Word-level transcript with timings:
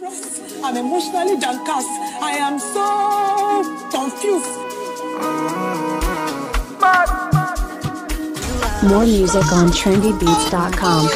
depressed. 0.00 0.40
I'm 0.64 0.76
emotionally 0.76 1.36
downcast. 1.38 1.88
I 2.22 2.32
am 2.40 2.58
so 2.58 2.86
confused. 3.90 4.56
More 8.88 9.04
music 9.04 9.52
on 9.52 9.68
trendybeats.com. 9.70 11.08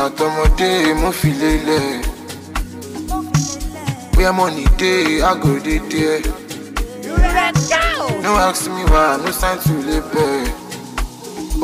látọmọdé 0.00 0.70
oh, 0.90 0.96
mo 1.00 1.10
fi 1.10 1.30
lélẹ̀ 1.40 2.02
bóyá 4.14 4.30
money 4.32 4.66
dey 4.80 5.20
i 5.30 5.32
go 5.42 5.52
dey 5.64 5.78
there. 5.90 6.22
no 8.22 8.30
ask 8.48 8.64
me 8.74 8.82
why 8.92 9.16
no 9.24 9.30
sign 9.40 9.58
to 9.64 9.72
labour 9.88 10.59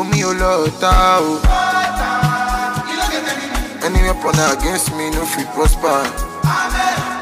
omi 0.00 0.20
ò 0.24 0.32
lọ 0.40 0.52
ta 0.80 0.92
o. 1.20 1.40
any 3.86 4.00
weapon 4.02 4.38
against 4.52 4.88
me 4.96 5.10
no 5.10 5.24
fit 5.32 5.46
prosper. 5.54 6.00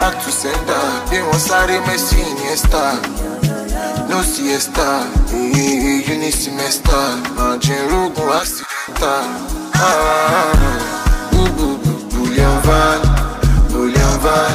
back 0.00 0.14
to 0.24 0.30
sender 0.40 0.84
bí 1.10 1.18
wọ́n 1.28 1.40
sáré 1.48 1.76
messi 1.86 2.16
iniesta 2.30 2.84
no 4.08 4.18
siesta 4.32 4.88
ee 5.32 6.12
uni 6.12 6.30
semester 6.32 7.04
margin 7.36 7.82
rogun 7.90 8.28
accidental. 8.40 9.24
Ah, 9.74 10.52
bullion 12.12 12.56
van 12.66 13.00
bullion 13.72 14.14
van 14.24 14.54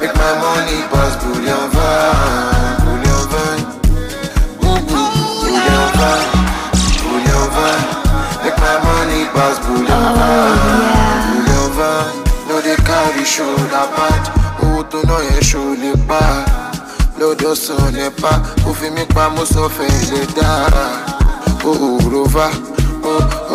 make 0.00 0.14
my 0.20 0.32
money 0.42 0.80
pass 0.92 1.12
bullion 1.22 1.64
van 1.74 2.74
bullion 2.84 3.22
van. 3.32 3.58
Bullion 4.60 5.88
van 5.98 6.41
pass 9.34 9.56
bullion 9.66 10.02
van 11.76 12.06
no 12.48 12.56
dey 12.66 12.76
carry 12.88 13.24
shoulder 13.24 13.86
pad 13.96 14.22
owó 14.62 14.82
tó 14.90 14.98
ná 15.08 15.16
yẹn 15.28 15.42
ṣó 15.50 15.62
lè 15.82 15.92
pa. 16.08 16.22
Lọ́dọ̀ 17.20 17.54
sàn 17.64 17.84
nípa 17.96 18.30
kò 18.64 18.70
fi 18.78 18.88
mí 18.96 19.04
pa 19.14 19.24
mo 19.34 19.42
sọ 19.54 19.64
fẹ́ 19.76 19.90
lè 20.10 20.20
dára 20.36 20.86
òòrùva 21.70 22.46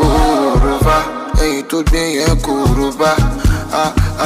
òòrùva 0.01 0.97
ẹ̀yìn 1.43 1.63
tó 1.69 1.77
gbé 1.89 2.01
yẹn 2.17 2.35
kò 2.45 2.53
rúbá 2.77 3.11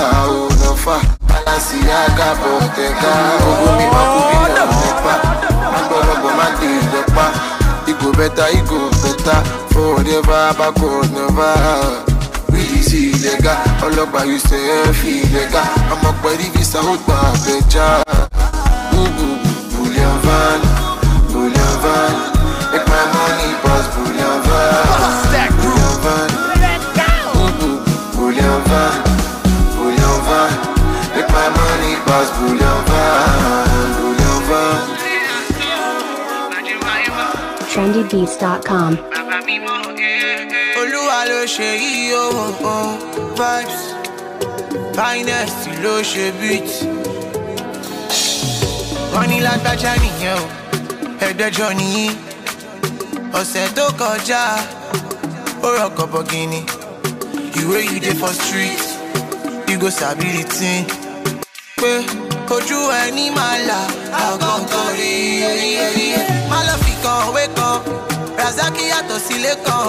àòrùnfà 0.02 0.96
balasi 1.30 1.78
agabọ̀ 2.02 2.60
tẹ̀ka 2.76 3.12
owó 3.50 3.68
mi 3.78 3.86
máa 3.94 4.08
kú 4.14 4.20
bí 4.30 4.38
lọ 4.56 4.64
nípa 4.82 5.14
má 5.72 5.80
gbọ́dọ̀ 5.88 6.32
má 6.40 6.46
dé 6.60 6.68
ìlọ́pá 6.82 7.26
ìgò 7.92 8.10
bẹ́ta 8.18 8.46
ìgò 8.60 8.78
bẹ́ta 9.04 9.36
forever 9.73 10.44
backward 10.58 11.09
never. 11.16 11.55
Release 12.53 12.94
ìlẹ́gà 13.11 13.53
ọlọ́pàá 13.86 14.22
yìí 14.30 14.39
ṣe 14.47 14.58
é 14.75 14.94
fi 15.00 15.09
ìlẹ́gà 15.25 15.61
ọmọ 15.94 16.09
pẹ̀lú 16.22 16.45
visa 16.55 16.80
ó 16.91 16.94
gbà 17.05 17.17
bẹ́jà. 17.45 17.88
Bullion 19.73 20.16
van, 20.25 20.59
bullion 21.31 21.73
van, 21.83 22.11
make 22.72 22.88
my 22.92 23.03
money 23.14 23.52
pass 23.64 23.86
bullion 23.95 24.38
van. 24.47 24.73
Bullion 25.61 25.95
van, 26.03 26.30
bullion 28.16 28.59
van, 28.69 28.94
bullion 29.77 30.17
van, 30.27 30.49
make 31.16 31.30
my 31.36 31.47
money 31.58 31.94
pass 32.08 32.27
bullion 32.38 32.61
trendybeats.com. 37.92 38.94
Eh, 40.00 40.47
eh. 40.47 40.80
olúwa 40.81 41.25
ló 41.30 41.44
ṣe 41.45 41.70
yí 41.75 42.14
ohun 42.14 42.53
ohun 42.64 42.72
oh. 42.72 42.92
vibes 43.38 43.80
finest 44.95 45.60
ló 45.83 45.95
ṣe 46.11 46.26
beat. 46.39 46.70
Wọ́n 49.14 49.27
ní 49.32 49.38
lágbájá 49.45 49.92
nìyẹn 50.04 50.38
o 50.39 50.45
ẹ̀ẹ́dẹ́jọ́ 51.26 51.70
nìyí 51.80 52.05
ọ̀sẹ̀ 53.39 53.67
tó 53.76 53.86
kọjá 53.99 54.42
ó 55.66 55.67
rọkọ̀ 55.77 56.05
bọ̀gìnì 56.14 56.61
ìwé 57.60 57.77
you 57.92 57.99
dey 58.04 58.16
for 58.21 58.33
street 58.42 58.83
sabi 59.99 60.26
pé 61.82 61.92
ojú 62.55 62.77
ẹni 63.04 63.26
máa 63.37 63.58
là 63.67 63.80
rí 64.98 66.91
kan 67.04 67.17
òwe 67.28 67.44
kan. 67.58 67.76
Razaki 68.39 68.84
yàtọ̀ 68.92 69.20
sílé 69.28 69.54
kan 69.66 69.84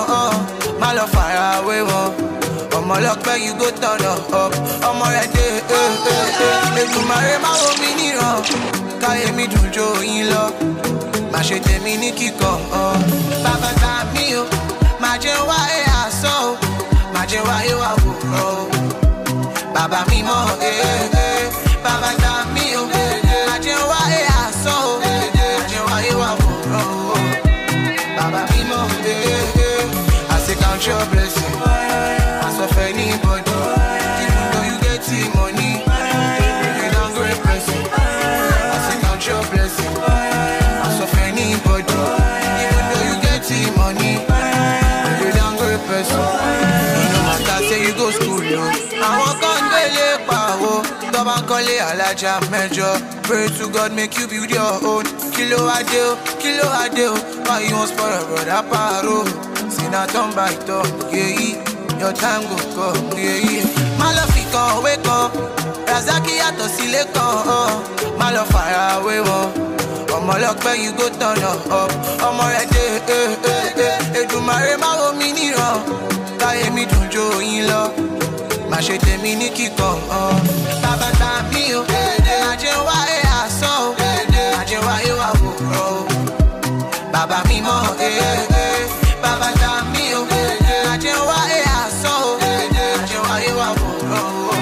má 0.80 0.88
lọ 0.96 1.04
fara 1.14 1.48
wé 1.66 1.76
wọn 1.90 2.06
ọmọ 2.76 2.94
ọlọpẹ 2.98 3.32
you 3.46 3.52
go 3.60 3.68
turn 3.80 4.04
up. 4.12 4.52
Ọmọ 4.88 5.04
rẹ 5.16 5.24
dé 5.34 5.46
ètùmọ̀rẹ́ 6.82 7.38
má 7.44 7.50
wo 7.60 7.70
mi 7.80 7.88
níran. 7.98 8.36
Káyé 9.02 9.28
mi 9.36 9.44
dùn 9.52 9.66
jó 9.74 9.86
yín 10.08 10.24
lọ. 10.32 10.44
Má 11.32 11.40
ṣe 11.48 11.56
tèmi 11.66 11.92
ní 12.02 12.10
kíkọ 12.18 12.50
bàbá 13.44 13.70
ta 13.82 13.92
mí 14.14 14.24
o. 14.40 14.44
Má 15.02 15.10
jẹ́ 15.22 15.36
wáyé 15.48 15.78
àsán 16.02 16.36
o. 16.48 16.56
Má 17.14 17.20
jẹ́ 17.30 17.42
wáyé 17.48 17.72
wà 17.82 17.90
wòrán 18.02 18.44
o 18.46 18.66
bàbá 19.74 20.00
mi 20.10 20.18
mọ̀ 20.28 20.44
ee 20.60 21.50
bàbá 21.84 22.10
ta 22.21 22.21
kọ́lé 51.52 51.74
alájà 51.90 52.32
mẹ́jọ. 52.52 52.88
Pray 53.26 53.46
to 53.58 53.64
God 53.74 53.90
make 53.98 54.14
you 54.18 54.26
build 54.32 54.50
your 54.58 54.74
own. 54.90 55.04
Kí 55.34 55.42
ló 55.50 55.58
wá 55.68 55.78
dé 55.90 56.00
o? 56.08 56.12
Kí 56.40 56.50
ló 56.58 56.64
o? 57.12 57.14
Why 57.46 57.60
you 57.68 57.76
wan 57.76 57.86
spoil 57.90 58.12
your 58.14 58.24
brother 58.28 58.62
paro? 58.70 59.16
Sinna 59.74 60.00
turn 60.12 60.30
by 60.36 60.52
turn 60.66 60.88
yeyi 61.14 61.50
your 62.00 62.12
time 62.22 62.42
go 62.50 62.56
come 62.74 63.10
yeyi. 63.24 63.56
má 63.98 64.08
lọ 64.16 64.24
fi 64.32 64.42
kan 64.52 64.68
òwe 64.76 64.92
kan. 65.06 65.24
Razaki 65.88 66.34
yàtọ̀ 66.40 66.68
sílé 66.76 67.02
kan 67.14 67.32
hàn 67.46 67.70
má 68.18 68.26
lọ 68.36 68.42
fara 68.52 68.86
wé 69.06 69.16
wọn. 69.28 69.46
Ọmọ 70.16 70.32
ọlọpẹ 70.36 70.72
you 70.84 70.92
go 70.98 71.06
up. 71.80 71.90
Ọmọ 72.28 72.44
rẹ 72.54 72.64
dé 72.74 73.88
èdùmàrè 74.20 74.74
má 74.82 74.90
wo 75.00 75.08
mi 75.18 75.28
níran. 75.36 75.76
Káyé 76.40 76.66
mi 76.74 76.82
dùn 76.90 77.04
jó 77.14 77.24
yín 77.48 77.64
lọ 77.70 77.82
ṣe 78.86 78.96
tèmi 79.04 79.32
ní 79.40 79.48
kíkan 79.56 79.96
bàbá 80.82 81.08
ta 81.20 81.30
mí 81.52 81.64
o 81.74 81.82
àjẹ 82.50 82.72
wáyé 82.86 83.18
àsán 83.40 83.76
o. 83.86 83.94
Àjẹ 84.60 84.78
wáyé 84.86 85.12
wà 85.20 85.28
wòrán 85.40 85.76
o. 85.86 86.06
Bàbá 87.12 87.38
mi 87.48 87.56
mọ 87.66 87.76
bàbá 89.22 89.48
ta 89.60 89.72
mí 89.92 90.04
o 90.18 90.20
àjẹ 90.92 91.14
wáyé 91.28 91.58
àsán 91.80 92.16
o. 92.26 92.30
Àjẹ 93.00 93.18
wáyé 93.28 93.50
wà 93.60 93.68
wòrán 93.80 94.24
o. 94.24 94.54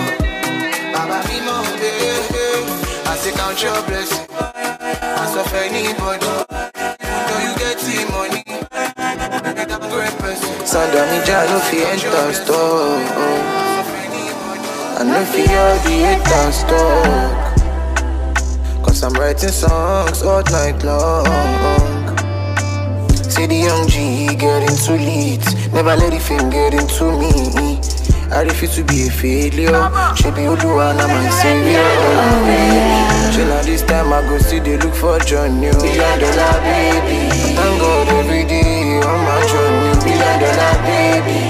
Bàbá 0.94 1.18
mi 1.28 1.36
mọ 1.46 1.56
I 3.12 3.16
say 3.22 3.32
count 3.32 3.62
your 3.62 3.82
blessing 3.86 4.26
as 5.22 5.34
of 5.40 5.54
anybody. 5.54 6.26
Though 7.26 7.40
you 7.46 7.52
get 7.62 7.78
the 7.86 7.96
money? 8.12 8.42
You. 8.46 8.60
Sandamija 10.70 11.38
no 11.50 11.58
fit 11.68 11.86
enter 11.92 12.32
store. 12.34 13.89
I 15.00 15.02
no 15.02 15.24
fit 15.24 15.48
all 15.48 15.78
the 15.80 15.96
haters 16.04 16.60
talk. 16.68 17.56
Cause 18.84 19.02
I'm 19.02 19.14
writing 19.14 19.48
songs 19.48 20.22
all 20.22 20.42
night 20.52 20.84
long. 20.84 21.24
Say 23.16 23.46
the 23.46 23.54
young 23.54 23.88
G 23.88 24.26
getting 24.36 24.76
too 24.76 24.98
late. 25.00 25.40
Never 25.72 25.96
let 25.96 26.10
the 26.12 26.20
fame 26.20 26.50
get 26.50 26.74
into 26.74 27.16
me. 27.16 27.80
I 28.30 28.42
refuse 28.42 28.74
to 28.76 28.84
be 28.84 29.06
a 29.06 29.10
failure. 29.10 29.72
She 30.16 30.28
be 30.36 30.44
Oluwa 30.44 30.92
na 30.94 31.06
my 31.08 31.30
savior. 31.30 31.80
Chill 33.32 33.46
now 33.48 33.62
this 33.62 33.80
time 33.82 34.12
I 34.12 34.20
go 34.28 34.36
see 34.36 34.58
they 34.58 34.76
look 34.76 34.94
for 34.94 35.18
John 35.20 35.60
New. 35.60 35.72
Billion 35.72 36.18
dollar 36.20 36.60
baby. 36.60 37.32
Thank 37.56 37.80
God 37.80 38.08
every 38.20 38.44
day 38.44 39.00
on 39.00 39.18
my 39.24 39.40
journey. 39.48 39.96
Billion 40.04 40.40
dollar 40.44 40.76
baby. 40.84 41.49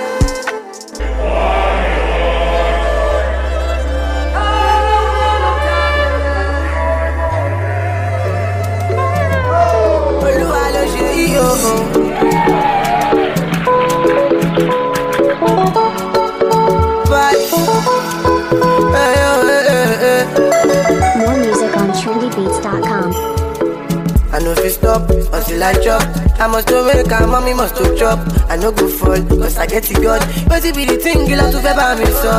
stop 24.71 25.09
until 25.09 25.63
I 25.63 25.73
chop. 25.83 26.01
I 26.39 26.47
must 26.47 26.67
to 26.69 26.83
make 26.83 27.11
a 27.11 27.27
mommy 27.27 27.53
must 27.53 27.75
to 27.77 27.95
chop. 27.95 28.19
I 28.49 28.55
no 28.57 28.71
go 28.71 28.87
fall, 28.87 29.21
cause 29.39 29.57
I 29.57 29.65
get 29.67 29.89
it 29.91 30.01
God. 30.01 30.21
But 30.47 30.65
it 30.65 30.75
be 30.75 30.85
the 30.85 30.97
thing 30.97 31.27
you 31.27 31.35
like 31.35 31.51
to 31.51 31.59
fẹ́ 31.59 31.75
bá 31.77 31.95
mi 31.99 32.05
sọ. 32.21 32.33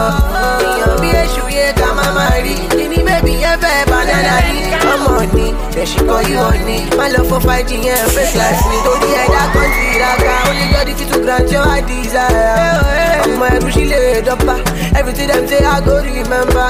Èèyàn 0.66 1.00
bí 1.02 1.08
èṣù 1.22 1.44
yẹ 1.56 1.72
ká 1.78 1.88
má 1.98 2.06
má 2.16 2.26
rí. 2.44 2.54
Kíní 2.76 2.98
bébí 3.06 3.32
yẹn 3.42 3.56
fẹ́ 3.62 3.86
banana 3.90 4.36
rí. 4.46 4.56
Ọmọ 4.92 5.14
ni, 5.34 5.46
then 5.72 5.86
she 5.86 5.98
call 6.06 6.22
you 6.30 6.38
honey. 6.38 6.80
Má 6.98 7.06
lọ 7.14 7.20
fọ 7.30 7.38
5G 7.46 7.70
yẹn 7.86 8.00
life 8.40 8.62
ni. 8.70 8.78
Torí 8.86 9.08
ẹ̀dá 9.22 9.42
kan 9.54 9.68
ti 9.74 9.82
ìraka. 9.96 10.34
Only 10.48 10.66
God 10.72 10.88
fit 10.98 11.08
to 11.12 11.18
grant 11.24 11.50
your 11.52 11.80
desire. 11.88 13.01
Ọmọ 13.24 13.44
ẹrú 13.54 13.68
lè 13.92 14.00
dọ́pà. 14.26 14.54
Everything 14.98 15.28
dem 15.30 15.44
say 15.48 15.60
I 15.64 15.80
go 15.86 15.94
remember. 16.06 16.68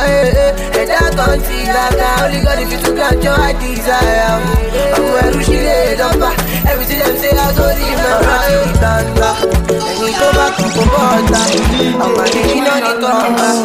Ẹ̀dá 0.81 0.99
kan 1.19 1.39
ti 1.47 1.55
ìraka. 1.67 2.09
Only 2.25 2.39
God 2.47 2.59
fit 2.71 2.81
to 2.85 2.91
grant 2.97 3.23
your 3.25 3.37
heart 3.41 3.57
desire. 3.61 4.31
Ọmọ 4.97 5.17
ẹrú 5.27 5.41
lè 5.67 5.79
dọ́pà. 6.01 6.31
Everything 6.71 6.99
dem 7.03 7.15
say 7.21 7.33
I 7.45 7.47
go 7.57 7.65
remember. 7.81 8.41
Gbangba, 8.79 9.31
ẹni 9.91 10.13
tó 10.21 10.27
bá 10.37 10.47
kàn 10.57 10.69
kó 10.77 10.83
bọ́ 10.93 11.05
ọ̀tá. 11.19 11.41
Ọmọ 12.05 12.21
àdìrí 12.25 12.59
náà 12.67 12.79
ní 12.85 12.93
kọ̀ọ̀kan. 13.03 13.57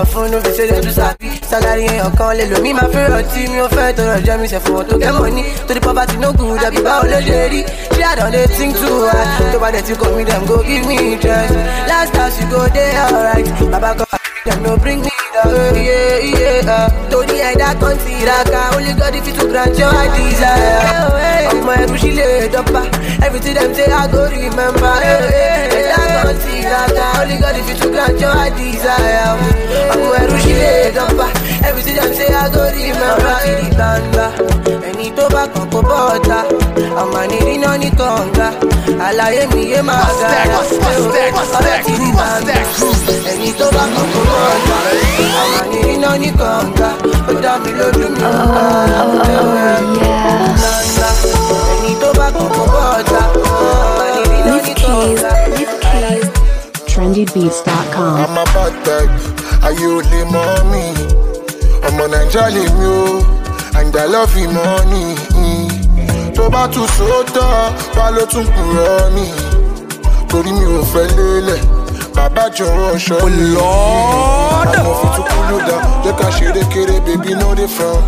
Ló 0.00 0.38
fi 0.44 0.50
ṣe 0.56 0.64
lè 0.70 0.80
tún 0.80 0.92
sàbí. 0.92 1.28
Sálárì 1.50 1.84
èèyàn 1.86 2.12
kan 2.18 2.36
lè 2.38 2.44
lò 2.50 2.58
mí 2.62 2.72
máa 2.72 2.88
fẹ́ràn 2.92 3.22
tí 3.34 3.40
mi 3.52 3.58
ò 3.60 3.68
fẹ́ 3.68 3.92
tọrọ 3.96 4.16
jẹ́ 4.26 4.38
mi 4.40 4.46
ṣẹ̀fún 4.52 4.74
wọn 4.76 4.84
tó 4.88 4.96
kẹ́ 5.02 5.12
mọ́ 5.18 5.30
ní 5.36 5.42
torí 5.68 5.80
poverty 5.80 6.16
no 6.22 6.32
good 6.32 6.60
àbí 6.68 6.80
báwo 6.86 7.04
ló 7.12 7.18
ṣe 7.28 7.48
rí? 7.52 7.60
Ṣé 7.96 8.02
àdán 8.12 8.30
lè 8.34 8.46
think 8.56 8.74
too 8.80 9.06
hard? 9.06 9.52
Tó 9.52 9.58
bá 9.58 9.68
dẹ̀ 9.74 9.82
ti 9.86 9.92
kọ́ 10.00 10.16
mi 10.16 10.24
dem 10.24 10.42
go 10.46 10.56
give 10.68 10.86
me 10.88 10.96
interest. 11.12 11.54
Last 11.88 12.16
house 12.16 12.36
you 12.40 12.46
go 12.50 12.60
dey 12.74 12.90
alright. 13.04 13.46
Bàbá 13.72 13.90
kan 13.98 14.06
dem 14.46 14.58
no 14.62 14.76
bring 14.76 15.00
me 15.04 15.11
down 15.52 15.76
iye 15.82 16.00
iye 16.30 16.50
torí 17.10 17.36
ẹ̀dá 17.50 17.68
kan 17.80 17.96
ti 18.04 18.12
ìraka 18.22 18.60
only 18.76 18.92
God 19.00 19.14
fit 19.24 19.34
to 19.38 19.44
grant 19.50 19.78
your 19.78 19.90
heart 19.96 20.10
desire. 20.16 20.80
Ọmọ 21.52 21.72
ẹrú 21.82 21.96
sí 22.02 22.10
lè 22.18 22.28
dọ́pà 22.54 22.82
everything 23.26 23.54
dem 23.58 23.70
say 23.76 23.86
I 24.00 24.06
go 24.12 24.20
remember. 24.34 24.94
Ẹ̀dá 25.12 26.00
kan 26.24 26.36
ti 26.42 26.50
ìraka 26.62 27.04
only 27.20 27.36
God 27.42 27.56
fit 27.66 27.76
to 27.80 27.88
grant 27.94 28.20
your 28.22 28.34
heart 28.38 28.52
desire. 28.58 29.28
Ọmọ 29.92 30.08
ẹrú 30.22 30.36
sí 30.44 30.52
lè 30.60 30.72
dọ́pà 30.96 31.26
everything 31.68 31.96
dem 31.98 32.12
say 32.18 32.28
I 32.42 32.48
go 32.54 32.62
remember 32.76 34.61
ẹni 35.02 35.10
tó 35.16 35.28
bá 35.28 35.46
kàn 35.54 35.70
kó 35.72 35.80
bọ́ 35.88 36.00
ọ̀tá 36.16 36.38
ọmọ 37.02 37.16
àníri 37.22 37.54
náà 37.62 37.76
ní 37.82 37.88
kànga 37.98 38.48
àlàyé 39.06 39.42
mi 39.54 39.62
yé 39.72 39.80
máa 39.88 40.06
gara 40.20 40.58
ọ̀rẹ́ 40.58 41.82
ti 41.84 41.92
di 42.00 42.08
gbangba 42.16 42.54
ẹni 43.32 43.50
tó 43.58 43.66
bá 43.76 43.84
kàn 43.94 44.06
kó 44.14 44.20
bọ́ 44.30 44.40
ọ̀tá 44.54 44.76
ọmọ 45.42 45.58
àníri 45.62 45.94
náà 46.02 46.14
ní 46.22 46.28
kànga 46.40 46.88
ó 47.30 47.32
dá 47.42 47.52
mi 47.62 47.70
lójú 47.78 48.06
mi 48.14 48.22
ò 48.30 48.44
gbà 48.52 48.64
gbangba 49.24 49.68
ẹni 51.74 51.92
tó 52.00 52.08
bá 52.18 52.26
kàn 52.36 52.48
kó 52.56 52.62
bọ́ 52.74 52.84
ọ̀tá 52.98 53.20
ọmọ 53.34 53.54
àníri 54.04 54.38
náà 54.46 54.58
ní 54.66 54.72
kànga. 54.82 55.30
trendybeats.com. 56.90 58.14
I'm 58.22 58.36
a 58.42 58.44
bad 58.54 58.74
type, 58.86 59.14
ayé 59.66 59.86
ò 59.96 60.00
lè 60.10 60.20
mọ́ 60.32 60.48
mi. 60.70 60.84
Ọmọ 61.88 62.04
Nàìjíríà 62.12 62.46
lè 62.56 62.64
mi 63.84 63.88
o, 63.88 63.88
and 63.88 63.96
I 63.96 64.06
love 64.06 64.36
you 64.36 64.48
money. 64.48 65.16
Tó 66.34 66.48
bá 66.50 66.66
tún 66.68 66.86
sóòótọ́, 66.86 67.72
wá 67.96 68.10
ló 68.10 68.24
tún 68.26 68.46
kúrọ́ 68.46 69.10
ni. 69.14 69.26
Torí 70.28 70.52
mi 70.52 70.64
ò 70.64 70.82
fẹ́ 70.82 71.06
lélẹ̀, 71.16 71.60
bàbá 72.14 72.48
jọ̀wọ́ 72.56 72.96
ṣọ́ 72.98 73.24
mi. 73.30 73.56
Àwọn 73.56 74.94
fi 75.00 75.06
tún 75.16 75.24
kúlù 75.30 75.58
dá, 75.68 75.76
jẹ́ 76.04 76.14
ká 76.18 76.28
ṣeré 76.30 76.62
kéré, 76.72 77.00
baby 77.06 77.34
no 77.34 77.54
dey 77.54 77.66
frown. 77.68 78.02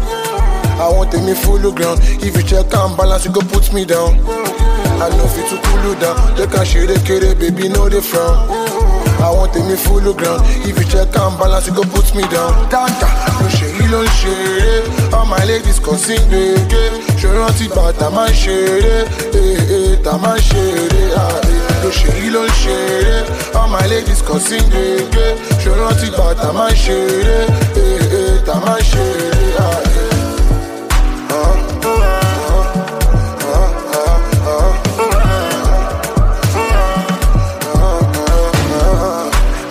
Àwọn 0.80 1.08
tèmi 1.10 1.34
follow 1.34 1.70
ground, 1.72 2.00
if 2.22 2.34
you 2.36 2.42
check 2.42 2.74
am 2.74 2.96
balance, 2.96 3.24
you 3.26 3.30
go 3.32 3.40
put 3.42 3.72
me 3.72 3.84
down. 3.84 4.18
I 5.02 5.08
know 5.16 5.26
fit 5.26 5.46
to 5.50 5.56
cool 5.62 5.84
you 5.90 5.94
down. 6.00 6.16
Jẹ́ 6.36 6.46
ká 6.48 6.62
ṣeré 6.64 6.96
kéré, 7.06 7.34
baby 7.38 7.68
no 7.68 7.88
dey 7.88 8.00
frown. 8.00 8.36
Àwọn 9.20 9.48
tèmi 9.52 9.76
follow 9.76 10.14
ground, 10.14 10.40
if 10.64 10.78
you 10.78 10.84
check 10.84 11.14
am 11.18 11.36
balance, 11.38 11.66
you 11.68 11.74
go 11.74 11.82
put 11.82 12.14
me 12.14 12.22
down. 12.34 12.52
Dáńtà 12.70 13.08
ló 13.40 13.46
ṣe 13.56 13.66
yí 13.76 13.86
ló 13.92 14.00
ń 14.02 14.08
ṣeré, 14.18 14.82
all 15.24 15.30
my 15.30 15.44
ladies 15.44 15.80
sí 16.04 16.16
gbèké. 16.28 16.84
Ṣé 17.20 17.28
rántí 17.38 17.66
gbà 17.72 17.92
tá 17.98 18.10
máa 18.10 18.28
ń 18.28 18.34
ṣeré, 18.42 18.96
ee 19.32 19.56
ee 19.76 19.96
tá 20.04 20.12
máa 20.22 20.36
ń 20.36 20.40
ṣeré, 20.48 21.02
ah, 21.16 21.40
ee. 21.48 21.60
ló 21.82 21.90
ṣe 21.98 22.10
yí 22.20 22.28
ló 22.34 22.42
ń 22.44 22.50
ṣeré, 22.62 23.16
all 23.56 23.68
my 23.72 23.84
ladies 23.88 24.20
sí 24.46 24.58
gbèké. 24.68 25.26
Ṣé 25.62 25.70
rántí 25.80 26.08
gbà 26.14 26.28
tá 26.40 26.52
máa 26.52 26.68
ń 26.68 26.76
ṣeré, 26.84 27.38
tá 28.46 28.54
máa 28.64 28.76
ń 28.76 28.84
ṣeré, 28.84 29.48
ah. 29.58 29.80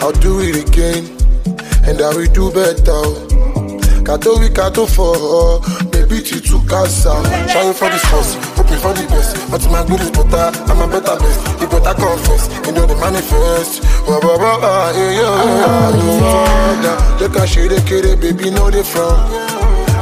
I'll 0.02 0.12
do 0.20 0.40
it 0.42 0.68
again, 0.68 1.04
and 1.88 2.02
I 2.02 2.10
will 2.16 2.32
do 2.34 2.52
better. 2.52 3.33
Kato 4.06 4.38
we 4.40 4.50
kato 4.50 4.86
for 4.86 5.60
baby 5.92 6.22
to 6.22 6.60
casa. 6.68 7.14
Trying 7.52 7.74
for 7.74 7.90
this 7.90 8.04
first, 8.12 8.36
hoping 8.56 8.78
for 8.78 8.94
the 8.94 9.06
best. 9.08 9.36
But 9.50 9.64
my 9.72 9.84
good 9.88 10.02
is 10.02 10.12
better, 10.12 10.52
I'm 10.70 10.82
a 10.82 10.88
better 10.88 11.16
best. 11.18 11.40
You 11.62 11.68
better 11.68 11.94
confess, 11.96 12.44
you 12.68 12.74
know 12.74 12.86
the 12.86 12.96
manifest. 13.00 13.84
Wah, 14.08 14.20
wah, 14.20 14.38
wah, 14.38 14.60
wah, 14.60 14.92
yeah, 14.92 15.12
yeah, 15.20 16.84
yeah. 16.84 16.98
Jẹ́ 17.20 17.30
ká 17.32 17.44
ṣeré 17.46 17.80
kéré, 17.88 18.16
baby, 18.20 18.52
no 18.52 18.70
dey 18.70 18.84
frown. 18.84 19.18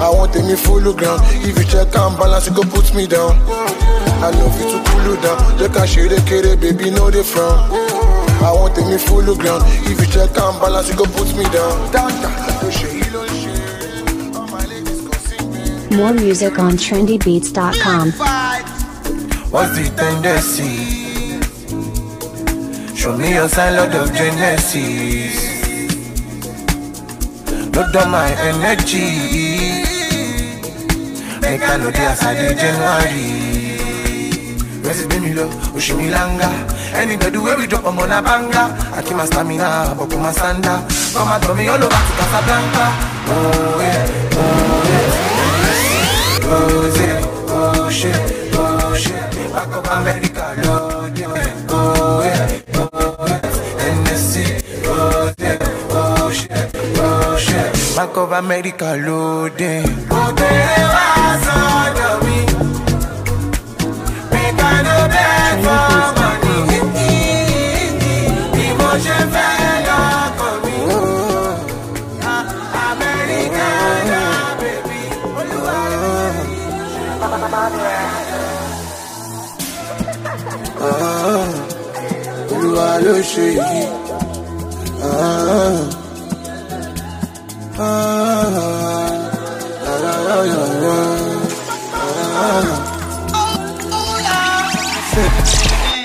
I 0.01 0.09
want 0.09 0.33
me 0.35 0.55
follow 0.55 0.93
ground. 0.93 1.21
If 1.45 1.57
you 1.59 1.65
check 1.65 1.93
and 1.95 2.17
balance, 2.17 2.47
you 2.47 2.53
go 2.55 2.63
put 2.63 2.93
me 2.95 3.05
down. 3.05 3.37
I 4.25 4.29
love 4.33 4.57
you 4.59 4.65
to 4.71 4.77
cool 4.89 5.03
you 5.13 5.15
down. 5.21 5.37
Jẹ́ 5.59 5.69
ká 5.69 5.83
ṣeré 5.85 6.17
kéré, 6.25 6.55
baby, 6.59 6.89
no 6.89 7.11
dey 7.11 7.21
frown. 7.23 7.59
I 8.41 8.51
want 8.51 8.75
me 8.77 8.97
follow 8.97 9.35
ground. 9.35 9.63
If 9.85 9.99
you 10.01 10.07
check 10.09 10.35
and 10.35 10.57
balance, 10.59 10.89
you 10.89 10.95
go 10.97 11.05
put 11.05 11.29
me 11.37 11.43
down. 11.53 11.75
Danta, 11.93 12.29
ló 12.63 12.69
More 15.91 16.13
music 16.13 16.57
on 16.57 16.73
trendybeats.com. 16.73 18.11
What's 19.51 19.77
the 19.77 19.89
tendency? 19.95 21.01
Show 22.95 23.17
me 23.17 23.33
your 23.33 23.49
sign, 23.49 23.75
Lord 23.75 23.93
of 23.95 24.13
Genesis. 24.13 25.35
Load 27.75 27.95
on 27.95 28.09
my 28.09 28.29
energy. 28.39 29.81
Make 31.41 31.61
I 31.67 31.77
know 31.77 31.91
the 31.91 32.11
aside 32.11 32.57
January. 32.57 33.51
Rest 34.81 35.09
be 35.09 35.19
me 35.19 35.33
low, 35.33 35.49
ushi 35.75 35.95
me 35.97 36.09
langa. 36.09 36.49
Any 36.93 37.17
bed 37.17 37.35
where 37.35 37.57
we 37.57 37.67
drop, 37.67 37.85
a 37.85 37.91
banga. 37.91 38.75
I 38.93 39.01
keep 39.01 39.15
my 39.17 39.25
stamina, 39.25 39.95
but 39.97 40.09
my 40.17 40.31
sanda. 40.31 40.87
Come 41.13 41.27
and 41.27 41.43
throw 41.43 41.55
me 41.55 41.67
all 41.67 41.75
over 41.75 41.89
to 41.89 42.13
Casablanca. 42.17 42.85
Oh 43.27 43.79
yeah, 43.79 44.30
shit, 47.91 48.15
oh 48.55 48.93
shit. 48.95 49.31
Back 49.53 49.73
up 49.77 49.87
America, 49.97 50.45
yeah, 51.17 51.67
oh 51.69 52.23
yeah. 52.25 52.47
NSC, 53.91 54.35
shit, 56.31 56.51
oh 56.99 57.37
shit. 57.37 57.95
Bank 57.95 58.17
of 58.17 58.31
America 58.31 58.89
loading. 59.05 59.87
Obìnrin 60.21 60.85
wá 60.95 61.07
sọ́dọ̀ 61.45 62.13
mi. 62.25 62.37
Mi 64.31 64.43
ká 64.59 64.69
ló 64.85 64.97
bẹ́ẹ̀ 65.13 65.49
fọ́ 65.63 65.79
ló 83.03 83.13
ṣe 83.31 83.45
yìí. 83.57 83.81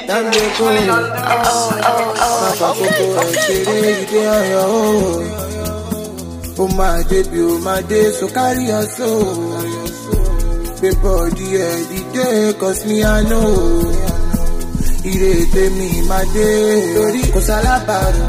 Dáńdé 0.09 0.41
kò 0.59 0.67
ní 0.75 0.81
máa 0.89 2.51
fàkókò 2.59 3.05
ẹ̀ 3.23 3.33
ṣeré 3.45 3.91
ìdí 4.03 4.19
ọ̀yọ́ 4.39 4.65
o. 4.81 4.85
Ó 6.63 6.65
máa 6.79 6.99
débi 7.11 7.41
ó 7.53 7.55
máa 7.67 7.81
dé 7.91 8.01
so 8.19 8.27
carry 8.37 8.65
your 8.71 8.87
soul. 8.97 9.29
Gbé 10.79 10.91
bọ́ọ̀dì 11.03 11.47
ẹ̀ 11.69 11.77
dìde 11.91 12.27
cause 12.61 12.83
me 12.89 12.97
I 13.17 13.19
know 13.31 13.51
ire 15.17 15.33
tèmi 15.55 15.89
máa 16.11 16.25
dé. 16.35 16.49
Lórí 16.95 17.23
kò 17.33 17.41
sálábàárò 17.49 18.25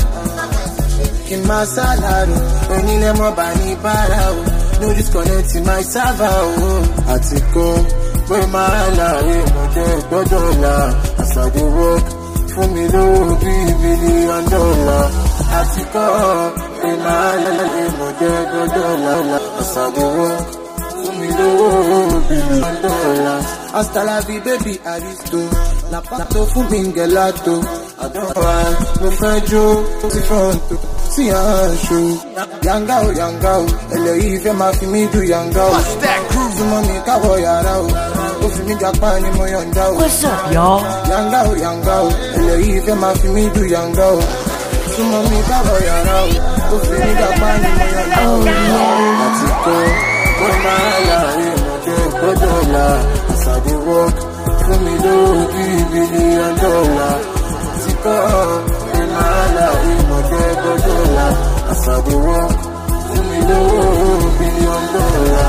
kí 1.27 1.35
n 1.39 1.41
máa 1.49 1.65
sálárò. 1.75 2.37
Onílé 2.73 3.09
mọ́ 3.19 3.31
bá 3.37 3.47
ní 3.59 3.69
bára 3.83 4.23
o. 4.39 4.41
No 4.79 4.87
disconnect 4.97 5.51
my 5.67 5.81
server 5.93 6.37
o. 6.69 6.71
Àti 7.13 7.37
kọ́ 7.53 7.71
pé 8.27 8.37
máa 8.53 8.83
láàyè 8.99 9.37
mọ̀jẹ́ 9.55 9.89
gbọ́dọ̀ 10.09 10.47
la 10.63 10.75
as 11.21 11.33
I 11.37 11.49
dey 11.55 11.69
work 11.77 12.05
fún 12.51 12.67
mi 12.75 12.83
lówó 12.93 13.23
bíi 13.41 13.71
bílíọ̀n 13.81 14.43
dọ́là 14.51 14.99
àti 15.59 15.83
kọ́ 15.93 16.07
pé 16.81 16.89
máa 17.05 17.31
láàyè 17.45 17.83
mọ̀jẹ́ 17.99 18.35
gbọ́dọ̀ 18.51 18.91
la 19.05 19.15
as 19.61 19.73
I 19.83 19.85
dey 19.95 20.09
work 20.17 20.45
fún 20.99 21.13
mi 21.19 21.27
lówó 21.37 21.67
bílíọ̀n 22.27 22.75
dọ́là 22.83 23.35
hasta 23.75 24.01
la 24.07 24.15
vi 24.27 24.35
baby 24.45 24.73
aristo 24.93 25.39
pato 25.91 26.45
fún 26.51 26.65
mi 26.71 26.79
ń 26.83 26.91
gẹ̀láto 26.95 27.55
àdánwà 28.03 28.53
mo 29.01 29.09
fẹ́ 29.19 29.35
jó 29.49 29.63
sí 30.13 30.19
fọ́ǹtò 30.29 30.75
sí 31.13 31.23
àṣù 31.41 31.99
yanga 32.65 32.95
o 33.07 33.09
yanga 33.19 33.51
o 33.63 33.65
ẹlẹ́yìí 33.95 34.35
fẹ́ 34.43 34.53
máa 34.59 34.73
fi 34.77 34.85
mí 34.93 35.01
ju 35.13 35.21
yanga 35.33 35.63
o. 35.73 35.77
Súnmọ́ 36.55 36.79
mi 36.87 36.95
káwọ̀ 37.07 37.35
yàrá 37.45 37.73
o. 37.85 37.87
Ó 38.43 38.47
fi 38.53 38.61
mí 38.67 38.73
gapá 38.81 39.09
ni 39.23 39.29
mo 39.37 39.43
yọ̀ǹda 39.53 39.83
o. 39.91 39.93
What's 39.99 40.23
up, 40.31 40.41
y'all? 40.55 40.81
yanga 41.11 41.39
o 41.49 41.53
yanga 41.63 41.95
o 42.07 42.09
ẹlẹ́yìí 42.37 42.77
fẹ́ 42.85 42.95
máa 43.01 43.15
fi 43.19 43.27
mí 43.35 43.43
ju 43.55 43.63
yanga 43.75 44.05
o. 44.17 44.19
Súnmọ́ 44.93 45.21
mi 45.29 45.39
káwọ̀ 45.49 45.79
yàrá 45.89 46.17
o. 46.25 46.29
Ó 46.73 46.75
fi 46.85 46.95
mí 47.03 47.11
gapá 47.21 47.49
ni 47.61 47.69
mo 47.77 47.85
yọ̀ǹda 47.95 48.21
o. 48.33 48.37
Àti 49.25 49.47
kọ́ 49.63 49.79
kó 50.37 50.45
máa 50.65 50.95
yàrá 51.09 51.31
ìmọ̀jẹ́ 51.49 51.99
gbọ́dọ̀ 52.19 52.59
la 52.75 52.87
I 53.49 53.59
dey 53.65 53.77
work 53.87 54.17
fún 54.67 54.79
mi 54.85 54.93
lówó 55.03 55.41
bíi 55.53 55.79
bílíọ̀n 55.91 56.53
dọ́là 56.61 57.09
tí 57.81 57.91
kọ́ 58.03 58.19
pé 58.91 58.99
máa 59.13 59.45
ìmọ̀jẹ́ 59.93 60.49
gbọ́dọ̀ 60.61 61.01
la 61.15 61.27
as 61.71 61.83
I 61.93 61.95
dey 62.05 62.19
work 62.25 62.57
fún 63.07 63.23
mi 63.29 63.39
lówó 63.49 63.85
bílíọ̀n 64.37 64.83
dọ́là. 64.93 65.45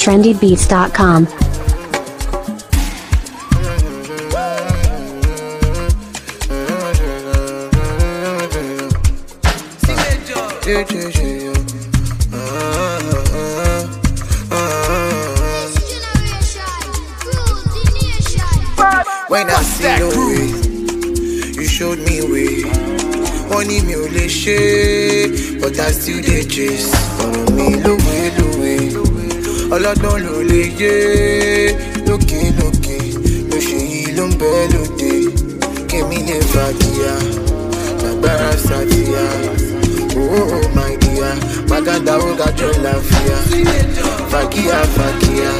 trendybeats.com. 0.00 1.26
Yeah, 10.66 10.82
yeah, 10.90 11.08
yeah, 11.10 11.23
When 19.34 19.50
I 19.50 19.62
see 19.62 19.82
the 19.98 20.08
way 20.14 21.60
you 21.60 21.66
showed 21.68 21.98
me 22.06 22.22
way. 22.32 22.62
Wọ́n 23.50 23.64
ní 23.68 23.76
mi 23.86 23.94
ò 23.94 24.04
lè 24.14 24.26
ṣe 24.40 24.56
é, 24.56 25.60
but 25.60 25.78
I 25.78 25.90
still 25.92 26.20
dey 26.26 26.44
chase. 26.54 26.90
Ọ̀rọ̀ 27.24 27.50
mi 27.56 27.66
lówe 27.84 28.18
lówe, 28.38 28.72
ọlọ́gbọ́n 29.74 30.18
ló 30.26 30.34
lè 30.50 30.62
yé. 30.80 30.94
Lókè 32.08 32.40
lókè, 32.58 32.96
ló 33.50 33.56
ṣe 33.66 33.78
yìí 33.90 34.10
ló 34.16 34.24
ń 34.28 34.32
bẹ 34.40 34.52
lóde. 34.74 35.12
Kémi 35.90 36.18
lè 36.28 36.38
fàdíyà, 36.52 37.14
lágbára 38.02 38.52
sàdíyà. 38.66 39.24
Oh 40.16 40.62
my 40.76 40.92
dear, 41.02 41.34
Maganda 41.70 42.14
ó 42.26 42.30
gàjọ́ 42.40 42.72
láfíà. 42.84 43.36
Fàkíyà 44.32 44.78
fàkíyà, 44.96 45.52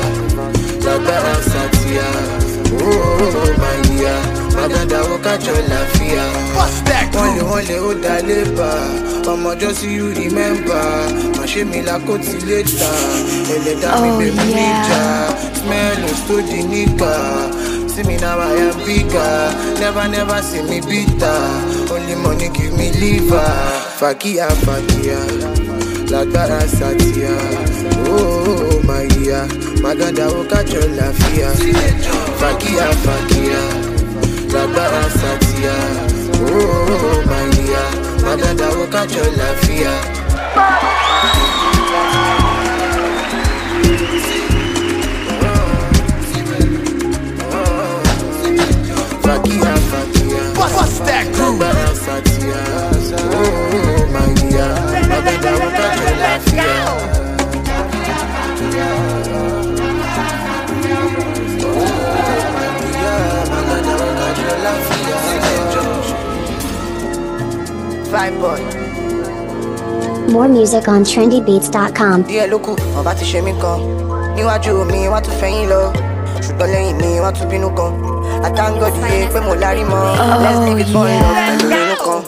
lágbára 0.86 1.34
sàdíyà. 1.52 2.08
Oh 2.82 3.54
my 3.62 3.76
dear, 3.88 4.18
Maganda 4.56 4.98
ó 5.12 5.16
gàjọ́ 5.24 5.58
láfíà. 5.70 6.24
Wọ́n 7.14 7.30
lé 7.36 7.42
wọ́n 7.50 7.62
lé 7.68 7.76
ó 7.88 7.90
dá 8.04 8.14
lébà, 8.28 8.70
ọmọjọ́ 9.32 9.72
sí 9.78 9.86
you 9.96 10.06
remember. 10.20 10.86
Màṣé 11.38 11.62
mi 11.70 11.80
la 11.88 11.96
kó 12.06 12.14
ti 12.24 12.32
létà, 12.48 12.90
ẹlẹ́dá 13.54 13.90
mi 14.02 14.08
oh, 14.10 14.18
bèbí 14.20 14.46
yeah. 14.54 15.28
Smell 15.58 16.02
tó 16.26 16.36
di 16.48 16.60
níkà. 16.72 17.12
See 17.94 18.02
me 18.02 18.16
now 18.16 18.38
I 18.40 18.56
am 18.66 18.76
bigger, 18.84 19.54
never 19.80 20.08
never 20.08 20.42
see 20.42 20.62
me 20.68 20.80
bitter. 20.80 21.40
Only 21.94 22.14
money 22.16 22.48
give 22.56 22.74
me 22.78 22.90
liver. 23.00 23.52
Fakia 24.00 24.48
fakia, 24.66 25.18
lágbára 26.10 26.60
satia. 26.68 27.34
Oh 28.08 28.80
my 28.84 29.06
dear, 29.08 29.46
Maganda 29.82 30.26
ó 30.28 30.42
kájọ 30.50 30.80
láfíà. 30.98 31.50
Fakia 32.40 32.86
fakia, 33.04 33.62
lágbára 34.52 35.04
satia. 35.20 35.76
Oh 36.40 37.22
my 37.30 37.44
dear, 37.56 37.88
Maganda 38.24 38.66
ó 38.80 38.84
kájọ 38.94 39.24
láfíà. 39.38 39.94
Fakia 49.22 49.74
fakia. 49.90 50.42
What's 50.58 50.98
that 51.00 51.26
groove? 51.34 51.58
Lágbára 51.60 51.88
satia. 52.04 52.60
Oh 53.32 54.06
my 54.12 54.28
dear, 54.40 54.72
Kájọ 55.24 55.52
láfíà. 56.22 56.68
Vibe 68.12 68.38
boy. 68.40 68.60
More 70.32 70.48
music 70.48 70.88
on 70.88 71.04
trendybeats.com. 71.04 72.22
díẹ̀ 72.28 72.46
ló 72.50 72.58
kù 72.58 72.72
wọn 72.96 73.04
bá 73.04 73.12
ti 73.18 73.24
ṣe 73.32 73.40
mí 73.42 73.52
kan 73.62 73.78
níwájú 74.36 74.84
mi 74.92 75.08
wọn 75.12 75.22
tún 75.24 75.34
fẹ̀yìn 75.40 75.68
lọ 75.72 75.92
ṣùgbọ́n 76.46 76.68
lẹ́yìn 76.74 76.96
mi 77.00 77.20
wọn 77.24 77.32
tún 77.36 77.48
bínú 77.50 77.68
kan 77.78 77.92
àtàǹgọ̀dù 78.46 79.00
yé 79.12 79.26
pé 79.32 79.40
mo 79.46 79.54
lárí 79.62 79.82
mọ́ 79.90 80.00
oh, 80.22 80.36
let's 80.44 80.60
leave 80.66 80.80
it 80.84 80.88
for 80.94 81.04
love 81.08 81.36
pẹ̀lú 81.46 81.76
inú 81.84 81.96
kan 82.04 82.20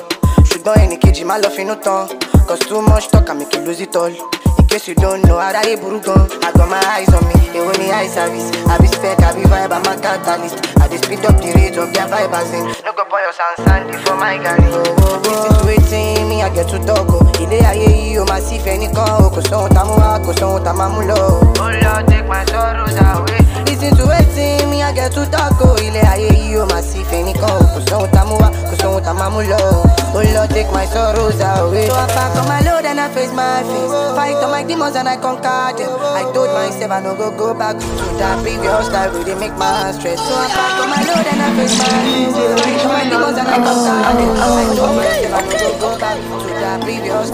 ṣùgbọ́n 0.51 0.77
ẹnì 0.85 0.97
kejì 1.03 1.23
má 1.29 1.35
lọ 1.43 1.49
finú 1.57 1.75
tán 1.85 2.03
cause 2.47 2.61
too 2.61 2.81
much 2.83 3.09
talk 3.09 3.29
and 3.29 3.39
make 3.41 3.53
you 3.55 3.61
lose 3.63 3.81
it 3.81 3.95
all 3.97 4.07
in 4.07 4.67
case 4.69 4.87
you 4.89 4.95
don't 4.95 5.23
know 5.27 5.39
aráyé 5.39 5.77
burú 5.77 5.99
gan. 6.01 6.21
I 6.47 6.53
got 6.55 6.69
my 6.71 6.79
eyes 6.95 7.11
on 7.15 7.23
me 7.29 7.35
èwo 7.59 7.73
ni 7.79 7.91
eye 7.91 8.09
service. 8.09 8.51
Àbí 8.71 8.87
spec 8.89 9.19
àbí 9.29 9.43
vibe 9.51 9.75
I'm 9.75 9.87
a 9.91 9.95
catalyst. 10.01 10.57
I 10.81 10.89
dey 10.89 10.99
speed 10.99 11.25
up 11.27 11.37
the 11.43 11.51
rate 11.59 11.77
of 11.77 11.93
their 11.93 12.07
vibe 12.07 12.55
in. 12.55 12.65
No 12.87 12.93
go 12.95 13.05
pour 13.11 13.21
your 13.21 13.33
sand 13.35 13.57
sandy 13.67 13.97
for 14.05 14.15
my. 14.17 14.39
Listen 14.39 15.53
to 15.59 15.67
wetin 15.67 16.29
me 16.29 16.43
I 16.43 16.51
get 16.55 16.69
to 16.71 16.79
talk 16.87 17.11
o 17.11 17.19
ilé 17.43 17.59
ayé 17.67 17.89
yìí 17.99 18.19
oh, 18.19 18.23
o 18.23 18.27
máa 18.31 18.41
sí 18.41 18.59
fẹ́ 18.65 18.79
nìkan 18.79 19.07
oh. 19.23 19.35
o 19.35 19.69
tá 19.75 19.81
a 19.81 19.85
mú 19.85 19.95
wá 19.99 20.19
kò 20.25 20.33
sóhun 20.41 20.63
tá 20.65 20.73
máa 20.73 20.89
mú 20.89 21.01
lọ 21.11 21.21
ó 21.65 21.67
lọ 21.83 21.95
take 22.09 22.27
my 22.31 22.43
sorrows 22.51 22.97
away. 23.11 23.46
Listen 23.77 23.93
to 23.99 24.05
wetin 24.09 24.71
me 24.73 24.81
I 24.83 24.89
get 24.91 25.13
to 25.13 25.27
talk 25.29 25.61
o 25.61 25.77
ilé 25.77 26.01
ayé 26.09 26.33
yìí 26.33 26.65
máa 26.73 26.81
sí 26.81 26.99
fẹ́ 27.11 27.25
nìkan 27.29 27.51
o 27.61 27.65
kò 27.75 27.81
sóhun 27.89 28.09
tá 28.15 28.23
mú 28.29 28.35
wá 28.43 28.49
kò 28.71 28.75
sóhun 28.83 29.03
tá 29.05 29.11
a 29.13 29.19
máa 29.21 29.29
mú 29.35 29.41
lọ 29.53 29.59
o. 29.77 29.85
ó 30.17 30.21
lọ 30.35 30.43
take 30.55 30.71
my 30.73 30.87
sorrows 30.93 31.37
away. 31.45 31.85
so 31.89 31.93
I 31.93 32.07
pack 32.17 32.33
on 32.41 32.45
my 32.49 32.61
load 32.67 32.85
and 32.91 32.99
I 33.05 33.09
face 33.17 33.33
my 33.37 33.61
face 33.69 33.93
fight 34.17 34.37
all 34.45 34.51
my 34.51 34.63
demons 34.69 34.97
and 34.97 35.07
I 35.13 35.17
conquer 35.21 35.77
them. 35.77 35.93
I 36.21 36.25
told 36.33 36.51
myself 36.57 36.91
I 36.91 37.01
no 37.05 37.13
go 37.21 37.29
go 37.37 37.53
back 37.53 37.77
to 37.77 37.87
that 38.21 38.37
previous 38.43 38.89
life 38.97 39.13
wey 39.13 39.25
dey 39.29 39.37
make 39.45 39.57
my 39.61 39.93
stress. 39.93 40.21
so 40.27 40.33
I 40.45 40.49
pack 40.57 40.81
on 40.83 40.89
my 40.97 41.03
load 41.09 41.27
and 41.33 41.41
I 41.47 41.49
face 41.59 41.77
my 41.83 41.97
face 42.33 42.37
fight 42.65 42.81
all 42.81 42.93
my 42.97 43.05
demons 43.13 43.37
and 43.41 43.49
I 43.49 43.57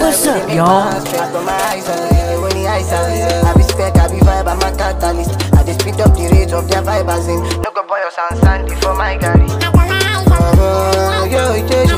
What's 0.02 0.26
up, 0.26 0.48
y'all? 0.50 0.90
I 0.90 2.21
be 2.78 3.62
spec, 3.62 3.96
I 3.96 4.08
be 4.08 4.18
vibe, 4.20 4.48
I'm 4.48 4.58
a 4.60 4.70
catalyst. 4.76 5.30
I 5.52 5.62
just 5.64 5.80
speed 5.80 6.00
up 6.00 6.14
the 6.14 6.28
rate 6.32 6.52
of 6.52 6.68
their 6.68 6.82
vibers 6.82 7.28
in. 7.28 7.40
No 7.62 7.70
go 7.70 7.82
boy 7.86 7.98
your 7.98 8.10
sound 8.10 8.38
sandy 8.40 8.74
for 8.80 8.94
my 8.94 9.16
Gary. 9.18 9.46
Oh, 9.48 11.26
yo, 11.30 11.54
yo, 11.54 11.82
yo. 11.84 11.96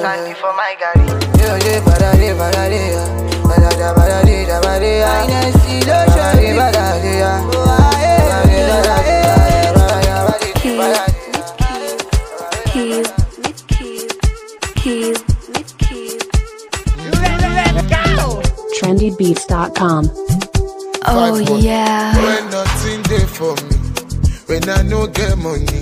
Sandy 0.00 0.34
for 0.34 0.52
my 0.54 0.74
Gary. 0.78 1.06
Yo, 1.40 1.56
yo, 1.58 1.80
badade, 1.82 2.34
badade, 2.38 2.80
yeah. 2.94 3.08
Badada, 3.42 3.88
badade, 3.96 4.46
da, 4.46 4.60
badade, 4.60 4.90
yeah. 5.00 5.10
I 5.10 5.26
know 5.26 5.50
see 5.58 5.80
the 5.80 5.96
shawty, 6.14 6.48
badade, 6.54 7.18
yeah. 7.18 7.50
Oh, 7.52 7.66
ah, 7.68 7.90
trendybeats.com. 18.90 20.10
Oh 21.06 21.38
Bad 21.38 21.46
boy. 21.48 21.56
yeah. 21.58 22.14
When 22.16 22.50
nothing 22.50 23.02
there 23.04 23.26
for 23.26 23.54
me, 23.54 23.76
when 24.46 24.68
I 24.68 24.82
no 24.82 25.06
get 25.06 25.38
money, 25.38 25.80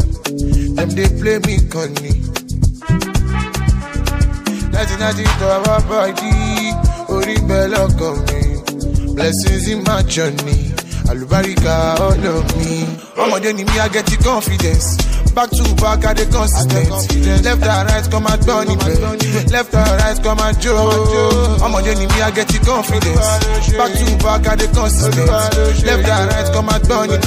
them 0.76 0.90
they 0.90 1.08
play 1.08 1.38
me 1.48 1.58
conny. 1.68 2.20
Nothing 4.70 4.98
nothing 5.00 5.26
to 5.40 5.46
our 5.48 5.80
body, 5.88 6.72
ori 7.08 7.36
bella 7.48 7.88
me. 8.28 9.14
Blessings 9.14 9.68
in 9.68 9.82
my 9.84 10.02
journey, 10.02 10.70
alubarika 11.08 11.98
all 12.00 12.26
of 12.26 12.56
me. 12.58 12.86
Ọmọdé 13.16 13.52
ni 13.54 13.64
me, 13.64 13.80
I 13.80 13.88
get 13.88 14.06
the 14.06 14.16
confidence. 14.22 14.96
Back 15.38 15.50
to 15.50 15.62
back, 15.78 16.02
I 16.04 16.14
the 16.18 16.26
consistent. 16.34 16.90
Left 17.46 17.62
and 17.62 17.86
right, 17.86 18.10
come 18.10 18.26
and 18.26 18.42
burn 18.42 18.66
it. 18.74 18.82
Left 19.54 19.70
and 19.72 19.94
right, 20.02 20.18
come 20.18 20.40
and 20.42 20.58
Joe. 20.58 20.90
Ọmọdé 21.62 21.94
ni 21.94 22.06
me, 22.10 22.18
I 22.26 22.32
get 22.34 22.48
the 22.48 22.58
confidence. 22.66 23.22
Back 23.78 23.94
to 23.94 24.04
back, 24.18 24.42
I 24.50 24.56
the 24.58 24.66
consistent. 24.74 25.30
Left 25.86 26.08
and 26.10 26.26
right, 26.34 26.48
come 26.50 26.68
and 26.74 26.82
burn 26.90 27.10
it. 27.14 27.22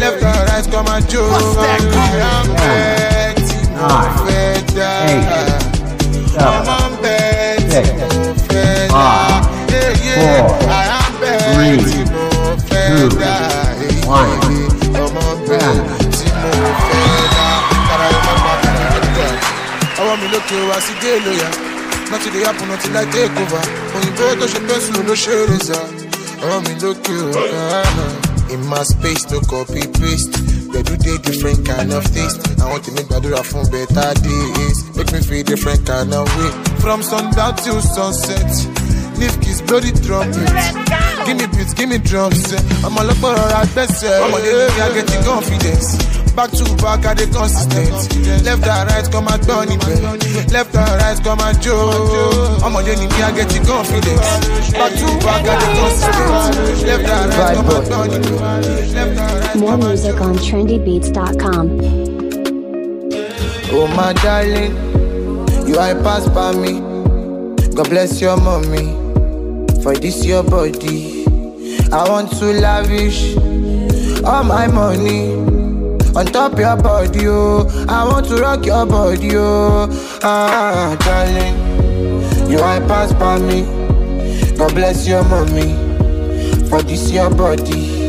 Left 0.00 0.24
and 0.24 0.40
right, 0.48 0.64
come 0.72 0.88
and 0.88 1.04
Joe. 1.04 1.28
I 1.28 2.16
am 2.32 2.48
ready, 2.56 3.60
mo 3.76 3.92
fẹ́ 4.24 4.64
dá. 4.72 4.92
Ọmọ 6.48 6.78
ń 6.80 6.96
bẹ 7.02 7.20
tí 7.68 7.80
mo 8.00 8.08
fẹ́ 8.48 8.88
dá. 8.88 9.04
Yeah, 9.68 9.92
yeah. 10.06 10.72
I 10.72 10.96
am 10.96 11.12
ready, 11.20 12.00
mo 12.08 12.56
fẹ́ 12.68 13.12
dá. 13.20 13.36
Ọmọ 15.04 15.26
ń 15.36 15.93
Wá 20.68 20.76
sí 20.80 20.92
dé 21.02 21.12
lóya. 21.24 21.48
Nothing 22.10 22.32
dey 22.32 22.44
happen 22.44 22.70
until 22.70 22.96
I 22.96 23.04
take 23.12 23.36
over. 23.42 23.62
Òyìnbó 23.94 24.24
tó 24.40 24.46
ṣe 24.52 24.60
pẹ́sù 24.68 25.02
ló 25.08 25.14
ṣe 25.14 25.32
é 25.32 25.46
reza. 25.50 25.80
Ọwọ́ 26.42 26.58
mi 26.66 26.72
lókè 26.82 27.14
ọ̀gá. 27.30 28.52
In 28.54 28.60
my 28.68 28.82
space, 28.84 29.24
no 29.30 29.40
copy 29.40 29.82
paste. 29.98 30.34
Gbedu 30.70 30.96
dey 31.04 31.18
different 31.18 31.60
kind 31.66 31.92
of 31.92 32.04
taste. 32.14 32.40
Àwọn 32.62 32.78
tèmi 32.84 33.02
gbàdúrà 33.08 33.42
fún 33.42 33.64
better 33.70 34.14
days. 34.22 34.76
Make 34.96 35.12
me 35.12 35.20
feel 35.28 35.42
different 35.44 35.84
kind 35.86 36.12
of 36.14 36.26
way. 36.38 36.50
From 36.80 37.02
sundown 37.02 37.54
till 37.56 37.80
sunset. 37.80 38.50
Leave 39.18 39.36
kiss 39.40 39.60
blow 39.62 39.80
the 39.80 39.92
trumpet. 40.06 40.50
Give 41.26 41.36
me 41.38 41.46
beats, 41.56 41.72
give 41.74 41.88
me 41.88 41.98
drums. 41.98 42.52
eh. 42.52 42.60
Ọmọ 42.86 43.00
ọlọ́pọ̀ 43.02 43.30
rọra 43.36 43.60
gbẹ́sẹ̀. 43.72 44.22
Ọmọdé 44.24 44.50
mi 44.54 44.82
I 44.82 44.92
get 44.94 45.06
the 45.06 45.18
confidence. 45.24 45.88
Back 46.34 46.50
to 46.50 46.64
back, 46.82 47.06
I 47.06 47.14
dey 47.14 47.26
consistent. 47.26 47.90
Left 48.44 48.66
and 48.66 48.90
right, 48.90 49.06
come 49.12 49.28
and 49.28 49.46
burn 49.46 49.68
it. 49.70 50.52
Left 50.52 50.74
and 50.74 51.00
right, 51.00 51.18
come 51.22 51.40
and 51.40 51.62
Joe. 51.62 52.58
Ọmọdé 52.64 52.96
ni 52.98 53.06
mi 53.06 53.22
I 53.22 53.30
get 53.32 53.48
the 53.50 53.60
confidence. 53.64 54.72
Back 54.72 54.92
to 54.98 55.06
back, 55.24 55.46
I 55.46 55.54
dey 55.60 55.72
consistent. 55.78 56.86
Left 56.88 57.08
and 57.08 57.34
right, 57.38 57.56
come 57.56 57.70
and 57.70 57.88
burn 57.88 58.10
it. 58.10 58.24
Left 58.94 58.96
and 58.96 59.18
right, 59.18 59.56
More 59.56 59.70
come 59.70 59.80
and 59.80 59.88
music 59.88 60.16
Joe. 60.16 60.24
on 60.24 60.34
trendybeats.com. 60.38 61.66
Oh 63.76 63.86
my 63.96 64.12
darling, 64.14 64.72
you 65.68 65.78
I 65.78 65.94
pass 65.94 66.28
by 66.28 66.52
me. 66.52 66.80
God 67.76 67.88
bless 67.90 68.20
your 68.20 68.36
mommy 68.36 68.86
for 69.82 69.94
this 69.94 70.24
your 70.24 70.42
body. 70.42 71.26
I 71.92 72.08
want 72.08 72.30
to 72.38 72.46
lavish 72.46 73.36
all 74.24 74.42
my 74.42 74.66
money 74.66 75.32
on 76.16 76.26
top 76.26 76.58
your 76.58 76.76
body, 76.76 77.26
oh. 77.26 77.66
I 77.88 78.04
want 78.04 78.26
to 78.28 78.36
rock 78.36 78.64
your 78.66 78.86
body, 78.86 79.30
oh. 79.34 79.88
Ah, 80.22 80.96
darling, 81.00 82.50
you 82.50 82.58
I 82.60 82.78
pass 82.80 83.12
by 83.14 83.38
me. 83.38 83.62
God 84.56 84.74
bless 84.74 85.06
your 85.08 85.24
mommy 85.24 85.74
for 86.68 86.82
this 86.82 87.10
your 87.10 87.30
body. 87.30 88.08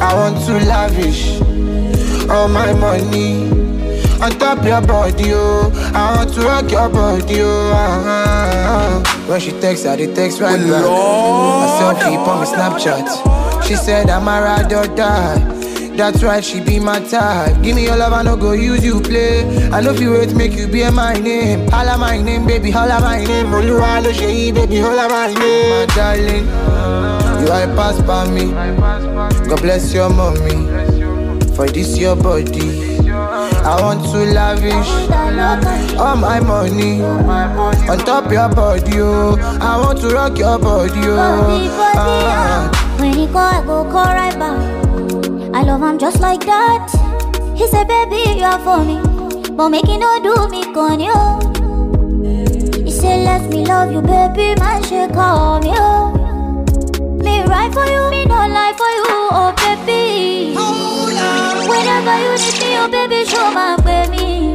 I 0.00 0.14
want 0.14 0.44
to 0.46 0.52
lavish 0.66 1.40
all 2.30 2.48
my 2.48 2.72
money 2.72 3.50
on 4.22 4.30
top 4.38 4.64
your 4.64 4.80
body, 4.80 5.32
oh. 5.34 5.70
I 5.94 6.16
want 6.16 6.32
to 6.34 6.40
rock 6.42 6.70
your 6.70 6.88
body, 6.88 7.40
oh. 7.40 7.72
Ah, 7.74 8.02
ah, 8.06 9.02
ah. 9.04 9.26
When 9.28 9.40
she 9.40 9.50
texts, 9.60 9.86
I 9.86 9.96
dey 9.96 10.14
text 10.14 10.40
right 10.40 10.58
back. 10.60 10.84
A 10.84 11.68
selfie 11.80 12.16
on 12.16 12.38
my 12.38 12.44
Snapchat. 12.44 13.64
She 13.64 13.74
said 13.76 14.10
I'm 14.10 14.28
a 14.28 14.40
ride 14.42 14.72
or 14.72 14.86
die. 14.94 15.53
That's 15.96 16.22
why 16.22 16.40
she 16.40 16.60
be 16.60 16.80
my 16.80 16.98
type. 17.00 17.62
Give 17.62 17.76
me 17.76 17.84
your 17.84 17.96
love, 17.96 18.12
I 18.12 18.22
no 18.22 18.36
go 18.36 18.52
use 18.52 18.84
you 18.84 19.00
play. 19.00 19.44
I 19.70 19.80
know 19.80 19.92
if 19.92 20.00
you 20.00 20.10
wait, 20.12 20.34
make 20.34 20.52
you 20.52 20.66
be 20.66 20.88
my 20.90 21.14
name. 21.14 21.68
Holla 21.68 21.96
my 21.96 22.20
name, 22.20 22.46
baby, 22.46 22.70
holla 22.70 23.00
my 23.00 23.24
name. 23.24 23.46
Oluwa 23.46 24.02
lo 24.02 24.10
yí, 24.10 24.52
baby, 24.52 24.78
holla 24.80 25.08
my 25.08 25.32
name. 25.32 25.86
My 25.88 25.94
darling, 25.94 26.46
you 27.40 27.52
I 27.52 27.66
pass 27.76 28.00
by 28.02 28.28
me. 28.28 28.50
God 29.48 29.60
bless 29.62 29.94
your 29.94 30.10
mommy 30.10 30.66
for 31.54 31.68
this 31.68 31.96
your 31.96 32.16
body. 32.16 32.98
I 33.64 33.80
want 33.80 34.02
to 34.12 34.18
lavish 34.34 34.90
all 35.98 36.16
my 36.16 36.40
money 36.40 37.02
on 37.02 37.98
top 37.98 38.30
your 38.32 38.48
body, 38.48 39.00
oh. 39.00 39.36
I 39.60 39.78
want 39.80 40.00
to 40.00 40.08
rock 40.08 40.36
your 40.38 40.58
body, 40.58 41.00
oh. 41.04 41.70
Ah. 41.96 42.96
When 42.98 43.12
he 43.14 43.26
call, 43.28 43.38
I 43.38 43.64
go 43.64 43.84
call 43.84 44.04
right 44.06 44.36
back. 44.38 44.83
I 45.56 45.62
love 45.62 45.82
him 45.82 45.98
just 45.98 46.20
like 46.20 46.40
that. 46.46 46.90
He 47.56 47.66
said, 47.68 47.86
baby, 47.86 48.38
you 48.40 48.44
are 48.44 48.58
for 48.58 48.84
me. 48.84 49.00
But 49.56 49.68
make 49.68 49.88
it 49.88 49.98
no 49.98 50.18
do 50.20 50.48
me 50.48 50.64
con 50.74 50.98
you. 50.98 51.14
He 52.84 52.90
said, 52.90 53.24
let 53.24 53.48
me 53.50 53.64
love 53.64 53.92
you, 53.92 54.02
baby, 54.02 54.54
man, 54.60 54.82
she 54.82 55.06
call 55.14 55.60
me, 55.60 55.70
oh. 55.74 56.10
Me 57.22 57.42
right 57.44 57.72
for 57.72 57.86
you, 57.86 58.10
me 58.10 58.24
no 58.26 58.34
lie 58.34 58.74
for 58.76 58.90
you, 58.98 59.04
oh 59.38 59.54
baby. 59.56 60.54
Whenever 61.68 62.16
you 62.24 62.32
need 62.42 62.58
me, 62.60 62.76
oh 62.82 62.88
baby, 62.90 63.24
show 63.24 63.50
my 63.52 63.76
baby. 63.86 64.54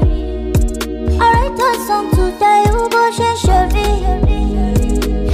I 1.18 1.32
write 1.34 1.60
a 1.60 1.88
song 1.88 2.10
today, 2.12 2.64
you 2.68 2.90
go 2.90 3.12
share 3.12 3.68
me. 3.70 3.88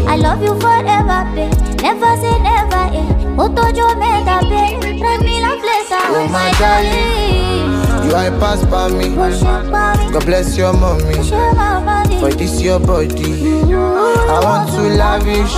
I 0.08 0.15
love 0.15 0.41
you 0.43 0.54
forever, 0.60 1.25
babe. 1.36 1.64
Never 1.81 2.15
say 2.21 2.38
never, 2.39 2.85
eh. 2.95 3.35
Otojo 3.38 3.88
meda, 3.99 4.39
babe. 4.49 5.01
Let 5.01 5.19
me 5.21 5.41
love 5.41 5.61
later, 5.61 6.01
Oh, 6.01 6.15
oh 6.17 6.27
my 6.29 6.51
darling. 6.59 8.09
You 8.09 8.15
I 8.15 8.29
pass 8.39 8.63
by 8.65 8.89
me. 8.89 9.15
By 9.15 9.29
me, 9.29 10.11
God 10.13 10.25
bless 10.25 10.57
your 10.57 10.73
mommy 10.73 11.15
body. 11.15 12.19
for 12.19 12.29
this 12.31 12.61
your 12.61 12.79
body. 12.79 13.33
I 13.73 14.39
want 14.43 14.69
to 14.71 14.81
lavish 14.95 15.55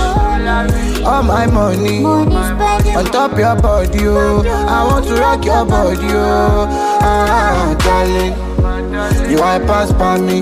all 1.06 1.22
my 1.22 1.46
money 1.46 2.00
Money 2.00 2.36
on 2.96 3.04
top 3.06 3.36
your 3.38 3.54
body, 3.60 3.98
oh. 4.06 4.42
I 4.68 4.84
want 4.84 5.06
to 5.06 5.14
rock 5.14 5.44
your 5.44 5.64
body, 5.64 5.98
oh. 6.10 6.66
Ah, 7.00 7.76
darling, 7.78 9.30
you 9.30 9.40
I 9.40 9.58
pass 9.60 9.92
by 9.92 10.18
me. 10.18 10.40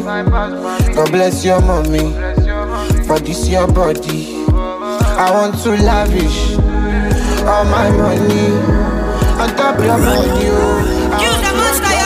God 0.95 1.11
bless 1.11 1.45
your 1.45 1.61
mommy 1.61 2.13
for 3.07 3.19
this 3.19 3.49
your 3.49 3.67
body. 3.67 4.36
I 5.19 5.31
want 5.33 5.57
to 5.63 5.71
lavish 5.71 6.53
all 7.49 7.65
my 7.65 7.89
money 7.91 8.53
on 9.41 9.49
top 9.57 9.79
your 9.81 9.97
body, 9.97 10.29
oh. 10.53 11.17
Use 11.25 11.41
the 11.41 11.53
monster, 11.57 11.97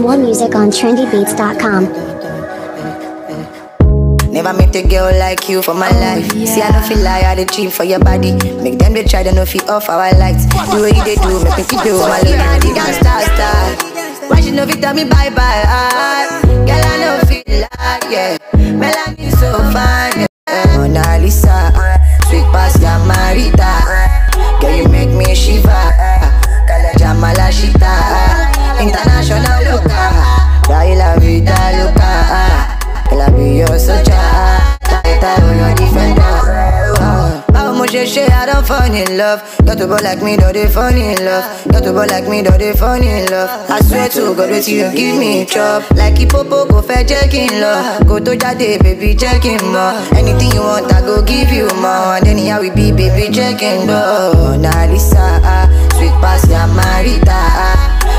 More 0.00 0.16
music 0.16 0.54
on 0.54 0.70
trendybeats.com. 0.70 1.84
Never 4.32 4.52
met 4.54 4.74
a 4.74 4.82
girl 4.88 5.12
like 5.18 5.50
you 5.50 5.60
for 5.60 5.74
my 5.74 5.90
oh, 5.90 6.00
life. 6.00 6.32
See, 6.48 6.62
I 6.62 6.72
don't 6.72 6.84
feel 6.88 7.04
like 7.04 7.24
I 7.24 7.34
the 7.34 7.44
dream 7.44 7.70
for 7.70 7.84
your 7.84 7.98
body. 7.98 8.32
Make 8.62 8.78
them 8.78 8.94
they 8.94 9.04
try, 9.04 9.22
they 9.22 9.34
know 9.34 9.44
feel 9.44 9.70
off 9.70 9.90
our 9.90 10.10
lights. 10.18 10.46
The 10.46 10.80
way 10.80 10.92
they 10.92 11.16
do, 11.16 11.44
make 11.44 11.70
me 11.70 11.78
feel 11.84 11.98
do 11.98 12.08
my 12.08 12.22
love. 12.22 12.62
The 12.62 12.68
gangsta 12.68 13.20
style. 13.20 13.91
Why 14.32 14.40
she 14.40 14.50
know 14.50 14.64
fit 14.66 14.80
tell 14.80 14.94
me 14.94 15.04
bye 15.04 15.28
bye? 15.28 16.40
Girl, 16.64 16.80
I 16.80 16.96
know 17.04 17.20
feel 17.28 17.44
like 17.68 18.04
yeah. 18.08 18.38
Melanie 18.56 19.28
so 19.36 19.52
fine. 19.76 20.24
Yeah. 20.48 20.72
Mona 20.78 21.18
Lisa. 21.20 21.68
marita. 23.04 23.72
Girl, 24.58 24.74
you 24.74 24.88
make 24.88 25.10
me 25.10 25.34
shiver. 25.34 25.84
Kalaja 26.64 27.12
malashita. 27.12 27.92
International 28.80 29.51
fall 38.72 38.94
in 38.94 39.18
love. 39.18 39.40
Got 39.66 39.76
to 39.78 39.86
ball 39.86 40.00
like 40.02 40.22
me, 40.22 40.36
don't 40.36 40.52
they 40.54 40.66
fall 40.68 40.88
in 40.96 41.16
love. 41.24 41.44
Got 41.68 41.82
to 41.84 41.92
ball 41.92 42.06
like 42.08 42.26
me, 42.28 42.42
don't 42.42 42.58
they 42.58 42.72
fall 42.72 42.96
in 43.00 43.26
love. 43.30 43.50
I 43.70 43.80
swear 43.82 44.08
to 44.16 44.34
God, 44.34 44.48
wetin 44.50 44.72
you 44.80 44.88
give 44.96 45.18
me 45.18 45.44
chop 45.44 45.82
Like 46.00 46.16
ipopo 46.24 46.58
kò 46.70 46.78
fẹ́ 46.88 47.00
jẹ́ 47.10 47.28
kí 47.32 47.42
n 47.50 47.52
lọ 47.62 47.72
Kò 48.08 48.14
tó 48.24 48.32
jáde, 48.42 48.68
baby, 48.84 49.10
jẹ́ 49.20 49.40
kí 49.42 49.52
n 49.60 49.62
mọ̀ 49.74 49.88
Anything 50.18 50.52
you 50.56 50.62
want, 50.62 50.92
I 50.92 51.00
go 51.06 51.20
give 51.22 51.52
you 51.52 51.68
more. 51.82 52.16
And 52.16 52.26
anyhow 52.28 52.60
we 52.64 52.70
be, 52.70 52.86
baby, 52.98 53.24
jẹ́ 53.36 53.50
kí 53.60 53.68
n 53.76 53.78
gbọ́ 53.88 54.60
Na 54.64 54.72
Lisa, 54.90 55.26
ah, 55.44 55.66
sweet 55.96 56.14
pass 56.22 56.42
ya 56.48 56.62
Marita 56.76 57.40
ah. 57.66 57.76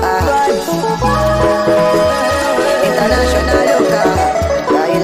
Ah. 0.02 0.22
International 2.84 3.64
loca 3.68 4.29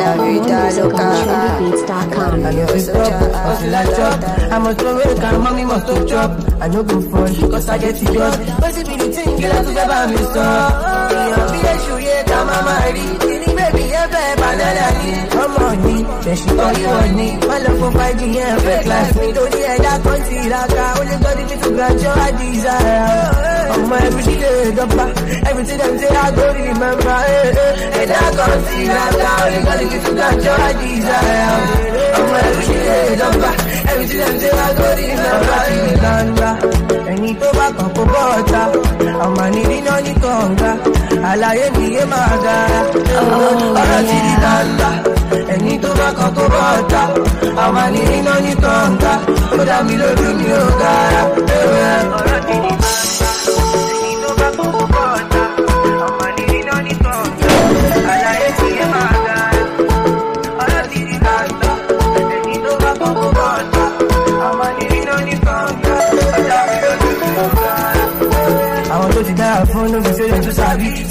Dai 0.05 0.17
la 0.17 0.23
vida 0.23 0.59
loca 0.83 1.01
ah. 1.01 1.57
TrendyBeats.com. 1.57 2.45
I 2.45 2.49
be 2.51 2.57
your 2.57 2.79
soldier 2.79 3.31
ah. 3.33 3.37
Hustle 3.45 3.75
I 3.75 3.85
chop. 3.95 4.61
Must 4.61 4.79
to 4.79 4.85
work 4.85 5.23
and 5.23 5.39
mommy 5.43 5.65
must 5.65 5.87
to 5.87 6.05
chop. 6.05 6.31
I 6.61 6.67
no 6.67 6.83
go 6.83 7.01
fall 7.01 7.49
cause 7.49 7.69
I 7.69 7.77
get 7.79 8.01
it 8.01 8.13
job. 8.13 8.33
But 8.61 8.77
if 8.77 8.87
you 8.87 8.97
the 8.97 9.07
thing, 9.11 9.41
girl, 9.41 9.51
I 9.51 9.63
to 9.65 9.73
get 9.73 9.87
by 9.87 10.05
me 10.05 10.17
so. 10.17 10.43
Yeah, 10.45 11.51
be 11.51 11.57
a 11.57 11.73
shoe, 11.83 11.99
yeah, 12.05 12.23
come 12.23 12.49
on. 12.49 12.93
Tini 13.25 13.49
baby, 13.57 13.83
babe, 14.13 14.37
banana 14.39 14.87
ni. 14.99 15.11
Come 15.29 15.55
on, 15.57 15.77
me, 15.85 15.95
then 16.23 16.35
she 16.37 16.49
call 16.57 16.73
you 16.73 16.87
on 16.87 17.15
me. 17.15 17.27
My 17.47 17.57
love 17.59 17.77
for 17.79 17.91
5G, 17.99 18.21
yeah, 18.33 18.57
fake 18.59 18.85
like 18.85 19.15
me. 19.15 19.27
Don't 19.33 19.53
hear 19.53 19.77
that 19.85 19.99
country, 20.03 20.49
like 20.49 20.71
I 20.71 20.99
only 20.99 21.17
got 21.23 21.39
it 21.39 21.61
to 21.63 21.69
grant 21.75 22.01
your 22.01 22.27
desire. 22.39 23.45
I'm 23.73 23.89
my 23.89 23.99
every 23.99 24.35
day, 24.35 24.75
double. 24.75 25.09
Everything 25.49 25.77
them 25.77 25.99
say, 25.99 26.07
I 26.07 26.31
don't 26.31 26.55
remember. 26.55 27.09
Eh, 27.09 27.53
eh. 27.55 28.01
And 28.01 28.11
I 28.11 28.27
can't 28.37 28.61
see 28.67 28.85
that 28.87 29.15
I 29.15 29.47
only 29.47 29.61
got 29.65 29.81
it 29.81 30.05
to 30.05 30.15
grant 32.15 32.23
your 32.23 32.23
desire. 32.23 32.23
I'm 32.23 32.23
my 32.32 32.39
every 32.49 32.78
day, 32.86 33.15
double. 33.19 33.54
Everything 33.91 34.19
them 34.19 34.36
say, 34.39 34.51
I 34.51 34.73
don't 34.78 34.97
remember. 34.99 36.51
Ẹni 37.12 37.32
tó 37.41 37.47
bá 37.58 37.67
kàn 37.78 37.89
kó 37.95 38.04
bọ́ọ̀ta, 38.13 38.62
ọmọ 39.25 39.43
nídìí 39.54 39.80
náà 39.88 39.99
ní 40.06 40.13
kọ̀ǹga, 40.23 40.71
àlàyé 41.30 41.65
mi 41.78 41.86
yé 41.95 42.04
máa 42.12 42.36
gara. 42.43 42.82
Ọ̀rọ̀ 43.82 44.01
ti 44.08 44.15
di 44.25 44.34
gbangba, 44.41 44.89
ẹni 45.54 45.73
tó 45.84 45.89
bá 45.99 46.08
kàn 46.17 46.32
kó 46.38 46.43
bọ́ọ̀ta, 46.54 47.01
ọmọ 47.65 47.84
nídìí 47.93 48.19
náà 48.28 48.39
ní 48.45 48.51
kọ̀ǹga, 48.63 49.13
ó 49.60 49.62
dá 49.69 49.78
mi 49.88 49.93
lójú 50.01 50.30
mi 50.39 50.47
ò 50.62 50.63
gara. 50.82 51.21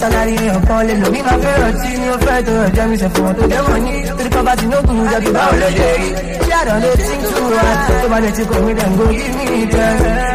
Sàbí 0.05 0.13
sálárì 0.13 0.37
èèyàn 0.37 0.61
kan 0.69 0.87
lè 0.89 0.95
lò 1.03 1.09
mí 1.11 1.21
máa 1.23 1.37
fẹ́ràn 1.45 1.73
tí 1.83 1.89
ní 1.99 2.09
ó 2.09 2.17
fẹ́ 2.27 2.43
tó 2.77 2.87
mi 2.91 2.97
ṣe 2.97 3.09
fún 3.15 3.25
wọn 3.27 3.35
tó 3.39 3.79
ní 3.85 3.93
torí 4.17 4.31
kan 4.35 4.45
bá 4.45 4.55
ti 4.57 4.67
ní 4.67 4.77
jẹ́ 5.11 5.33
báwo 5.37 5.53
ṣe 5.61 5.89
rí 6.01 6.09
ṣé 6.47 6.53
àdán 6.61 6.79
lè 6.83 6.91
tí 6.97 7.15
ń 7.17 7.23
tú 7.35 7.43
wa 7.57 7.65
tó 8.03 8.09
bá 8.13 8.19
lè 8.25 8.31
ti 8.37 8.43
kò 8.51 8.57
mí 8.67 8.73
dem 8.79 8.93
go 8.99 9.05
give 9.17 9.35
me 9.39 9.67
the 9.73 9.87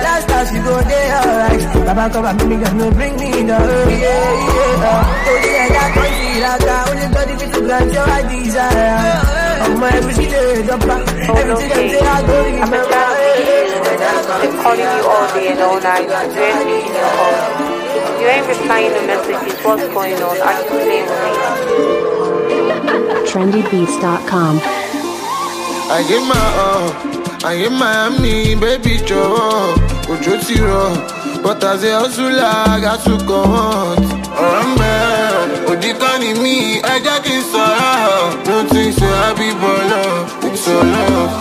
last 0.06 0.26
time 0.30 0.46
she 0.50 0.58
go 0.66 0.74
dey 0.90 1.08
alright. 1.20 1.62
Bàbá 1.88 2.04
kan 2.14 2.22
bàbá 2.26 2.44
mi 2.50 2.56
dem 2.64 2.74
no 2.80 2.86
bring 2.98 3.16
me 3.20 3.30
down 3.50 3.68
yeah, 4.04 4.32
yeah. 4.82 5.06
torí 5.26 5.52
ẹ̀dá 5.64 5.84
kan 5.96 6.10
ti 6.18 6.26
ìlàkà 6.36 6.76
ó 6.90 6.92
lè 7.00 7.06
gbọ́dí 7.12 7.34
fi 7.40 7.48
tó 7.54 7.60
grant 7.68 7.94
your 7.96 8.08
desire 8.30 8.88
ọmọ 9.66 9.86
ẹbí 9.98 10.12
sí 10.18 10.26
lè 10.34 10.42
dọ́gba 10.70 10.96
ẹbí 11.40 11.54
tí 11.60 11.66
dem 11.72 11.88
say 11.94 12.04
I 12.16 12.22
go 12.28 12.36
remember 12.46 12.84
ẹ̀dá 13.92 14.12
kan 14.28 14.38
Been 14.42 14.54
calling 14.64 14.92
you 14.98 15.10
all 15.14 15.28
day 15.34 15.48
and 15.52 15.62
all 15.68 15.80
night. 15.86 16.08
Where 16.36 16.64
do 16.68 16.76
you 16.76 16.92
call? 16.96 17.69
You 18.20 18.28
ain't 18.36 18.48
replying 18.48 18.92
the 18.98 19.02
messages. 19.12 19.56
What's 19.66 19.88
going 19.96 20.16
on? 20.28 20.36
Are 20.48 20.56
you 20.58 20.66
playing 20.70 21.08
with 21.10 21.22
me? 21.26 22.50
TrendyBeats.com. 23.30 24.54
I 25.92 26.04
give 26.08 26.24
my 26.32 26.46
all, 26.66 26.88
I 27.50 27.58
give 27.58 27.72
Miami, 27.82 28.56
baby 28.64 28.94
jọ̀wọ́, 29.10 29.50
òjò 30.12 30.34
ti 30.46 30.56
rọ̀, 30.68 30.90
but 31.44 31.64
as 31.64 31.84
a 31.84 32.00
hustler, 32.00 32.44
I 32.44 32.80
got 32.86 33.00
to 33.06 33.14
go 33.30 33.40
on. 33.42 33.98
Ọ̀rọ̀ 34.44 34.66
mẹ́, 34.80 34.98
òdì 35.72 35.92
kan 36.02 36.16
ní 36.22 36.30
mí, 36.44 36.56
ẹ 36.92 36.96
jẹ́ 37.06 37.18
kí 37.26 37.34
n 37.40 37.42
sọ̀rọ̀. 37.52 38.48
No 38.48 38.56
think 38.72 38.92
say 39.00 39.14
I 39.28 39.30
be 39.40 39.48
baller, 39.62 40.12
it's 40.48 40.68
your 40.68 40.84
love, 40.94 41.32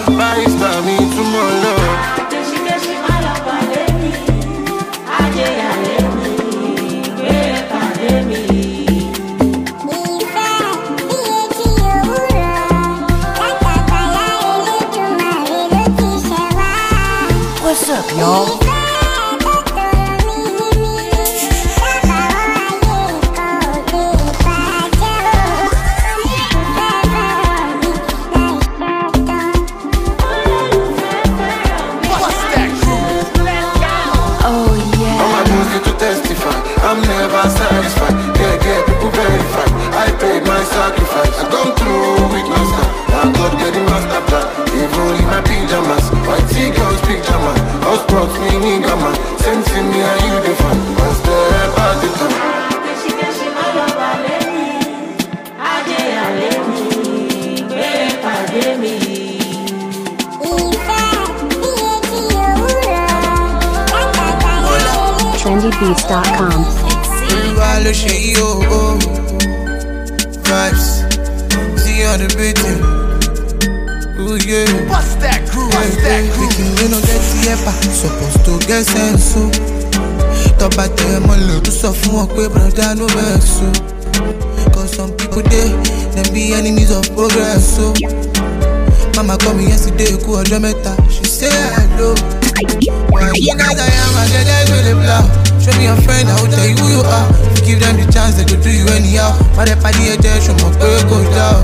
am, 94.03 94.15
I 94.17 94.25
get 94.33 94.45
that 94.49 94.65
really 94.73 94.95
blow. 94.95 95.23
Show 95.63 95.73
me 95.79 95.85
your 95.89 95.97
friend, 96.05 96.29
I 96.29 96.35
will 96.41 96.51
tell 96.53 96.67
you 96.67 96.77
who 96.77 96.89
you 96.97 97.03
are. 97.03 97.27
You 97.57 97.61
give 97.67 97.81
them 97.81 97.97
the 98.01 98.07
chance, 98.13 98.35
they 98.37 98.45
go 98.45 98.57
do 98.63 98.71
you 98.71 98.87
anyhow. 98.97 99.33
Má 99.57 99.65
dẹ̀ 99.69 99.77
pàdé 99.83 100.03
ẹ̀jẹ̀, 100.15 100.39
ṣo 100.45 100.53
mọ̀ 100.61 100.73
pé 100.79 100.89
kò 101.11 101.17
dá 101.35 101.49
o. 101.57 101.61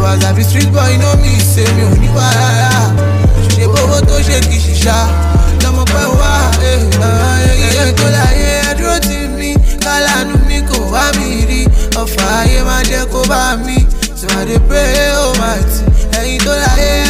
But 0.00 0.16
as 0.16 0.24
I 0.24 0.32
be 0.32 0.42
street 0.42 0.72
boy, 0.72 0.88
you 0.92 0.98
know 0.98 1.14
me, 1.22 1.32
say 1.40 1.66
wá 2.16 2.26
rárá. 2.38 2.72
Ṣé 3.54 3.64
bówó 3.72 3.98
tó 4.08 4.16
ṣe 4.26 4.36
kì 4.48 4.56
í 4.56 4.60
ṣiṣá? 4.64 4.98
Lọ́mọ 5.62 5.82
pẹ́ 5.92 6.04
tó 6.10 6.16
mi 10.48 10.58
kò. 10.68 11.70
Ọ̀fà 12.00 12.44
bá 13.28 13.56
mi. 13.66 13.76
So 14.16 14.26
I 14.38 14.44
dey 14.44 14.58
pray, 14.68 15.12
oh 15.20 15.32
mighty. 15.40 15.84
Ẹ̀yin 16.20 16.38
tó 16.44 16.52
láyé 16.52 16.88
ẹ̀dúró 16.88 17.09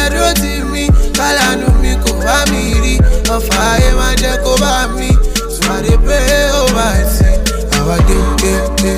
ayé 3.71 3.89
máa 3.99 4.13
jẹ́ 4.21 4.35
kó 4.43 4.51
bá 4.63 4.73
mi. 4.97 5.09
So 5.53 5.61
I 5.73 5.81
dey 5.85 5.97
pray, 6.03 6.49
oh 6.59 6.67
mighty. 6.75 7.31
Àwa 7.77 7.95
dé, 8.07 8.17
dé, 8.41 8.53
dé, 8.81 8.93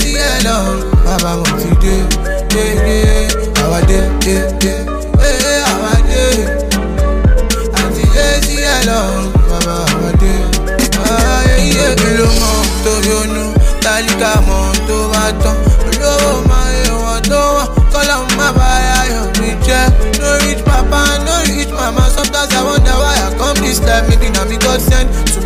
ti 0.00 0.10
lọ́rùn 0.46 0.78
bàbá 1.04 1.30
mo 1.40 1.46
ti 1.60 1.68
dé 1.82 1.94
dé 2.52 2.64
dé 2.86 2.98
àwa 3.62 3.78
dé 3.88 3.98
dé 4.22 4.74
ee 5.28 5.60
bàbá 9.50 9.76
tó 12.84 12.92
yọnu? 13.08 13.44
Bá 13.84 13.94
tán 15.42 15.56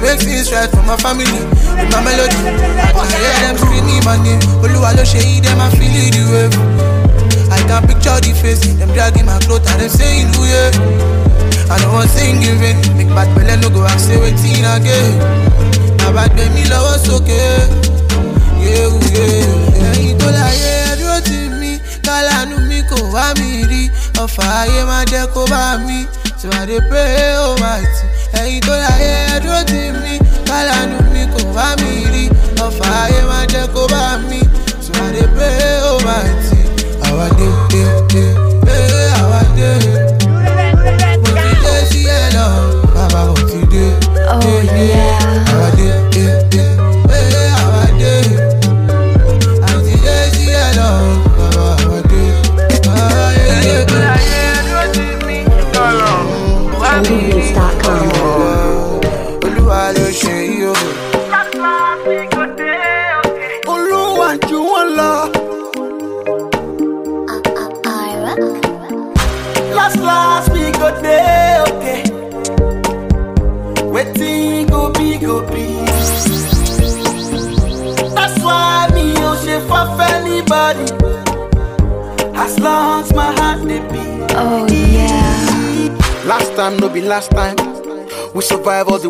make 0.06 0.22
things 0.22 0.52
right 0.54 0.70
for 0.70 0.82
my 0.86 0.96
family 1.02 1.26
with 1.26 1.90
my 1.90 2.00
melody. 2.06 2.38
I 2.78 2.94
can 2.94 3.06
hear 3.10 3.36
them 3.42 3.56
screaming 3.58 4.02
my 4.06 4.16
name. 4.22 4.38
Olúwa 4.62 4.94
ló 4.94 5.02
ṣe 5.02 5.18
yí 5.18 5.40
dem 5.42 5.58
I 5.60 5.66
feel 5.74 5.96
the 6.14 6.22
wave. 6.30 6.56
I 7.50 7.58
can 7.66 7.82
picture 7.90 8.18
the 8.22 8.32
face 8.40 8.62
dem 8.78 8.90
dragging 8.94 9.26
my 9.26 9.38
cloth 9.44 9.66
and 9.66 9.80
dem 9.82 9.90
saying 9.90 10.30
uye 10.38 10.62
I 11.70 11.74
no 11.82 11.92
wan 11.92 12.06
sing 12.08 12.38
in 12.42 12.58
vain 12.62 12.78
make 12.96 13.10
bad 13.10 13.26
belle 13.34 13.58
no 13.58 13.68
go 13.70 13.82
ask 13.84 14.06
say 14.06 14.16
wetin 14.22 14.62
again 14.76 15.18
bàbá 15.98 16.28
gbé 16.30 16.44
mi 16.54 16.62
lọ́wọ́ 16.70 16.96
sókè. 17.06 17.42
Yéwu 18.62 18.94
oh, 18.94 19.14
yéwu 19.16 19.58
ẹ̀yin 19.90 20.18
tó 20.18 20.28
láyé 20.30 20.70
ẹ̀dúró 20.90 21.18
tì 21.26 21.38
mí. 21.60 21.72
Kálánú 22.06 22.56
mi 22.68 22.78
kò 22.90 22.96
wá 23.14 23.34
mi 23.38 23.66
rí. 23.70 23.82
Ọ̀fà 24.22 24.44
ayé 24.62 24.80
máa 24.90 25.04
jẹ́ 25.10 25.26
kó 25.34 25.42
bá 25.50 25.78
mi. 25.86 26.06
So 26.40 26.46
I 26.52 26.66
dey 26.66 26.80
pray 26.88 27.34
oh 27.42 27.56
mighty 27.58 28.06
ẹ̀yin 28.40 28.60
tó 28.66 28.72
láyé 28.84 29.10
ẹ̀dúró 29.34 29.58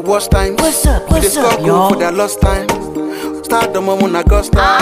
worst 0.07 0.31
times. 0.31 0.61
What's 0.61 0.87
up? 0.87 1.03
we 1.09 1.21
What's 1.21 1.37
up, 1.37 1.61
y'all? 1.61 1.91
for 1.91 1.97
that 1.99 2.15
lost 2.15 2.41
time. 2.41 2.69
Start 3.45 3.73
the 3.73 3.81
moment 3.81 4.15
I 4.17 4.23
got 4.23 4.45
time. 4.45 4.81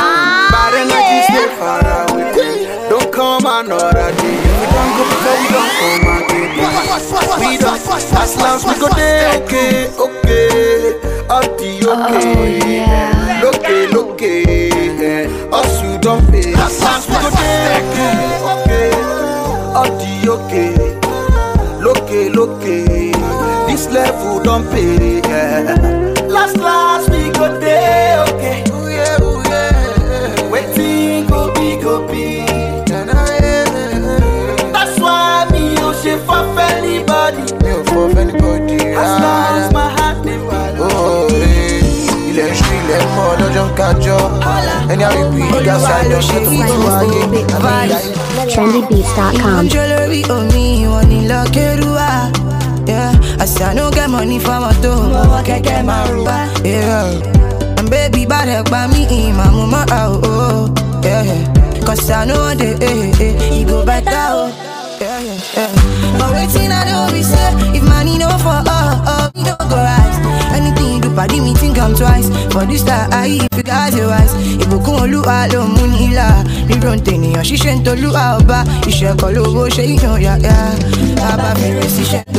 Bad 0.53 0.75
energy 0.75 1.19
stay 1.29 1.49
far 1.59 1.81
away. 2.09 2.89
Don't 2.89 3.13
come 3.13 3.45
another 3.47 4.13
day. 4.17 4.37
We 4.61 4.67
don't 4.75 4.91
go 4.97 5.05
before 5.09 5.37
we 5.41 5.47
don't 5.55 5.73
come 5.81 6.05
again. 6.17 6.49
We 7.41 7.57
don't. 7.59 7.81
As 8.15 8.37
long 8.37 8.57
as 8.57 8.65
we 8.65 8.75
go 8.81 8.89
there, 8.95 9.43
okay, 9.43 9.89
okay. 9.97 11.01
Up 11.29 11.45
the 11.59 11.71
okay. 11.89 12.85
Loke, 13.43 13.93
loke. 13.93 14.23
eh. 14.23 15.29
Us 15.53 15.83
you 15.83 15.99
don't 15.99 16.25
pay. 16.31 16.53
As 16.55 16.81
long 16.83 16.99
as 16.99 17.09
we 17.09 17.15
go 17.15 17.31
there, 17.31 17.81
okay, 17.81 18.17
okay. 18.53 18.91
Up 19.75 19.91
the 20.01 20.13
okay. 20.31 20.95
lókè 21.85 22.29
lókè 22.33 23.14
this 23.75 23.89
level 23.89 24.41
don 24.41 24.63
pay. 24.71 25.19
Yeah. 25.19 25.75
last 26.37 26.57
last 26.59 27.11
we 27.11 27.23
go 27.39 27.47
dey 27.59 28.15
okay. 28.29 28.63
Uye, 28.71 29.07
uye, 29.31 29.63
wetin 30.53 31.27
go 31.29 31.41
be 31.55 31.69
go 31.83 31.95
be. 32.07 32.47
that's 34.75 34.97
why 35.05 35.47
me 35.51 35.65
o 35.87 35.91
ṣe 36.03 36.15
fuff 36.27 36.57
anybody. 36.71 37.43
mi 37.63 37.71
ò 37.79 37.81
fọ 37.91 38.01
fẹ́nibọ́dì 38.15 38.79
as 39.03 39.13
long 39.23 39.45
as 39.59 39.67
my 39.77 39.87
heart 39.97 40.19
dey 40.27 40.39
oh, 40.87 41.27
beat. 41.31 42.29
ilẹ̀ 42.31 42.51
ṣú 42.59 42.69
ilẹ̀ 42.81 43.03
mọ́ 43.17 43.29
lọ́jọ́ 43.41 43.65
ń 43.67 43.71
kájọ́ 43.79 44.21
ẹni 44.93 45.05
àríwí 45.09 45.41
ìgbà 45.59 45.75
sáyọ 45.87 46.19
ṣe 46.29 46.39
tó 46.45 46.51
tó 46.69 46.77
ayé 47.01 47.21
àbí 47.57 47.71
ayé. 47.81 47.99
trendybeats.com. 48.53 49.57
Control 49.59 49.89
lórí 49.93 50.21
omi 50.37 50.65
wọn 50.93 51.05
ni 51.11 51.19
lọ 51.31 51.41
kérúwà. 51.55 52.09
Àṣì 52.23 52.44
I 53.41 53.47
say 53.47 53.65
I 53.65 53.75
no 53.75 53.91
get 53.91 54.09
money 54.11 54.39
for 54.39 54.51
my 54.61 54.73
mọ́tò, 54.73 54.93
mo 55.13 55.23
wọ 55.33 55.39
kẹ̀kẹ́ 55.47 55.85
máa 55.89 56.07
rú 56.13 56.25
wá. 56.29 56.39
Yeah. 56.65 57.79
And 57.79 57.91
baby 57.91 58.27
bá 58.27 58.39
rẹ̀ 58.49 58.63
pa 58.71 58.87
mí 58.93 59.01
ìmọ̀ 59.19 59.51
mo 59.57 59.65
mọ́ 59.73 59.85
ra 59.91 60.01
o. 60.11 60.17
o. 60.25 60.71
Yeah. 61.05 61.27
Cause 61.87 62.11
I 62.11 62.25
know 62.25 62.55
the 62.55 62.69
eh, 62.81 63.21
eh, 63.21 63.59
e 63.61 63.65
go 63.65 63.85
better 63.85 64.29
o. 64.41 64.49
Yeah, 65.01 65.21
yeah, 65.21 65.39
yeah. 65.57 66.19
But 66.19 66.31
wetin 66.35 66.73
I 66.73 66.81
know 66.89 67.13
be 67.13 67.23
say, 67.23 67.51
if 67.77 67.83
money 67.85 68.17
no 68.17 68.29
for 68.45 68.57
all, 68.75 68.91
all 69.13 69.27
me 69.35 69.43
no 69.45 69.55
go 69.71 69.77
rise. 69.77 70.19
Anything 70.57 70.95
you 70.95 71.01
do, 71.03 71.09
pàdé 71.11 71.41
mi 71.45 71.53
think 71.55 71.77
am 71.79 71.93
twice. 71.95 72.29
For 72.53 72.65
this 72.65 72.83
time, 72.85 73.13
I 73.13 73.27
if 73.45 73.57
you 73.57 73.63
got 73.65 73.93
your 73.93 74.11
eyes. 74.13 74.33
Ìbùkún 74.63 74.95
olúwa 75.03 75.47
ló 75.53 75.61
mú 75.75 75.85
nílà. 75.93 76.27
Rírò 76.69 76.95
ń 76.97 77.01
tènìyàn 77.05 77.45
ṣíṣe 77.45 77.73
ń 77.77 77.83
tolúwa 77.85 78.39
ọba. 78.41 78.65
Iṣẹ́ 78.89 79.17
kan 79.21 79.31
lówó 79.35 79.69
ṣe 79.69 79.83
yíyan 79.91 80.17
yàyà. 80.27 80.57
Bàbá 81.21 81.51
fèrè 81.61 81.85
síṣẹ́ 81.97 82.23
tó 82.33 82.33
tó 82.33 82.33
wá. 82.33 82.34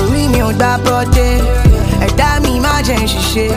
Orí 0.00 0.22
mi 0.32 0.40
ò 0.48 0.50
gbá 0.58 0.70
bọ́dé. 0.84 1.28
Ẹ̀dá 2.06 2.28
mi 2.44 2.52
má 2.64 2.72
jẹ́ 2.86 2.98
ń 3.02 3.04
ṣiṣẹ́. 3.12 3.50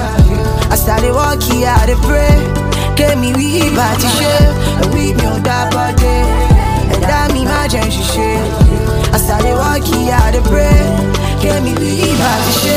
As 0.73 0.87
I 0.87 0.99
dey 1.01 1.11
work 1.11 1.41
here, 1.43 1.67
I 1.81 1.85
dey 1.89 1.99
pray. 2.05 2.35
Kémi 2.97 3.29
rí 3.37 3.47
ibà 3.67 3.87
ti 4.01 4.07
ṣe. 4.17 4.33
Orí 4.83 5.05
mi 5.17 5.25
ò 5.33 5.35
gbá 5.45 5.57
bọ́dé. 5.73 6.15
Ẹ̀dá 6.95 7.19
mi 7.33 7.41
má 7.51 7.59
jẹ́ 7.71 7.83
ń 7.85 7.89
ṣiṣẹ́. 7.95 8.37
As 9.15 9.25
I 9.29 9.37
dey 9.43 9.55
work 9.61 9.83
here, 9.91 10.17
I 10.27 10.31
dey 10.35 10.43
pray. 10.49 10.79
Kémi 11.41 11.71
rí 11.81 11.91
ibà 12.09 12.31
ti 12.45 12.53
ṣe. 12.63 12.75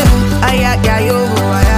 Ayáyá 0.49 0.97
wò 1.09 1.19
ayáyá 1.59 1.74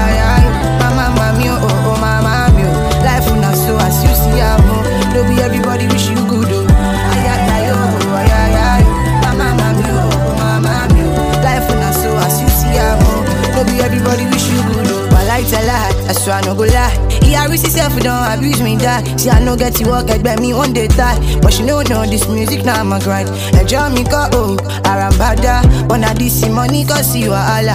I 16.08 16.12
swear 16.12 16.36
I 16.36 16.40
no 16.46 16.54
go 16.54 16.64
lie. 16.64 16.92
Ìyá 17.26 17.46
rí 17.50 17.56
sí 17.58 17.70
don't 18.02 18.24
abuse 18.32 18.60
me 18.62 18.76
that. 18.76 19.02
See 19.20 19.30
I 19.30 19.40
no 19.44 19.56
get 19.56 19.74
to 19.76 19.84
work 19.90 20.06
ẹgbẹ́ 20.06 20.40
me 20.40 20.54
one 20.54 20.72
day 20.72 20.86
die. 20.88 21.18
But 21.42 21.52
she 21.52 21.62
no 21.62 21.82
know 21.82 22.04
this 22.06 22.28
music 22.28 22.64
na 22.64 22.82
my 22.84 22.98
grind. 23.00 23.28
Ẹjọ́ 23.60 23.90
mi 23.94 24.04
kọ́ 24.04 24.34
o, 24.36 24.56
àràǹbádá. 24.90 25.54
Ọ̀nà 25.88 26.14
dísì 26.18 26.48
money 26.50 26.84
kọ́ 26.84 27.02
sí 27.02 27.28
wàhálà. 27.28 27.74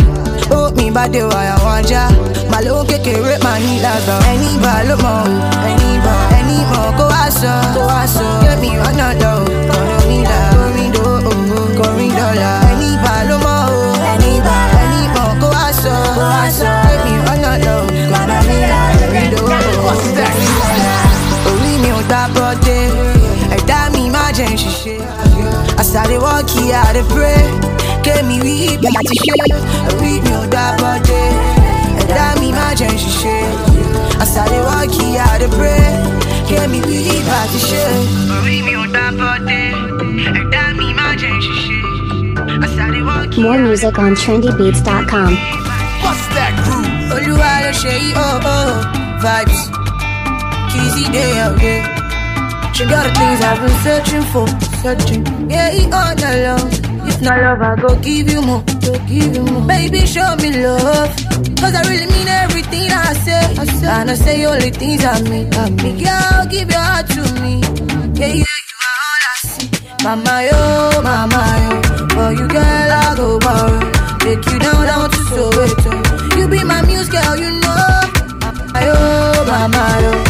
Ó 0.52 0.72
mi 0.78 0.92
bá 0.92 1.08
dé 1.14 1.22
wàyà 1.24 1.56
wọn 1.64 1.76
ajá. 1.84 2.04
Màlúù 2.52 2.84
kékeré 2.90 3.38
máa 3.44 3.60
ní 3.60 3.80
lágbà. 3.84 4.16
Ẹni 4.32 4.50
bá 4.64 4.74
ló 4.88 4.96
mọ̀ 5.04 5.16
o, 5.24 5.34
ẹni 5.70 5.90
bá 6.06 6.16
ẹni 6.38 6.58
mọ̀ 6.72 6.92
kó 6.98 7.04
wá 7.14 7.24
sọ. 7.42 7.54
Kó 7.76 7.82
wá 7.92 8.02
sọ. 8.16 8.26
Kémi 8.44 8.70
ọ̀nà 8.88 9.08
lọ 9.22 9.32
o, 9.42 9.46
kọ̀nà 9.70 9.98
mi 10.10 10.18
là. 10.30 10.40
Kọrin 10.58 10.90
do 10.96 11.04
o, 11.30 11.34
kọrin 11.78 12.12
dọ́là. 12.20 12.52
Ẹni 12.72 12.90
bá 13.04 13.14
ló 13.30 13.36
orí 21.52 21.74
mi 21.84 21.90
ò 21.92 22.02
ta 22.12 22.22
bọ́dé 22.36 22.78
ẹ̀dá 23.58 23.80
mi 23.94 24.04
má 24.16 24.24
jẹ́ 24.38 24.50
ń 24.52 24.56
ṣiṣẹ́ 24.62 25.00
as 25.82 25.96
I 25.96 26.04
dey 26.10 26.18
work 26.26 26.48
kémi 28.06 28.36
rí 28.46 28.54
ibi 28.74 28.90
ti 29.08 29.16
ṣe 29.24 29.34
orí 29.92 30.14
mi 30.24 30.32
ò 30.42 30.44
ta 30.54 30.66
bọ́dé 30.82 31.22
ẹ̀dá 32.02 32.26
mi 32.40 32.48
má 32.58 32.68
jẹ́ 32.80 32.92
ń 32.94 32.96
ṣiṣẹ́ 33.04 33.42
as 34.24 34.34
I 34.38 34.44
dey 34.52 34.62
work 34.68 34.92
kémi 36.50 36.80
rí 36.88 37.00
ibi 37.18 37.40
ti 37.52 37.60
ṣe 37.70 37.84
orí 38.38 38.58
mi 38.66 38.74
ò 38.82 38.86
ta 38.96 39.06
bọ́dé 39.20 39.62
ẹ̀dá 40.40 40.64
mi 40.78 40.88
má 41.00 41.08
jẹ́ 41.22 41.32
ń 41.36 41.40
ṣiṣẹ́ 41.46 41.80
as 42.66 42.74
I 42.80 42.88
dey 42.94 43.02
work 43.10 43.34
here. 43.34 43.44
More 43.46 43.60
music 43.68 43.98
on 44.00 44.12
trendybeats.com. 44.22 45.32
What's? 46.04 46.32
Olúwa 47.16 47.52
ló 47.64 47.72
ṣe 47.82 47.94
yí 48.04 48.10
oh 48.16 48.40
oh 48.56 48.72
vibes. 49.24 49.81
Kizzy 50.72 51.06
day 51.12 51.40
out 51.40 51.60
here. 51.60 51.84
She 52.74 52.86
got 52.86 53.04
the 53.06 53.12
things 53.20 53.42
I've 53.42 53.60
been 53.62 53.78
searching 53.86 54.24
for, 54.32 54.48
searching. 54.82 55.50
Yeah, 55.50 55.70
all 55.92 56.16
alone. 56.32 56.70
If 57.08 57.22
not 57.22 57.38
love, 57.42 57.62
I 57.62 57.76
go 57.82 57.96
give 58.00 58.30
you 58.32 58.42
more, 58.42 58.64
go 58.86 58.94
give 59.08 59.36
you 59.36 59.44
more. 59.44 59.68
Baby, 59.68 60.06
show 60.06 60.36
me 60.38 60.50
love. 60.64 61.10
Cause 61.62 61.76
I 61.76 61.82
really 61.90 62.08
mean 62.14 62.28
everything 62.28 62.90
I 62.92 63.14
say. 63.26 63.44
I 63.62 63.66
say. 63.66 63.88
And 63.88 64.12
I 64.12 64.14
say 64.16 64.46
only 64.46 64.70
things 64.72 65.04
I 65.06 65.22
mean. 65.24 65.54
I 65.54 65.70
mean. 65.70 65.98
Girl, 66.04 66.46
give 66.50 66.70
your 66.70 66.80
heart 66.80 67.08
to 67.16 67.22
me. 67.42 67.54
Yeah, 68.20 68.32
yeah, 68.42 68.58
you 68.70 68.78
are 68.88 68.98
all 69.06 69.24
I 69.30 69.36
see. 69.52 69.70
Mama, 70.04 70.36
yo, 70.50 71.02
mama, 71.04 71.42
yo. 71.64 71.74
For 72.16 72.32
you, 72.40 72.48
girl, 72.48 72.92
I 73.04 73.14
go 73.18 73.40
borrow. 73.40 73.80
Take 74.24 74.46
you 74.52 74.60
down, 74.60 74.86
down 74.88 75.10
to 75.10 75.18
Soweto. 75.30 75.92
Oh. 75.92 76.38
You 76.38 76.48
be 76.48 76.64
my 76.64 76.82
muse, 76.84 77.10
girl, 77.10 77.36
you 77.38 77.52
know. 77.60 78.02
Mama, 78.42 78.80
yo, 78.88 79.46
mama, 79.46 79.84
yo. 80.02 80.21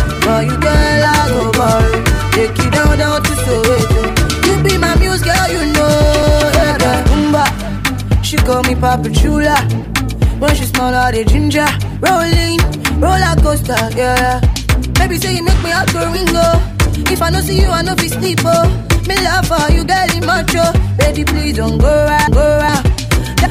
Me 8.72 8.80
Papa 8.80 9.10
Chula. 9.12 9.60
When 10.40 10.56
she 10.56 10.64
smell 10.64 10.96
all 10.96 11.12
the 11.12 11.26
ginger. 11.26 11.68
Rolling, 12.00 12.56
roller 13.04 13.36
coaster, 13.44 13.76
yeah. 14.00 14.40
Baby 14.96 15.18
say 15.18 15.36
you 15.36 15.44
make 15.44 15.62
me 15.62 15.72
out 15.76 15.92
go 15.92 16.00
ringo. 16.08 16.40
Oh. 16.40 17.12
If 17.12 17.22
I 17.22 17.32
no 17.32 17.42
see 17.42 17.60
you, 17.60 17.68
I 17.68 17.82
no 17.82 17.96
be 17.96 18.08
sleep, 18.08 18.40
oh. 18.46 18.64
Me 19.12 19.16
love 19.28 19.44
for 19.52 19.60
you, 19.76 19.84
girl, 19.84 20.08
in 20.16 20.24
macho. 20.26 20.64
Baby, 20.96 21.26
please 21.26 21.58
don't 21.58 21.80
go 21.80 21.92
round, 21.92 22.32
go 22.34 22.40
round. 22.64 22.88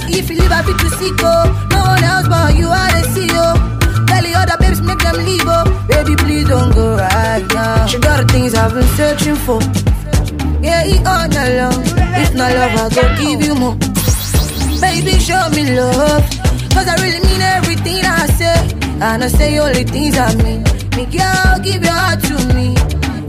If 0.09 0.31
you 0.31 0.41
leave, 0.41 0.51
I 0.53 0.63
fit 0.63 0.79
to 0.79 0.89
see, 0.97 1.13
oh. 1.21 1.69
No 1.69 1.79
one 1.85 2.03
else 2.03 2.27
but 2.27 2.57
you, 2.57 2.69
I 2.73 2.89
dey 2.89 3.05
see, 3.13 3.29
oh. 3.37 3.61
Tell 4.09 4.23
the 4.25 4.33
other 4.41 4.57
babes, 4.57 4.81
make 4.81 5.01
them 5.01 5.17
leave, 5.21 5.45
oh. 5.45 5.69
Baby, 5.87 6.17
please 6.17 6.49
don't 6.49 6.73
go 6.73 6.97
right 6.97 7.45
now. 7.53 7.85
She 7.85 7.99
got 8.01 8.25
the 8.27 8.33
things 8.33 8.55
I've 8.55 8.73
been 8.73 8.89
searching 8.97 9.37
for. 9.37 9.61
Yeah, 10.65 10.83
he 10.83 10.97
all 11.05 11.29
alone. 11.29 11.85
If 12.17 12.33
not 12.33 12.53
love, 12.57 12.73
I 12.73 12.95
go 12.95 13.03
give 13.21 13.45
you 13.45 13.55
more. 13.55 13.77
Baby, 14.81 15.19
show 15.19 15.49
me 15.51 15.77
love. 15.77 16.25
Cause 16.75 16.89
I 16.89 16.95
really 17.03 17.21
mean 17.27 17.43
everything 17.43 18.05
I 18.05 18.27
say. 18.39 18.61
And 19.01 19.25
I 19.25 19.29
say 19.29 19.59
only 19.59 19.85
things 19.85 20.17
I 20.19 20.35
mean. 20.43 20.63
Me 20.97 21.05
girl, 21.07 21.59
give 21.63 21.83
your 21.83 21.93
heart 21.93 22.21
to 22.25 22.37
me. 22.55 22.75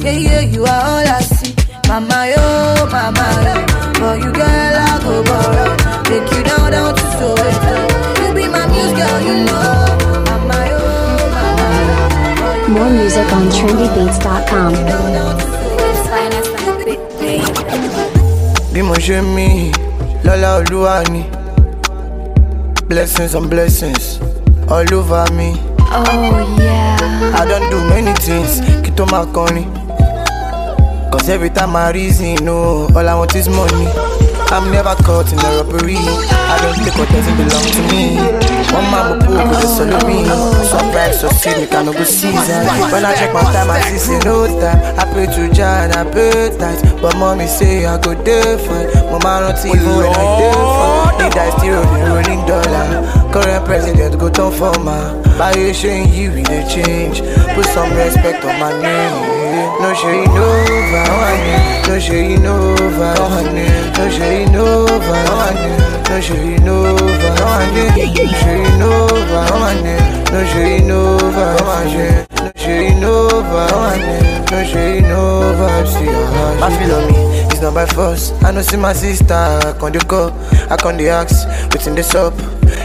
Yeah, 0.03 0.17
yeah, 0.27 0.39
you 0.41 0.63
are 0.65 0.81
all 0.91 1.07
I 1.17 1.21
see. 1.21 1.53
Mama, 1.87 2.19
yo, 2.33 2.85
mama, 2.91 3.27
yo. 3.47 3.55
For 3.99 4.15
you, 4.23 4.31
girl, 4.31 4.75
I 4.87 4.99
go 5.03 5.23
borrow. 5.23 5.75
Take 6.09 6.29
you 6.35 6.43
down, 6.43 6.71
down 6.71 6.95
to 6.95 7.05
Soweto. 7.17 7.75
You 8.21 8.33
be 8.33 8.47
my 8.47 8.65
muse, 8.67 8.93
girl, 8.99 9.19
you 9.27 9.35
know. 9.45 10.23
Mama, 10.27 10.57
yo, 10.71 10.79
mama, 11.35 11.67
yo. 11.87 12.73
More 12.73 12.89
music 12.89 13.31
on 13.33 13.45
trendybeats.com. 13.55 14.73
down, 14.73 15.13
down 15.13 15.39
to 15.39 15.51
bí 18.73 18.81
mo 18.87 18.95
ṣe 18.95 19.19
mí 19.35 19.71
lọ́lá 20.23 20.49
olúwa 20.59 21.03
ni 21.11 21.21
blessings 22.91 23.35
on 23.35 23.47
blessings 23.47 24.19
all 24.67 24.83
over 24.93 25.23
me. 25.31 25.55
Oh 25.79 26.57
yeah. 26.59 27.39
I 27.39 27.45
don't 27.45 27.69
do 27.71 27.79
many 27.87 28.11
things 28.19 28.59
máa 29.07 29.25
kọrin. 29.31 29.63
Cause 31.11 31.29
every 31.29 31.49
time 31.49 31.73
I 31.77 31.91
reason, 31.91 32.35
no, 32.43 32.87
all 32.95 33.07
I 33.07 33.15
want 33.15 33.33
is 33.35 33.47
money. 33.47 33.87
I'm 34.51 34.69
never 34.69 34.95
caught 35.03 35.31
in 35.31 35.39
a 35.39 35.49
robbery. 35.63 35.95
I 35.95 36.59
don't 36.59 36.75
take 36.83 36.95
what 36.99 37.07
doesn't 37.07 37.37
belong 37.39 37.67
to 37.71 37.81
me. 37.87 38.19
One 38.75 38.83
man 38.91 39.03
will 39.15 39.23
pull 39.23 39.47
with 39.47 39.63
solo 39.63 39.95
me. 40.07 40.27
So 40.67 40.75
I 40.77 40.91
brag, 40.91 41.13
so 41.13 41.29
see 41.29 41.55
me, 41.55 41.67
can 41.67 41.85
go 41.85 42.03
season. 42.03 42.67
When 42.91 43.05
I 43.05 43.15
check 43.15 43.33
my 43.33 43.41
time, 43.55 43.69
I 43.71 43.79
see 43.81 43.97
say 43.97 44.19
no 44.27 44.47
time. 44.59 44.99
I 44.99 45.07
pray 45.13 45.27
to 45.27 45.53
Jah 45.53 45.87
and 45.87 45.93
I 45.93 46.03
pay 46.11 46.51
tight. 46.59 46.83
But 47.01 47.15
mommy 47.17 47.47
say 47.47 47.85
I 47.85 47.95
go 48.01 48.13
different. 48.23 48.93
Mama 49.07 49.51
not 49.55 49.65
even 49.65 49.87
when 49.87 50.11
I 50.11 50.23
different. 50.35 51.17
Need 51.23 51.37
I 51.39 51.49
still 51.57 51.83
rolling, 51.83 52.03
rolling 52.11 52.45
dollar. 52.45 53.20
Current 54.61 54.61
president 54.61 54.61
go 54.61 54.69
turn 54.69 54.73
for 54.73 54.83
my. 54.83 55.37
By 55.37 55.53
you 55.57 55.73
showing 55.73 56.13
you 56.13 56.31
we 56.31 56.43
dey 56.43 56.67
change. 56.69 57.21
Put 57.55 57.65
some 57.65 57.91
respect 57.93 58.45
on 58.45 58.59
my 58.59 58.71
name. 58.79 59.41
No 59.81 59.93
shade 59.93 60.29
over, 60.29 61.03
honey. 61.09 61.87
No 61.87 61.99
shade 61.99 62.45
over, 62.45 63.13
honey. 63.17 63.67
No 63.97 64.09
shade 64.09 64.55
over, 64.55 65.25
honey. 65.33 65.77
No 66.09 66.21
shade 66.21 66.67
over, 66.67 67.31
honey. 67.41 67.89
No 67.97 68.35
shade 68.37 68.81
over, 68.81 69.45
honey. 69.49 70.21
No 70.31 70.43
shade 70.45 70.83
over, 70.83 71.43
honey. 71.73 72.21
No 72.41 72.53
shade 72.55 73.03
over, 73.03 73.67
honey. 73.73 74.41
No 74.51 74.63
shade 74.63 75.05
over, 75.05 75.69
her. 75.69 76.59
My 76.59 76.77
feel 76.77 76.95
on 76.95 77.11
me, 77.11 77.61
not 77.61 77.73
by 77.73 77.85
force. 77.85 78.31
I 78.43 78.51
know 78.51 78.61
see 78.61 78.77
my 78.77 78.93
sister, 78.93 79.33
I 79.33 79.73
con 79.79 79.91
the 79.91 79.99
call, 79.99 80.31
I 80.69 80.77
con 80.77 80.97
the 80.97 81.09
ask, 81.09 81.47
waiting 81.73 81.95
this 81.95 82.13
up. 82.15 82.33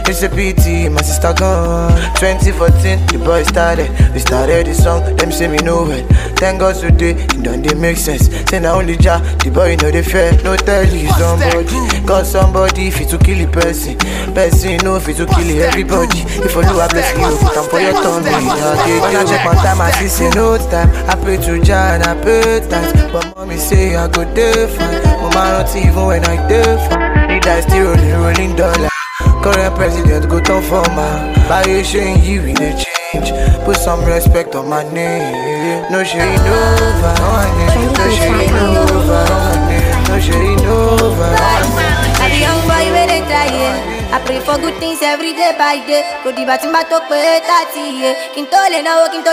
It's 0.07 0.23
a 0.23 0.29
pity, 0.29 0.89
my 0.89 1.01
sister 1.01 1.33
gone. 1.37 1.91
2014, 2.19 3.07
the 3.07 3.17
boy 3.23 3.43
started. 3.43 3.89
We 4.13 4.19
started 4.19 4.67
the 4.67 4.73
song, 4.73 5.03
them 5.17 5.31
say 5.31 5.47
me 5.47 5.57
know 5.57 5.89
it. 5.91 6.05
Thank 6.37 6.59
God 6.59 6.75
today, 6.75 7.11
it 7.15 7.43
don't 7.43 7.61
they 7.61 7.73
make 7.75 7.97
sense. 7.97 8.27
Say 8.49 8.59
now 8.59 8.79
only 8.79 8.97
Jah, 8.97 9.19
the 9.43 9.49
boy 9.51 9.75
know 9.81 9.91
the 9.91 10.03
fair. 10.03 10.31
No 10.43 10.55
tell 10.55 10.85
you 10.85 11.09
somebody, 11.17 12.05
cause 12.05 12.31
somebody 12.31 12.91
fit 12.91 13.09
to 13.09 13.17
kill 13.17 13.43
a 13.43 13.51
person. 13.51 13.97
Person 14.33 14.77
no 14.83 14.99
fit 14.99 15.17
to 15.17 15.25
kill 15.25 15.49
everybody. 15.63 16.21
If 16.43 16.55
you 16.55 16.61
do 16.61 16.79
I 16.79 16.87
bless 16.87 17.09
you, 17.17 17.47
put 17.47 17.57
on 17.57 17.69
for 17.69 17.79
your 17.79 17.93
tummy. 17.93 18.29
Okay, 18.29 18.99
when 19.01 19.15
I 19.15 19.25
check 19.25 19.45
my 19.45 19.55
time, 19.63 19.81
I 19.81 19.91
see 19.91 20.07
say 20.07 20.29
no 20.31 20.57
time. 20.69 20.89
I 21.09 21.15
pray 21.21 21.37
to 21.37 21.61
Jah 21.63 21.95
and 21.95 22.03
I 22.03 22.13
pay 22.23 22.59
thanks. 22.61 22.93
But 23.11 23.35
mommy 23.35 23.57
say 23.57 23.95
I 23.95 24.07
go 24.07 24.23
different. 24.33 25.03
Mama 25.21 25.63
not 25.63 25.75
even 25.75 26.05
when 26.05 26.23
I 26.25 26.35
different. 26.47 27.29
Need 27.29 27.47
I 27.47 27.61
still 27.61 27.85
rolling, 27.85 28.13
rolling 28.21 28.55
dollar. 28.55 28.89
Current 29.47 29.75
president 29.75 30.29
go 30.29 30.41
turn 30.41 30.61
for 30.61 30.83
my 30.91 31.33
By 31.47 31.81
showing 31.81 32.21
you 32.21 32.41
in 32.41 32.57
a 32.57 32.83
change. 32.83 33.31
Put 33.63 33.77
some 33.77 34.03
respect 34.03 34.55
on 34.55 34.67
my 34.67 34.83
name. 34.91 35.89
No 35.89 36.03
shade 36.03 36.19
over. 36.21 37.13
No 37.95 38.09
shade 38.11 38.51
over. 38.51 39.23
No 40.09 40.19
shade 40.19 40.65
over 40.67 42.16
I 44.09 44.19
pray 44.25 44.39
for 44.39 44.55
good 44.57 44.75
things 44.79 45.01
every 45.01 45.33
day 45.35 45.51
by 45.59 45.75
day. 45.87 46.01
Kò 46.23 46.29
dìgbà 46.35 46.55
tí 46.61 46.67
bá 46.71 46.81
tó 46.83 46.97
pé 47.09 47.39
tààtì 47.47 47.83
yé. 48.01 48.11
Kí 48.35 48.41
n 48.41 48.45
tó 48.51 48.59
lè 48.71 48.79
náwó 48.81 49.07
kí 49.11 49.19
tó 49.25 49.31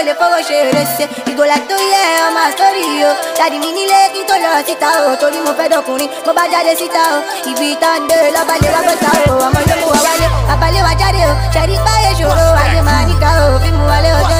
ṣe 0.48 0.56
rẹsẹ̀. 0.74 1.06
Ìgòlà 1.30 1.56
tó 1.68 1.76
yẹ 1.92 2.02
ọmọ 2.26 2.40
àsórí 2.48 2.84
o. 3.08 3.10
Dàdí 3.38 3.58
mi 3.62 3.70
nílé 3.76 4.00
kí 4.14 4.20
n 4.22 4.26
tó 4.28 4.34
lọ 4.44 4.50
síta 4.66 4.90
o. 5.06 5.16
Torí 5.20 5.38
mo 5.46 5.52
fẹ́ 5.58 5.68
dọkùnrin, 5.72 6.10
mo 6.26 6.32
bá 6.32 6.44
jáde 6.52 6.74
síta 6.80 7.02
o. 7.14 7.18
Ibi 7.50 7.66
ìta 7.74 7.90
ń 7.98 8.08
dé 8.10 8.16
lọ́balẹ̀ 8.34 8.70
wá 8.74 8.80
gbọ́ta 8.86 9.10
o. 9.30 9.34
Ọmọ 9.46 9.60
ló 9.68 9.74
mú 9.80 9.86
wa 9.94 10.00
wálé, 10.06 10.26
àbálẹ̀ 10.52 10.82
wa 10.86 10.92
jáde 11.00 11.20
o. 11.30 11.32
Ṣẹ̀rí 11.54 11.76
báyé 11.86 12.10
ṣòro, 12.18 12.46
máa 12.86 13.02
níkà 13.08 13.30
o. 13.46 13.58
Fíìmù 13.62 13.84
wálé 13.90 14.10
ọjọ́ 14.20 14.38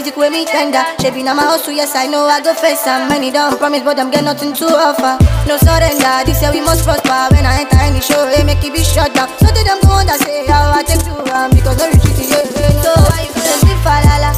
music 0.00 0.16
with 0.16 0.32
me 0.32 0.46
tender. 0.46 0.80
Shaping 0.98 1.28
on 1.28 1.36
my 1.36 1.42
hustle, 1.44 1.72
yes, 1.76 1.94
I 1.94 2.06
know 2.06 2.24
I 2.24 2.40
go 2.40 2.54
face 2.54 2.80
some 2.80 3.08
Many 3.08 3.30
don't 3.30 3.58
promise, 3.58 3.82
but 3.82 4.00
I'm 4.00 4.10
get 4.10 4.24
nothing 4.24 4.54
to 4.54 4.64
offer. 4.72 5.20
No 5.46 5.58
surrender, 5.60 6.24
this 6.24 6.40
year 6.40 6.52
we 6.52 6.60
must 6.64 6.84
prosper. 6.88 7.28
When 7.36 7.44
I 7.44 7.60
enter 7.60 7.76
any 7.76 8.00
show, 8.00 8.24
hey, 8.32 8.42
make 8.42 8.64
it 8.64 8.72
be 8.72 8.80
shut 8.82 9.12
down. 9.12 9.28
So 9.44 9.52
to 9.52 9.60
them 9.60 9.76
go 9.84 10.00
on 10.00 10.06
that 10.08 10.20
say 10.24 10.46
how 10.48 10.72
I 10.72 10.82
take 10.88 11.04
to 11.04 11.12
um, 11.36 11.50
because 11.52 11.76
no 11.76 11.84
retreat, 11.92 12.32
yeah. 12.32 12.40
So 12.80 12.96
why 13.12 13.28
you 13.28 13.32
gonna 13.36 13.60
be 13.68 13.76
falala? 13.84 14.32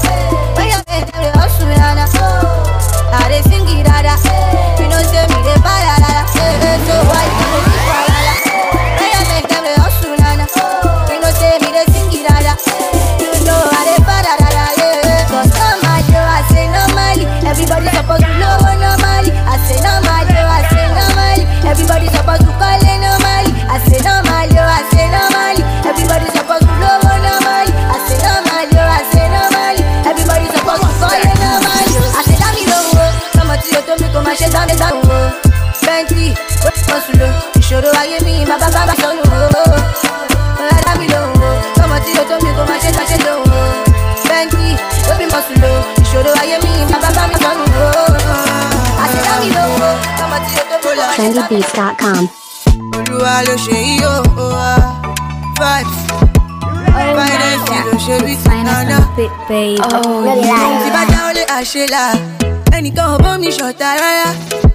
When 0.59 0.67
you 0.67 0.81
make 0.91 1.07
them 1.15 1.31
hustle, 1.39 1.71
yana. 1.71 2.11
I 2.11 3.23
dey 3.31 3.43
sing 3.47 3.63
it, 3.71 3.87
dada. 3.87 4.19
You 4.83 4.91
know, 4.91 4.99
say 5.07 5.23
me, 5.31 5.39
they 5.47 5.59
falala. 5.63 6.27
So 6.27 6.95
why 7.07 7.23
you 7.23 7.41
trendybeats.com. 51.63 52.29
olúwa 52.99 53.43
ló 53.47 53.55
ṣe 53.65 53.77
yí 53.87 53.97
o 54.05 54.17
o 54.37 54.47
vibes 55.59 55.99
finance 57.17 57.77
ló 57.87 57.95
ṣe 58.05 58.17
bí 58.25 58.35
nana. 58.65 58.99
tí 59.17 59.27
bá 60.95 61.03
ó 61.29 61.33
lé 61.37 61.43
àṣelà 61.59 62.05
ẹnìkan 62.77 63.07
ò 63.15 63.17
bọ́ 63.23 63.35
mi 63.41 63.49
ṣọ̀tá 63.59 63.89
rárá 64.03 64.29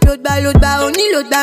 ló 0.06 0.14
gbà 0.22 0.34
ló 0.44 0.52
gbà 0.60 0.72
ó 0.86 0.88
nílò 0.98 1.20
gbà 1.30 1.40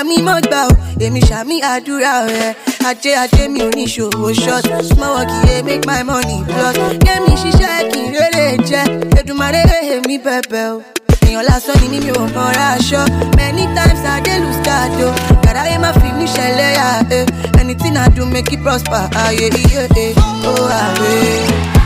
ó 0.68 0.70
èmi 1.04 1.20
ṣàmì 1.30 1.56
àdúrà 1.72 2.12
rẹ̀ 2.34 2.54
ajé 2.88 3.12
ajé 3.22 3.42
mi 3.52 3.60
ò 3.60 3.70
ní 3.76 3.84
ṣòwò 3.94 4.28
short 4.42 4.66
small 4.90 5.12
work 5.16 5.30
yẹ 5.48 5.56
make 5.66 5.84
my 5.90 6.02
money 6.10 6.38
plus 6.48 6.76
kémi 7.04 7.32
ṣiṣẹ́ 7.42 7.90
kí 7.92 8.00
n 8.00 8.12
rere 8.16 8.46
jẹ́ 8.68 8.84
Èdùmàrè 9.20 9.62
èmi 9.94 10.16
bẹ̀bẹ̀ 10.26 10.66
o 10.72 11.03
èèyàn 11.34 11.44
lásán 11.50 11.76
ni 11.82 11.88
mímí 11.88 12.10
ò 12.10 12.24
mọ̀ra 12.34 12.66
aṣọ. 12.76 13.02
Many 13.36 13.64
times 13.76 14.02
i 14.04 14.20
dey 14.24 14.38
lose 14.42 14.60
guard 14.66 14.92
o 15.06 15.08
kàdáyé 15.44 15.76
má 15.82 15.90
fi 16.00 16.08
mí 16.18 16.26
ṣẹlẹ̀ 16.34 16.70
yà 16.78 16.88
ẹ́ 17.18 17.22
anything 17.60 17.96
i 17.96 18.06
do 18.14 18.22
make 18.26 18.52
it 18.54 18.60
prosper 18.64 19.04
ayé 19.24 19.46
iye 19.62 19.82
ẹ̀ 20.04 20.14
ó 20.50 20.54
àrè 20.82 21.14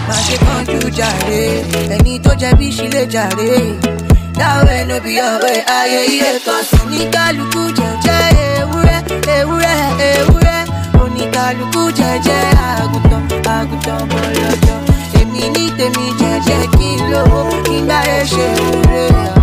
má 0.08 0.14
ṣe 0.26 0.36
kánjú 0.44 0.88
jàre. 0.98 1.42
Ẹni 1.94 2.12
tó 2.24 2.30
jẹ 2.40 2.50
bí 2.58 2.66
ṣílẹ̀ 2.76 3.06
jàre. 3.14 3.50
Dáwọ́ 4.38 4.70
ẹ̀ 4.78 4.86
no 4.88 4.96
be 5.04 5.12
ọ̀wẹ́ 5.30 5.56
ayé 5.78 6.00
iye 6.14 6.30
kan 6.46 6.62
sùn 6.70 6.86
ní 6.92 7.00
kálukú 7.14 7.60
jẹjẹ 7.78 8.16
ewúrẹ́ 8.60 8.98
ewúrẹ́ 9.36 9.78
ewúrẹ́. 10.10 10.60
Oníkálukú 11.02 11.82
jẹjẹ 11.98 12.38
àgùntàn 12.80 13.24
àgùntàn 13.56 14.00
bọ̀lọ́jọ́ 14.10 14.76
èmi 15.20 15.42
ní 15.54 15.64
tèmi 15.78 16.04
jẹjẹ 16.20 16.58
kí 16.76 16.88
n 16.96 17.00
lówó 17.12 17.40
kí 17.66 17.76
n 17.86 17.90
ṣe 18.32 18.46
òre 18.66 19.37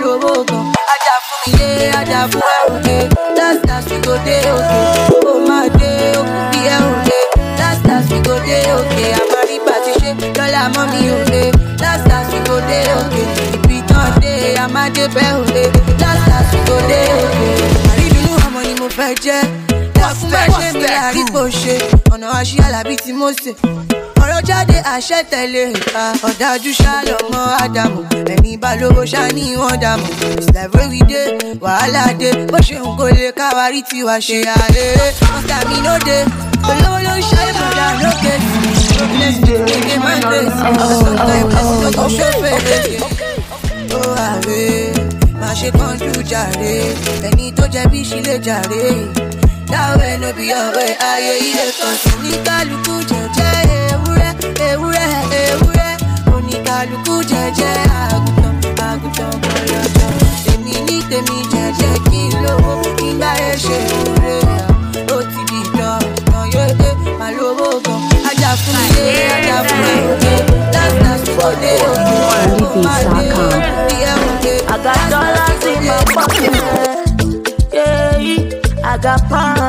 lówó 0.00 0.32
gan. 0.48 0.64
ajá 0.94 1.14
fún 1.26 1.38
mi 1.46 1.52
lé 1.58 1.90
ajá 2.00 2.20
fún 2.32 2.42
ẹ 2.56 2.58
òde 2.74 2.96
last 3.38 3.60
last 3.68 3.90
we 3.90 3.98
go 4.06 4.14
dé 4.26 4.36
òkè 4.56 4.80
ó 5.30 5.32
máa 5.48 5.66
dé 5.80 5.92
òkú 6.20 6.38
bí 6.52 6.60
ẹ 6.74 6.76
òde 6.90 7.18
last 7.60 7.82
last 7.88 8.10
we 8.12 8.18
go 8.26 8.34
dé 8.46 8.58
òkè 8.78 9.04
àmàrígbà 9.20 9.74
ti 9.84 9.92
ṣe 10.00 10.10
lọ́la 10.38 10.62
mọ́ 10.74 10.84
mi 10.92 11.00
òde 11.18 11.42
last 11.82 12.04
last 12.10 12.32
we 12.32 12.38
go 12.48 12.56
dé 12.70 12.80
òkè 13.00 13.22
ìbí 13.56 13.76
tán 13.88 14.08
dé 14.22 14.32
àmàdé 14.64 15.04
bẹ́ 15.16 15.28
òde 15.40 15.62
last 16.02 16.24
last 16.30 16.50
we 16.54 16.60
go 16.68 16.76
dé 16.90 17.00
òkè 17.22 17.48
àrídùnú 17.92 18.32
ọmọ 18.46 18.60
ni 18.66 18.74
mo 18.80 18.86
fẹ́ 18.96 19.10
jẹ́ 19.24 19.40
ṣe 20.60 20.68
mi 20.78 20.86
àríkò 21.06 21.42
ṣe? 21.60 21.74
Ọ̀nà 22.14 22.26
àṣì 22.40 22.56
alábí 22.66 22.94
tí 23.04 23.12
mo 23.12 23.28
ṣe 23.42 23.52
ọ̀rọ̀ 24.22 24.40
jáde 24.48 24.76
àṣẹ 24.94 25.18
tẹ̀lé 25.30 25.62
ìka. 25.76 26.02
Ọ̀dájú 26.28 26.70
ṣàlọ́mọ 26.82 27.40
ádámù. 27.64 28.00
Ẹni 28.34 28.52
bá 28.62 28.70
lówó 28.80 29.02
ṣáni 29.12 29.44
wọ́n 29.60 29.76
dàmú 29.82 30.06
ìsìlẹ̀fẹ́ 30.38 30.84
wí 30.90 31.00
dé 31.10 31.20
wàhálà 31.64 32.04
dé. 32.20 32.30
Bó 32.52 32.58
ṣe 32.66 32.76
ń 32.80 32.84
kó 32.98 33.06
lè 33.16 33.26
káwárí 33.38 33.80
tiwa 33.88 34.16
ṣe 34.26 34.38
àlè. 34.62 34.84
Ọ̀tá 35.38 35.56
mi 35.68 35.76
ló 35.86 35.94
dé. 36.06 36.18
Olówó 36.70 36.98
ló 37.06 37.12
ń 37.18 37.22
ṣe 37.30 37.40
ìbọ̀dà 37.50 37.86
lókè 38.02 38.32
kékeré 39.66 39.96
máa 40.04 40.16
ń 40.16 40.20
gbé 40.26 40.38
ọ̀sọ̀tọ̀ 40.84 41.36
ìpàsílẹ̀ 41.42 41.92
tó 41.96 42.04
ṣe 42.16 42.26
fèrè 42.40 42.78
ó 43.98 44.00
àrè 44.30 44.62
má 45.40 45.48
ṣe 45.58 45.68
kánjú 45.78 46.12
jàre. 46.30 46.74
Ẹni 47.28 47.46
tó 47.56 47.64
jẹ 47.74 47.82
bí 47.90 48.00
ṣílẹ̀ 48.10 48.38
jàre 48.46 48.82
ẹ̀ 49.82 50.18
ló 50.22 50.28
bí 50.36 50.46
ọ̀wẹ́ 50.62 50.90
ayé 51.10 51.32
ilé 51.48 51.66
kan. 51.78 51.94
Sí 52.02 52.12
ní 52.22 52.32
kálukú 52.46 52.94
jẹjẹ 53.10 53.48
ewúrẹ́ 53.92 54.30
ewúrẹ́ 54.70 55.08
ewúrẹ́. 55.42 55.92
Oníkálukú 56.34 57.14
jẹjẹ 57.30 57.70
àgùntàn 58.02 58.54
àgùntàn 58.88 59.32
bọ̀lọ́jọ́ 59.42 60.08
èmi 60.52 60.74
ní 60.86 60.96
tèmi 61.10 61.38
jẹjẹ 61.52 61.90
kí 62.10 62.20
n 62.30 62.34
lówó 62.44 62.72
kí 62.98 63.06
n 63.12 63.16
gbá 63.18 63.30
ẹ 63.48 63.52
ṣe 63.64 63.76
òre 64.10 64.36
ó 65.14 65.18
ti 65.30 65.40
di 65.50 65.60
dandan 65.76 66.44
yóò 66.54 66.90
máa 67.20 67.32
lówó 67.38 67.68
gan. 67.84 68.00
Ajá 68.30 68.50
fún 68.62 68.78
mi 68.94 69.04
ajá 69.36 69.56
fún 69.68 69.78
mi 69.86 69.94
òde 70.12 70.34
last 70.74 70.96
last 71.04 71.26
kò 71.36 71.46
dé 71.62 71.72
òde 71.90 72.16
ó 72.66 72.70
máa 72.86 73.00
dé 73.18 73.26
òde 73.42 73.58
bí 73.88 73.96
ẹ 74.10 74.12
òde. 74.28 74.52
I 74.72 74.76
got 74.84 75.00
dollars 75.10 75.64
in 75.72 75.80
my 75.88 75.96
pocket. 76.14 76.54
Yeah, 77.76 78.90
I 78.90 78.98
got 79.04 79.20
pounds. 79.30 79.63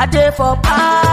I 0.00 0.06
did 0.06 0.32
for 0.34 0.54
para. 0.62 1.07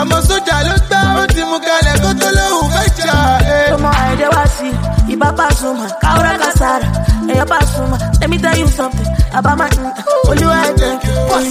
Àmọ́ 0.00 0.18
sójà 0.28 0.56
ló 0.68 0.74
gbá, 0.88 0.98
ó 1.20 1.22
ti 1.34 1.42
mú 1.50 1.56
kalẹ̀ 1.66 1.96
kó 2.02 2.10
tó 2.20 2.28
lóhùn 2.38 2.66
fẹ́ 2.74 2.88
jà. 2.98 3.16
eh. 3.56 3.70
Como 3.72 3.88
I 3.88 4.14
dey 4.20 4.28
was 4.34 4.50
see, 4.56 4.74
Iba 5.12 5.28
Pasuma, 5.38 5.86
Kaura 6.02 6.32
Kasara, 6.42 6.88
Eya 7.30 7.44
Pasuma. 7.52 7.96
Let 8.20 8.28
me 8.30 8.36
tell 8.38 8.56
you 8.58 8.68
something 8.78 9.06
about 9.38 9.56
my 9.58 9.68
nigga. 9.68 10.02
Only 10.28 10.44
I 10.44 10.72
thank 10.80 11.04
you, 11.04 11.14
only 11.34 11.50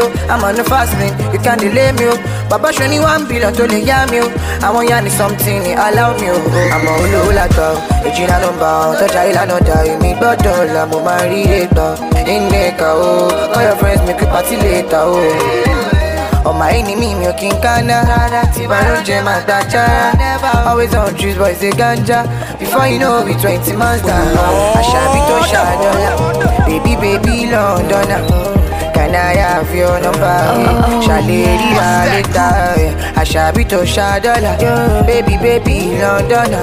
oh. 0.00 0.12
I'm 0.30 0.44
on 0.44 0.54
the 0.56 0.64
fast 0.64 0.92
lane, 1.00 1.12
you 1.32 1.38
can't 1.40 1.60
delay 1.60 1.92
me, 1.92 2.06
oh. 2.08 2.18
Baba 2.48 2.72
show 2.72 2.88
me 2.88 3.00
one 3.00 3.26
billion 3.28 3.52
to 3.54 3.66
lay 3.66 3.82
me, 3.82 4.20
oh. 4.22 4.30
I 4.62 4.70
want 4.70 4.88
need 4.88 5.12
something, 5.12 5.62
it 5.66 5.78
allow 5.78 6.16
me, 6.18 6.28
oh. 6.30 6.70
I'm 6.72 6.86
a 6.86 6.92
hula 6.96 7.18
hula 7.26 7.46
girl, 7.54 7.76
Ejina 8.06 8.40
no 8.40 8.50
bow, 8.58 8.94
touch 8.98 9.14
a 9.16 9.30
ila 9.30 9.46
no 9.46 9.58
die, 9.60 9.98
me 10.00 10.14
but 10.14 10.40
mo 10.90 11.02
man 11.04 11.28
read 11.30 11.68
it, 11.68 11.76
oh. 11.76 11.94
In 12.22 12.48
Neka, 12.52 12.88
oh. 12.96 13.52
All 13.54 13.62
your 13.62 13.76
friends 13.76 14.00
make 14.06 14.20
you 14.20 14.26
party 14.26 14.56
later, 14.56 15.02
oh. 15.02 15.88
ọmọ 16.44 16.64
ẹni 16.74 16.96
mi 16.98 17.14
mi 17.14 17.26
ò 17.30 17.32
kí 17.38 17.48
n 17.48 17.54
kánná 17.62 18.02
tí 18.54 18.66
balóúnjẹ 18.66 19.22
máa 19.22 19.40
dájá 19.46 19.86
always 20.66 20.92
on 20.94 21.14
juice 21.16 21.38
boys 21.38 21.58
dey 21.62 21.70
ganja 21.70 22.26
before 22.58 22.86
you 22.90 22.98
know 22.98 23.22
we 23.22 23.32
twenty 23.42 23.72
months 23.72 24.02
down 24.02 24.26
àṣàbí 24.80 25.20
tó 25.28 25.36
ṣàdọ́là 25.52 26.10
baby 26.66 26.92
baby 27.02 27.46
londona 27.46 28.18
ah. 28.18 28.51
Can 29.02 29.14
I 29.14 29.34
have 29.34 29.74
your 29.74 29.96
number. 30.00 30.38
Ṣàlè 31.06 31.40
ríra 31.60 31.90
létà 32.12 32.46
àṣàbí 33.22 33.62
tó 33.70 33.78
ṣàdọ́là 33.94 34.52
baby 35.08 35.34
baby 35.44 35.76
londona 36.02 36.60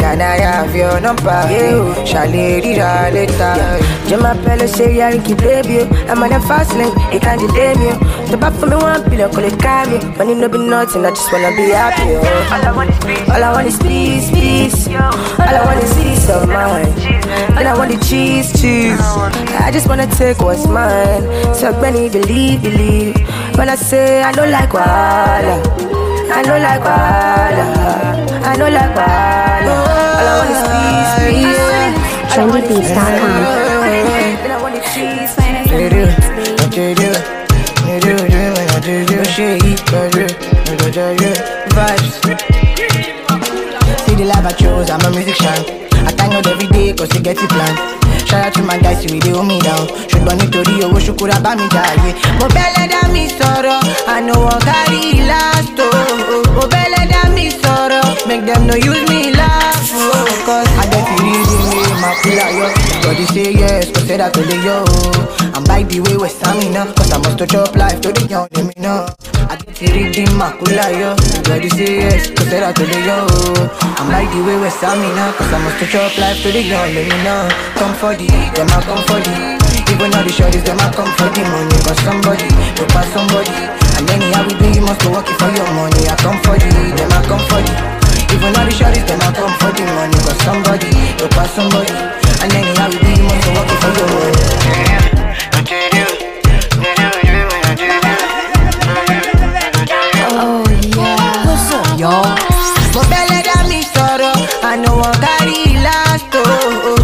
can 0.00 0.20
I 0.20 0.36
have 0.46 0.74
your 0.80 1.00
number. 1.06 1.40
Ṣàlè 2.12 2.44
ríra 2.64 2.92
létà. 3.14 3.50
jẹ́ 4.08 4.18
máa 4.24 4.34
pẹ́ 4.44 4.54
ló 4.60 4.66
ṣe 4.76 4.86
yára 4.98 5.18
kí 5.26 5.34
bébí 5.42 5.76
o 5.82 5.84
i'm 6.10 6.22
on 6.22 6.28
the 6.32 6.38
fast 6.48 6.72
lane. 6.78 6.92
It 7.14 7.22
can't 7.24 7.40
delay 7.40 7.72
me 7.80 7.88
o 7.92 7.96
tó 8.30 8.36
bá 8.42 8.48
fún 8.58 8.68
mi 8.70 8.76
one 8.88 9.42
lè 9.44 9.50
ká 9.64 9.74
mi 9.88 9.96
o 9.96 10.00
money 10.18 10.34
no 10.40 10.48
be 10.52 10.58
nothing 10.58 11.04
i 11.06 11.10
just 11.16 11.32
wanna 11.32 11.50
be 11.56 11.64
happy 11.80 12.08
oh. 12.16 12.52
all 12.54 12.64
i 12.68 12.70
want 12.76 12.90
is 12.92 12.98
peace. 13.06 13.28
All 13.34 13.44
i 13.46 13.50
want 13.54 13.66
is 13.70 13.78
peace 13.84 14.28
peace. 14.36 14.80
All 15.48 15.56
i 15.58 15.60
want 15.66 15.80
is 15.84 15.92
peace 15.98 16.28
of 16.34 16.42
mind 16.56 17.13
and 17.58 17.66
i 17.68 17.74
want 17.78 17.90
the 17.92 17.98
cheese 18.08 18.48
cheese. 18.60 19.00
I 19.66 19.70
just 19.72 19.86
wanna 19.88 20.06
take 20.06 20.38
what's 20.40 20.66
mine. 20.66 21.22
So 21.58 21.72
gbẹ́ni 21.78 22.08
believe 22.16 22.62
believe. 22.62 23.14
When 23.58 23.68
i 23.68 23.76
say 23.76 24.22
i 24.22 24.32
don't 24.32 24.50
like 24.50 24.70
wahala. 24.78 25.56
I 26.36 26.38
no 26.48 26.54
like 26.66 26.82
wahala. 26.88 27.64
I 28.50 28.52
no 28.60 28.66
like 28.78 28.94
wahala. 28.98 29.74
All 30.18 30.28
i 30.30 30.32
want 30.38 30.50
is 30.54 30.62
peace 30.72 31.12
peace. 31.30 31.62
trendybeats.com. 32.32 33.34
See 34.94 35.10
the 44.24 44.30
life 44.32 44.46
I 44.46 44.52
chose, 44.52 44.90
I'm 44.90 45.00
a 45.04 45.10
musician. 45.10 45.84
I 46.08 46.12
thank 46.16 46.32
God 46.32 46.46
every 46.46 46.66
day 46.68 46.92
cause 46.94 47.12
you 47.14 47.20
get 47.20 47.36
it 47.36 47.48
planned. 47.50 47.78
Shout 48.28 48.46
out 48.46 48.54
to 48.54 48.62
my 48.62 48.78
guys, 48.78 49.04
we 49.10 49.18
they 49.20 49.30
hold 49.30 49.46
me 49.48 49.60
down. 49.60 49.84
ṣùgbọ́n 50.10 50.36
nítorí 50.40 50.74
owó 50.84 50.98
ṣukura 51.06 51.36
bá 51.44 51.52
mi 51.58 51.66
jàre. 51.74 52.10
mo 52.40 52.46
bẹ́lẹ̀ 52.56 52.86
dá 52.92 53.00
mi 53.12 53.24
sọ̀rọ̀ 53.38 53.80
àná 54.14 54.32
wọn 54.44 54.58
kárí 54.68 55.02
last 55.30 55.78
o. 55.86 55.88
mo 56.56 56.64
bẹ́lẹ̀ 56.72 57.04
dá 57.12 57.20
mi 57.34 57.46
sọ̀rọ̀ 57.62 58.04
make 58.28 58.44
them 58.48 58.62
no 58.68 58.74
use 58.90 59.04
me 59.10 59.20
laugh. 59.38 59.92
Oh. 59.94 60.56
o. 60.56 60.63
cause 61.24 61.46
I 61.46 61.54
the 61.54 61.54
reason 61.54 61.76
wey 61.76 61.94
ma 62.00 62.10
kúlà 62.22 62.46
yọ. 62.58 62.68
body 63.04 63.24
say 63.32 63.52
yes 63.60 63.86
kò 63.94 64.00
sẹ́dá 64.08 64.28
tó 64.30 64.40
lè 64.50 64.56
yọ 64.66 64.76
o. 64.84 65.12
I'm 65.54 65.64
by 65.64 65.82
the 65.84 66.00
way 66.00 66.16
west 66.16 66.36
stamina 66.38 66.82
cause 66.96 67.12
I 67.12 67.18
must 67.18 67.38
to 67.38 67.46
chop 67.46 67.76
life 67.76 68.00
tó 68.02 68.10
lè 68.10 68.22
yan 68.30 68.46
lèmi 68.54 68.74
náà. 68.84 69.06
I 69.50 69.56
get 69.56 69.74
the 69.78 69.86
reason 69.94 70.36
ma 70.38 70.48
kúlà 70.58 70.86
yọ. 71.00 71.10
body 71.48 71.68
say 71.76 71.92
yes 72.02 72.22
kò 72.36 72.42
sẹ́dá 72.50 72.72
tó 72.78 72.84
lè 72.84 72.98
yọ 73.08 73.16
o. 73.36 73.68
I'm 73.98 74.06
by 74.12 74.24
the 74.32 74.40
way 74.46 74.56
west 74.62 74.78
stamina 74.78 75.32
cause 75.38 75.52
I 75.54 75.58
must 75.64 75.78
to 75.80 75.98
up 76.04 76.16
life 76.18 76.38
tó 76.44 76.50
the 76.52 76.62
young, 76.62 76.90
let 76.94 77.04
me 77.10 77.16
know 77.24 77.48
come 77.78 77.94
for 78.00 78.12
the 78.20 78.26
them 78.54 78.68
a 78.76 78.78
come 78.86 79.02
for 79.08 79.20
the. 79.24 79.34
Even 79.92 80.14
all 80.14 80.24
the 80.24 80.30
shorties, 80.32 80.64
them 80.64 80.78
a 80.80 80.88
come 80.96 81.12
for 81.18 81.28
the 81.28 81.42
money 81.44 81.76
But 81.84 81.96
somebody, 82.06 82.48
look 82.80 82.88
for 82.90 83.04
somebody 83.12 83.52
And 84.00 84.08
anyhow 84.10 84.42
we 84.48 84.54
do, 84.56 84.66
you 84.72 84.80
must 84.80 85.02
go 85.04 85.10
working 85.12 85.36
for 85.36 85.50
your 85.52 85.68
money 85.76 86.08
I 86.08 86.16
come 86.24 86.40
for 86.42 86.56
the, 86.56 86.70
them 86.96 87.12
a 87.12 87.20
come 87.28 87.44
for 87.50 87.60
the 87.60 87.93
Even 88.34 88.52
the 88.52 88.62
shorties, 88.76 89.06
them 89.06 89.20
a 89.20 89.30
come 89.32 89.54
for 89.60 89.70
the 89.72 89.84
money 89.94 90.18
But 90.26 90.36
somebody, 90.42 90.90
look 91.22 91.32
for 91.34 91.46
somebody 91.56 91.94
And 92.42 92.50
do, 92.50 92.58
you 92.58 92.74
must 93.28 93.44
go 93.46 93.50
working 93.54 93.78
for 93.82 93.90
your 93.98 94.08
money 94.12 95.44
Oh 100.36 100.64
yeah. 100.96 101.46
What's 101.46 101.70
up, 101.72 101.98
y'all? 101.98 102.36
Mo 102.94 103.02
bẹ́lẹ̀ 103.10 103.42
dá 103.48 103.56
mi 103.70 103.80
sọ̀rọ̀, 103.94 104.34
àná 104.70 104.90
wọn 105.00 105.14
kárí 105.24 105.58
last 105.86 106.34
o. 106.40 106.44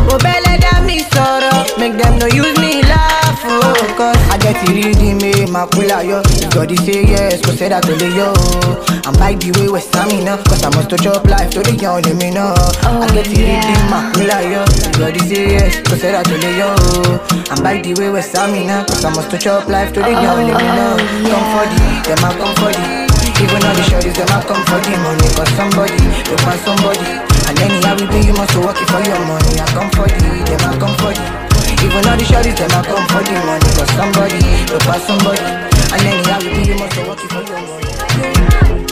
Mo 0.06 0.16
bẹ́lẹ̀ 0.24 0.56
dá 0.64 0.72
mi 0.86 0.96
sọ̀rọ̀, 1.12 1.56
make 1.80 1.96
them 2.00 2.14
no 2.20 2.26
use 2.42 2.56
me 2.62 2.72
laugh 2.90 3.42
o. 3.54 3.56
Cause 3.98 4.22
I 4.32 4.36
get 4.42 4.54
the 4.62 4.68
reading 4.76 5.18
me, 5.22 5.29
ma 5.50 5.66
kúlà 5.72 5.98
yọ. 6.10 6.18
Ìjọ̀dí 6.44 6.76
say 6.86 7.02
yes, 7.12 7.40
kò 7.46 7.52
sẹ́dá 7.58 7.80
tó 7.80 7.92
lè 8.00 8.08
yọ 8.18 8.26
o. 8.32 8.76
I'm 9.06 9.14
by 9.18 9.34
the 9.34 9.50
way 9.58 9.68
west 9.68 9.88
stamina, 9.88 10.36
cause 10.48 10.62
I 10.64 10.68
must 10.74 10.88
to 10.90 10.96
chop 10.96 11.24
life 11.26 11.50
tó 11.54 11.60
the 11.62 11.72
lè 11.72 11.82
yan 11.82 12.02
lèmi 12.02 12.30
náà. 12.36 12.54
I 12.82 12.88
oh, 12.88 13.06
get 13.14 13.24
the 13.24 13.36
reading, 13.42 13.84
ma 13.90 14.00
kúlà 14.14 14.38
yọ. 14.52 14.62
Ìjọ̀dí 14.92 15.20
say 15.28 15.44
yes, 15.54 15.74
kò 15.88 15.94
sẹ́dá 16.02 16.22
tó 16.22 16.36
lè 16.42 16.50
yọ 16.60 16.68
o. 16.68 17.18
I'm 17.50 17.62
by 17.64 17.76
the 17.82 17.92
way 17.98 18.10
west 18.10 18.28
stamina, 18.30 18.84
cause 18.88 19.04
I 19.04 19.10
must 19.10 19.30
to 19.30 19.38
chop 19.38 19.68
life 19.68 19.90
tó 19.94 20.00
lè 20.00 20.12
yan 20.24 20.36
lèmi 20.48 20.68
náà. 20.78 20.90
Come 21.30 21.46
for 21.52 21.64
the, 21.72 21.80
dem 22.06 22.24
a 22.24 22.30
come 22.38 22.54
for 22.60 22.72
the. 22.72 23.10
Even 23.42 23.64
all 23.64 23.74
the 23.74 23.82
shorties, 23.88 24.14
them 24.14 24.28
a 24.36 24.38
come 24.44 24.62
for 24.68 24.80
the 24.84 24.92
money 25.00 25.28
Cause 25.32 25.48
somebody, 25.56 25.96
you 26.28 26.36
find 26.44 26.60
somebody 26.60 27.08
And 27.48 27.56
anyhow 27.58 27.96
we 27.96 28.04
be, 28.12 28.26
you 28.26 28.34
must 28.34 28.54
work 28.56 28.76
it 28.76 28.88
for 28.92 29.00
your 29.00 29.16
money 29.24 29.56
I 29.56 29.64
come 29.72 29.88
for 29.96 30.04
the, 30.04 30.44
them 30.44 30.60
a 30.68 30.76
come 30.78 30.94
for 31.00 31.12
the 31.16 31.49
Even 31.84 32.04
all 32.08 32.16
the 32.16 32.24
shorties, 32.24 32.56
them 32.56 32.70
a 32.70 32.80
come 32.84 33.06
for 33.08 33.22
the 33.24 33.34
money 33.46 33.70
somebody, 33.96 34.38
you 34.70 34.78
find 34.86 35.02
somebody. 35.02 35.44
And 35.92 36.02
anyhow 36.06 36.38
be, 36.40 36.46
you 36.68 36.76
must 36.78 36.96
work 37.08 37.20
it 37.24 37.30
for 37.30 37.42
your 37.42 37.60
money. 37.66 38.90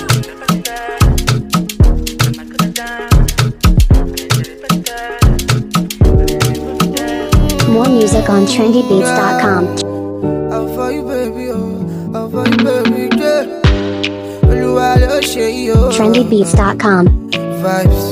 More 7.68 7.89
music 7.89 8.28
on 8.28 8.47
trendybeats.com. 8.47 9.64
I'm 10.53 10.66
for 10.74 10.91
you, 10.91 11.03
baby, 11.03 11.51
oh? 11.53 12.14
I'm 12.14 12.30
for 12.30 12.47
you, 12.49 12.57
baby, 12.64 13.16
yeah? 13.16 13.45
Olúwa 14.49 14.97
ló 15.01 15.20
ṣe 15.30 15.47
yìí, 15.57 15.70
oh. 15.76 15.91
trendybeats.com. 15.95 17.05
Vibes, 17.62 18.03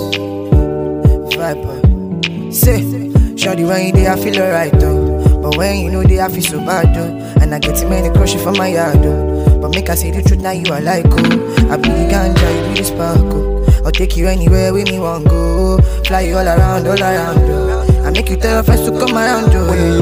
vibe. 1.39 1.65
Oh. 1.67 2.51
Say, 2.51 3.06
Shawty, 3.47 3.63
when 3.65 3.87
you 3.87 3.93
there, 3.93 4.13
I 4.13 4.19
feel 4.19 4.43
alright 4.43 4.73
though. 4.81 5.41
But 5.41 5.57
when 5.57 5.79
you 5.79 5.89
know 5.93 6.03
they, 6.03 6.19
I 6.19 6.29
feel 6.29 6.43
so 6.43 6.59
bad 6.59 6.93
though. 6.97 7.15
And 7.41 7.55
I 7.55 7.61
get 7.61 7.79
too 7.79 7.89
many 7.89 8.11
crushes 8.11 8.43
from 8.43 8.57
my 8.59 8.67
yard 8.67 9.05
though. 9.05 9.61
But 9.61 9.71
make 9.71 9.89
I 9.89 9.95
say 9.95 10.11
the 10.11 10.21
truth, 10.21 10.43
now 10.43 10.51
you 10.51 10.67
are 10.73 10.81
like 10.81 11.07
oh. 11.07 11.71
I 11.71 11.77
be 11.77 11.87
the 11.87 12.11
ganja, 12.11 12.43
you 12.43 12.75
be 12.75 12.81
the 12.81 12.85
sparkle. 12.85 13.87
I'll 13.87 13.93
take 13.93 14.17
you 14.17 14.27
anywhere 14.27 14.73
with 14.73 14.91
me 14.91 14.99
want 14.99 15.29
go. 15.29 15.79
Fly 16.07 16.23
you 16.23 16.37
all 16.37 16.45
around, 16.45 16.89
all 16.89 17.01
around 17.01 17.47
though. 17.47 17.87
I 18.03 18.11
make 18.11 18.29
you 18.31 18.37
tell 18.37 18.55
your 18.55 18.65
friends 18.65 18.83
to 18.83 18.91
come 18.91 19.15
around 19.15 19.53
though. 19.53 19.71
Baby, 19.71 19.95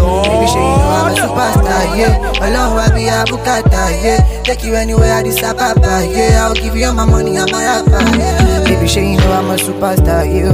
show 0.48 0.64
you 0.64 0.80
know 0.80 0.96
I'm 0.96 1.12
a 1.12 1.20
superstar, 1.20 1.98
yeah. 2.00 2.48
Alone, 2.48 2.78
I 2.80 2.88
be 2.96 3.08
a 3.08 3.28
bukata, 3.28 3.92
yeah. 4.02 4.42
Take 4.44 4.64
you 4.64 4.72
anywhere, 4.72 5.12
I 5.12 5.52
papa, 5.52 6.08
yeah. 6.08 6.46
I'll 6.48 6.54
give 6.54 6.74
you 6.74 6.86
all 6.86 6.94
my 6.94 7.04
money, 7.04 7.36
I'm 7.36 7.48
a 7.48 7.60
rapper, 7.60 8.16
yeah. 8.16 8.64
Baby, 8.64 8.88
show 8.88 9.00
you 9.00 9.18
know 9.18 9.32
I'm 9.32 9.50
a 9.50 9.56
superstar, 9.56 10.24
yeah. 10.24 10.48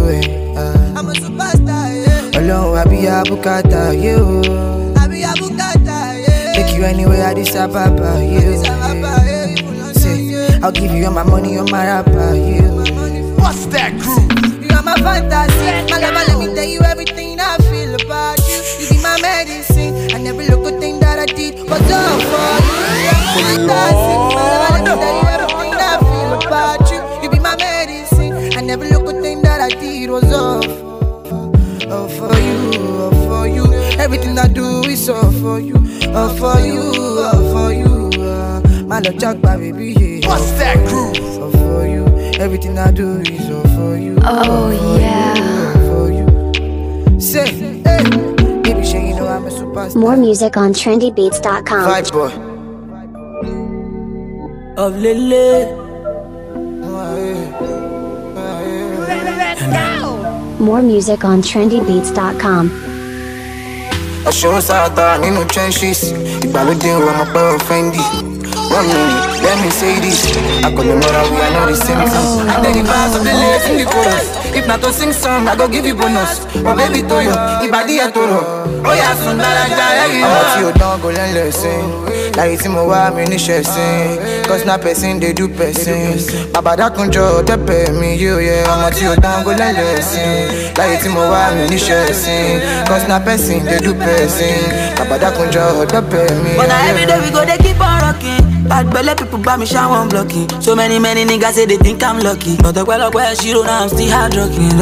Uh, 0.58 0.74
I'm 0.74 0.74
a 0.74 0.78
superstar, 0.78 0.79
yeah. 2.50 2.60
Alone, 2.60 2.78
I 2.78 2.84
be 2.84 3.06
a 3.06 3.22
bukata, 3.22 3.94
yeah. 3.94 5.02
I 5.02 5.06
be 5.08 5.22
a 5.22 5.28
bukata, 5.38 6.18
yeah. 6.18 6.52
Take 6.52 6.76
you 6.76 6.84
anywhere, 6.84 7.24
I 7.24 7.34
this 7.34 7.54
a 7.54 7.68
papa, 7.68 8.22
yeah. 8.22 9.92
Say, 9.92 10.58
I'll 10.62 10.72
give 10.72 10.92
you 10.92 11.06
all 11.06 11.12
my 11.12 11.22
money, 11.22 11.58
all 11.58 11.68
my 11.68 11.86
rapper, 11.86 12.10
uh, 12.18 12.34
yeah. 12.34 12.70
What's 13.40 13.66
that 13.66 13.92
groove? 13.98 14.62
You 14.62 14.76
are 14.76 14.82
my 14.82 14.94
fantasy. 14.96 15.90
My 15.90 15.98
lover, 15.98 16.24
let 16.28 16.38
me 16.38 16.54
tell 16.54 16.64
you 16.64 16.80
everything 16.80 17.40
I 17.40 17.56
feel 17.70 17.94
about 17.94 18.38
you. 18.38 18.60
You 18.80 18.90
be 18.90 19.02
my 19.02 19.20
medicine. 19.20 19.94
And 20.14 20.26
every 20.26 20.48
little 20.48 20.78
thing 20.78 21.00
that 21.00 21.18
I 21.18 21.26
did 21.26 21.58
was 21.58 21.80
all 21.90 22.20
for 22.30 22.50
you. 22.98 23.14
You 23.14 23.44
are 23.46 23.66
my 23.66 23.74
fantasy. 23.74 24.14
My 24.36 24.42
lover, 24.50 24.72
let 24.74 24.84
me 24.84 25.02
tell 25.02 25.16
you 25.16 25.28
everything 25.34 25.74
I 25.74 25.98
feel 25.98 26.32
about 26.46 26.90
you. 26.90 27.22
You 27.22 27.30
be 27.30 27.38
my 27.38 27.56
medicine. 27.56 28.58
And 28.58 28.70
every 28.70 28.90
little 28.90 29.20
thing 29.22 29.42
that 29.42 29.60
I 29.60 29.68
did 29.68 30.10
was 30.10 30.32
all, 30.32 30.62
all 30.64 30.89
for 32.18 32.34
you, 32.38 32.58
all 33.00 33.10
for 33.26 33.46
you. 33.48 33.64
Everything 33.98 34.38
I 34.38 34.48
do 34.48 34.82
is 34.84 35.08
all 35.08 35.30
for 35.32 35.60
you, 35.60 35.76
all 36.14 36.30
for 36.36 36.58
you, 36.60 36.82
all 36.82 37.42
for 37.52 37.72
you. 37.72 38.10
Uh, 38.22 38.60
my 38.86 38.98
love, 39.00 39.18
Jack, 39.18 39.40
baby, 39.40 39.92
yeah. 39.92 40.28
What's 40.28 40.50
that 40.52 40.76
groove? 40.88 41.16
All 41.42 41.50
for 41.50 41.86
you. 41.86 42.04
Everything 42.40 42.78
I 42.78 42.90
do 42.90 43.20
is 43.20 43.50
all 43.50 43.62
for 43.76 43.96
you. 43.96 44.16
Oh 44.22 44.70
yeah. 44.98 45.34
All 45.36 45.82
for 45.88 46.10
you. 46.12 47.20
Say, 47.20 47.48
hey, 47.84 48.02
baby, 48.62 48.84
sure 48.84 49.00
you 49.00 49.14
know 49.14 49.26
I'm 49.28 49.44
a 49.46 49.50
superstar. 49.50 49.96
More 49.96 50.16
music 50.16 50.56
on 50.56 50.72
trendybeats.com. 50.72 51.88
Vibe 51.88 52.12
boy. 52.12 52.30
Of 54.82 54.96
Lele. 54.96 55.79
More 60.66 60.82
music 60.82 61.24
on 61.30 61.38
trendybeats.com. 61.48 62.64
ọ̀ṣọ́ 64.30 64.60
sáàtà 64.68 65.06
nínú 65.22 65.40
trenches 65.52 66.00
ìgbàlódé 66.44 66.90
ọmọ 66.98 67.24
pẹ́ 67.34 67.44
ọ̀fẹ́ndì. 67.56 68.02
One 68.78 68.86
minute, 68.92 69.42
let 69.46 69.56
me 69.64 69.70
say 69.80 69.94
this. 70.04 70.20
I 70.66 70.68
call 70.76 70.84
them 70.88 71.00
mother, 71.02 71.24
we 71.32 71.38
are 71.46 71.52
not 71.58 71.66
the 71.72 71.76
same 71.86 72.02
thing. 72.12 72.28
I 72.52 72.54
take 72.62 72.76
the 72.78 72.84
bars 72.90 73.12
of 73.16 73.22
the 73.26 73.32
lyrics 73.40 73.66
in 73.70 73.76
the 73.80 73.86
chorus. 73.92 74.26
If 74.52 74.66
not 74.66 74.80
to 74.82 74.92
sing 74.92 75.12
song, 75.12 75.46
I 75.48 75.54
go 75.56 75.68
give 75.68 75.86
you 75.86 75.94
bonus. 75.94 76.44
My 76.62 76.74
baby 76.74 77.02
to 77.08 77.16
you, 77.22 77.30
ẹ̀ 77.30 78.10
tó 78.14 78.20
rọ̀. 78.30 78.44
Ó 78.84 78.92
yà 78.94 79.10
sùn 79.24 79.38
dára 79.38 79.64
já 79.78 79.86
ẹ̀rí. 80.04 80.20
Ọmọ 80.24 80.42
tí 80.54 80.64
o 80.64 80.70
dán 80.80 81.00
go 81.02 81.08
learn 81.10 81.34
lesson. 81.34 81.82
Láyé 82.36 82.56
tí 82.56 82.68
mo 82.68 82.82
wá 82.90 83.10
mi 83.14 83.22
níṣẹ́ 83.24 83.62
sìn. 83.62 84.18
Cause 84.48 84.64
na 84.66 84.76
person 84.78 85.20
dey 85.20 85.32
do 85.32 85.48
person. 85.48 86.18
Bàbá 86.52 86.76
dákunjọ 86.76 87.42
tẹ́pẹ̀ 87.48 87.90
mi 88.00 88.16
yóò 88.22 88.38
yẹ. 88.40 88.64
Ọmọ 88.72 88.88
tí 88.96 89.06
o 89.06 89.14
dán 89.22 89.44
go 89.44 89.50
learn 89.52 89.74
lesson. 89.76 90.30
Láyé 90.78 90.96
tí 91.02 91.08
mo 91.08 91.20
wá 91.32 91.50
mi 91.54 91.64
níṣẹ́ 91.76 92.12
sìn. 92.22 92.60
Cause 92.88 93.06
na 93.08 93.18
person 93.20 93.64
dey 93.66 93.78
do 93.80 93.92
person. 93.94 94.58
Bàbá 94.98 95.16
dákunjọ 95.22 95.84
tẹ́pẹ̀ 95.92 96.34
mi 96.42 96.50
But 96.56 96.66
yóò 96.66 96.68
now 96.68 96.88
every 96.88 97.02
yẹ. 97.02 97.06
day 97.06 97.20
we 97.20 97.30
go, 97.30 97.44
they 97.44 97.58
keep 97.58 97.80
on 97.80 98.00
rocking. 98.02 98.40
Bad 98.70 98.86
belly 98.92 99.14
people 99.16 99.38
buy 99.38 99.56
me 99.56 99.66
shower 99.66 100.06
blocking. 100.06 100.46
So 100.60 100.76
many, 100.76 100.98
many 101.00 101.24
niggas 101.24 101.54
say 101.54 101.66
they 101.66 101.76
think 101.76 102.02
I'm 102.04 102.20
lucky. 102.20 102.56
But 102.62 102.76
she 103.40 103.52
don't 103.52 103.66
know 103.66 103.72
I'm 103.72 103.88
still 103.88 104.08
hard 104.10 104.32
rocking. 104.40 104.72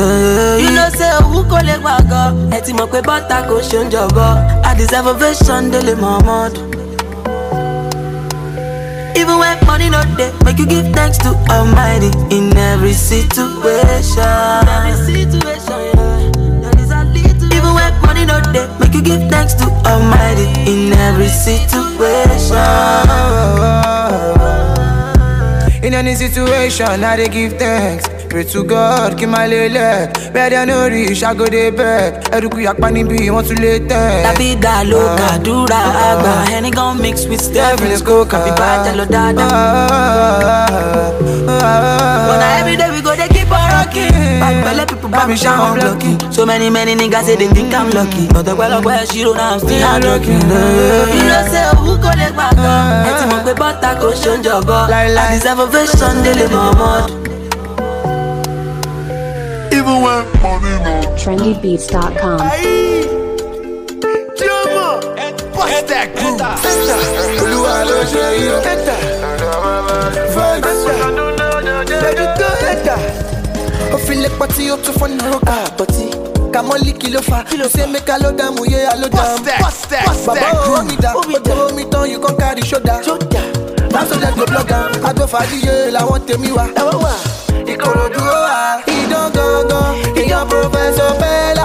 You 0.62 0.70
know, 0.74 0.88
say, 0.94 1.10
who 1.26 1.42
call 1.50 1.66
it 1.66 1.82
wago? 1.82 2.22
Eti 2.54 2.72
mo 2.72 2.86
pe 2.86 3.00
butter 3.02 3.42
ko 3.48 3.60
shun 3.62 3.90
jogo. 3.90 4.26
I 4.64 4.74
deserve 4.74 5.06
ovation, 5.08 5.70
daily 5.70 5.94
Muhammad. 5.94 6.54
Even 9.18 9.38
when 9.38 9.58
money 9.66 9.90
not 9.90 10.06
there, 10.16 10.32
make 10.44 10.58
you 10.58 10.66
give 10.66 10.86
thanks 10.94 11.18
to 11.18 11.30
Almighty 11.50 12.10
in 12.34 12.56
every 12.56 12.92
situation. 12.92 14.22
Every 14.22 14.94
situation, 15.04 15.80
yeah. 15.90 16.30
There 16.62 16.78
is 16.82 16.90
a 16.90 17.02
little- 17.04 17.52
Even 17.56 17.74
when 17.74 17.92
money 18.06 18.24
not 18.24 18.52
there, 18.52 18.68
make 18.78 18.94
you 18.94 19.02
give 19.02 19.28
thanks 19.28 19.54
to 19.54 19.66
Almighty 19.84 20.46
in 20.70 20.92
every 20.92 21.28
situation. 21.28 22.62
In 25.82 25.94
any 25.94 26.14
situation, 26.14 27.02
I 27.04 27.16
dey 27.16 27.28
give 27.28 27.58
thanks. 27.58 28.04
Pray 28.28 28.44
to 28.52 28.62
God, 28.62 29.16
kí 29.18 29.26
máa 29.26 29.46
lè 29.50 29.68
lẹ̀. 29.76 30.08
Bẹ́ẹ̀ 30.34 30.50
dẹ́ 30.52 30.66
no 30.68 30.88
reach, 30.92 31.22
I 31.24 31.34
go 31.34 31.46
dey 31.54 31.70
beg. 31.70 32.12
Ẹrùkú 32.36 32.58
yapa 32.66 32.88
níbí, 32.90 33.18
wọ́n 33.34 33.44
tún 33.48 33.58
lè 33.64 33.72
tẹ̀. 33.90 34.22
Tàbí 34.26 34.48
dà 34.64 34.74
ló 34.90 35.00
kàdúrà 35.20 35.80
àgbà. 36.08 36.32
Ẹni 36.56 36.70
gan 36.76 36.92
mix 37.02 37.16
with 37.28 37.40
Stephen's 37.48 38.02
coke. 38.02 38.34
Àbí 38.36 38.50
bàjẹ́ 38.60 38.94
lọ 38.98 39.04
dáadáa. 39.14 39.48
But 42.28 42.36
now 42.42 42.58
every 42.60 42.76
day 42.76 42.90
we 42.94 43.00
go, 43.00 43.12
they 43.16 43.28
keep 43.28 43.50
on 43.50 43.64
rocking. 43.72 44.40
Bad 44.40 44.56
belly 44.64 44.84
people 44.90 45.08
buy 45.08 45.26
me 45.26 45.36
shower 45.36 45.72
blocking. 45.74 46.18
So 46.30 46.44
many, 46.44 46.68
many 46.70 46.94
niggas 46.94 47.24
say 47.24 47.36
they 47.36 47.48
think 47.56 47.72
I'm 47.74 47.88
lucky. 47.90 48.28
But 48.34 48.44
the 48.44 48.54
well 48.54 48.72
of 48.74 48.84
where 48.84 49.06
she 49.06 49.22
don't 49.24 49.36
know 49.38 49.42
I'm 49.54 49.58
still 49.58 49.80
hard 49.86 50.04
rocking. 50.04 50.42
You 51.16 51.24
know, 51.30 51.42
say, 51.52 51.64
who 51.80 51.96
go 52.04 52.10
let 52.20 52.36
back 52.36 52.52
up? 52.52 53.06
Ẹ 53.08 53.10
ti 53.18 53.24
mọ̀ 53.30 53.40
pé 53.46 53.52
bọ́tà 53.60 53.90
kò 54.00 54.08
ṣe 54.22 54.32
ń 54.36 54.42
jọ̀bọ̀. 54.44 54.92
I 54.92 55.26
deserve 55.32 55.60
ovation, 55.64 56.14
délé 56.24 56.46
Muhammad. 56.52 57.04
trendybeats.com. 61.18 62.38
Jumbo, 64.38 65.00
bust 65.54 65.86
that 65.88 66.14
groove. 66.14 66.38
Olúwa 67.42 67.84
ló 67.88 67.98
ṣe 68.06 68.24
yí 68.38 68.46
o. 68.48 68.58
Vibes. 70.34 70.80
Lẹ́jú 72.02 72.26
tó 72.38 72.48
ẹ̀dá. 72.72 72.96
Ó 73.94 73.96
fi 73.98 74.14
lè 74.22 74.28
pọtí 74.38 74.70
ó 74.70 74.76
tún 74.76 74.94
fọ́nà 75.00 75.24
ọkà 75.36 75.54
pọtí. 75.78 76.06
Kàmọ́lì 76.52 76.92
kí 77.00 77.08
ló 77.10 77.20
fa? 77.22 77.38
Ṣé 77.74 77.86
mẹ́ka 77.92 78.14
ló 78.22 78.30
dààmú 78.38 78.62
yé 78.72 78.80
a 78.86 78.94
ló 78.96 79.08
dààmú? 79.08 79.38
Bust 79.62 79.88
that, 79.90 80.06
bust 80.06 80.26
Bàbá 80.26 80.40
that 80.40 80.54
owó 80.66 80.82
mi 80.88 80.96
dà, 81.02 81.10
ó 81.14 81.22
tó 81.46 81.54
omi 81.68 81.84
tán, 81.90 82.10
you 82.10 82.18
come 82.20 82.36
carry 82.38 82.62
shoulder. 82.62 83.00
Lásán 83.94 84.18
lẹ́ 84.22 84.32
go 84.38 84.44
blog 84.46 84.70
am, 84.72 84.92
agbófàdíyé 85.08 85.90
làwọn 85.90 86.20
tèmi 86.26 86.50
wá. 86.56 86.64
Ìkòròdú 87.72 88.20
ó 88.36 88.38
wà. 88.46 88.58
Ìdán 88.96 89.26
gangan, 89.36 89.88
ìyá 90.22 90.40
Prọfẹ̀sọ̀ 90.50 91.10
Bẹ́lá. 91.20 91.64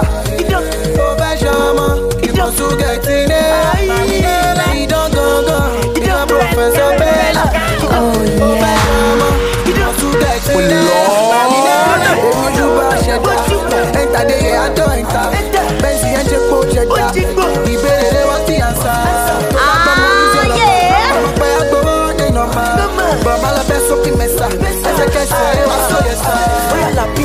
Ó 1.04 1.08
fẹ́ 1.20 1.32
ṣọmọ, 1.42 1.86
ìbọn 2.26 2.48
Súgẹ̀tì 2.58 3.16
ní. 3.30 3.42
Ìdán 4.82 5.06
gangan, 5.16 5.66
ìyá 6.00 6.18
Prọfẹ̀sọ̀ 6.30 6.88
Bẹ́lá. 7.00 7.44
Ó 8.46 8.48
fẹ́ 8.62 8.74
ṣọmọ, 8.84 9.28
ìbọn 9.70 9.90
Súgẹ̀tì 10.00 10.54
ní. 10.70 10.80
Èmi 12.20 12.46
jù 12.56 12.66
bá 12.78 12.88
ṣẹ̀dá, 13.04 13.34
ẹ̀ńtà 14.00 14.20
dé 14.28 14.36
yẹ 14.46 14.52
àjọ 14.64 14.84
ẹ̀ńtà. 14.98 15.22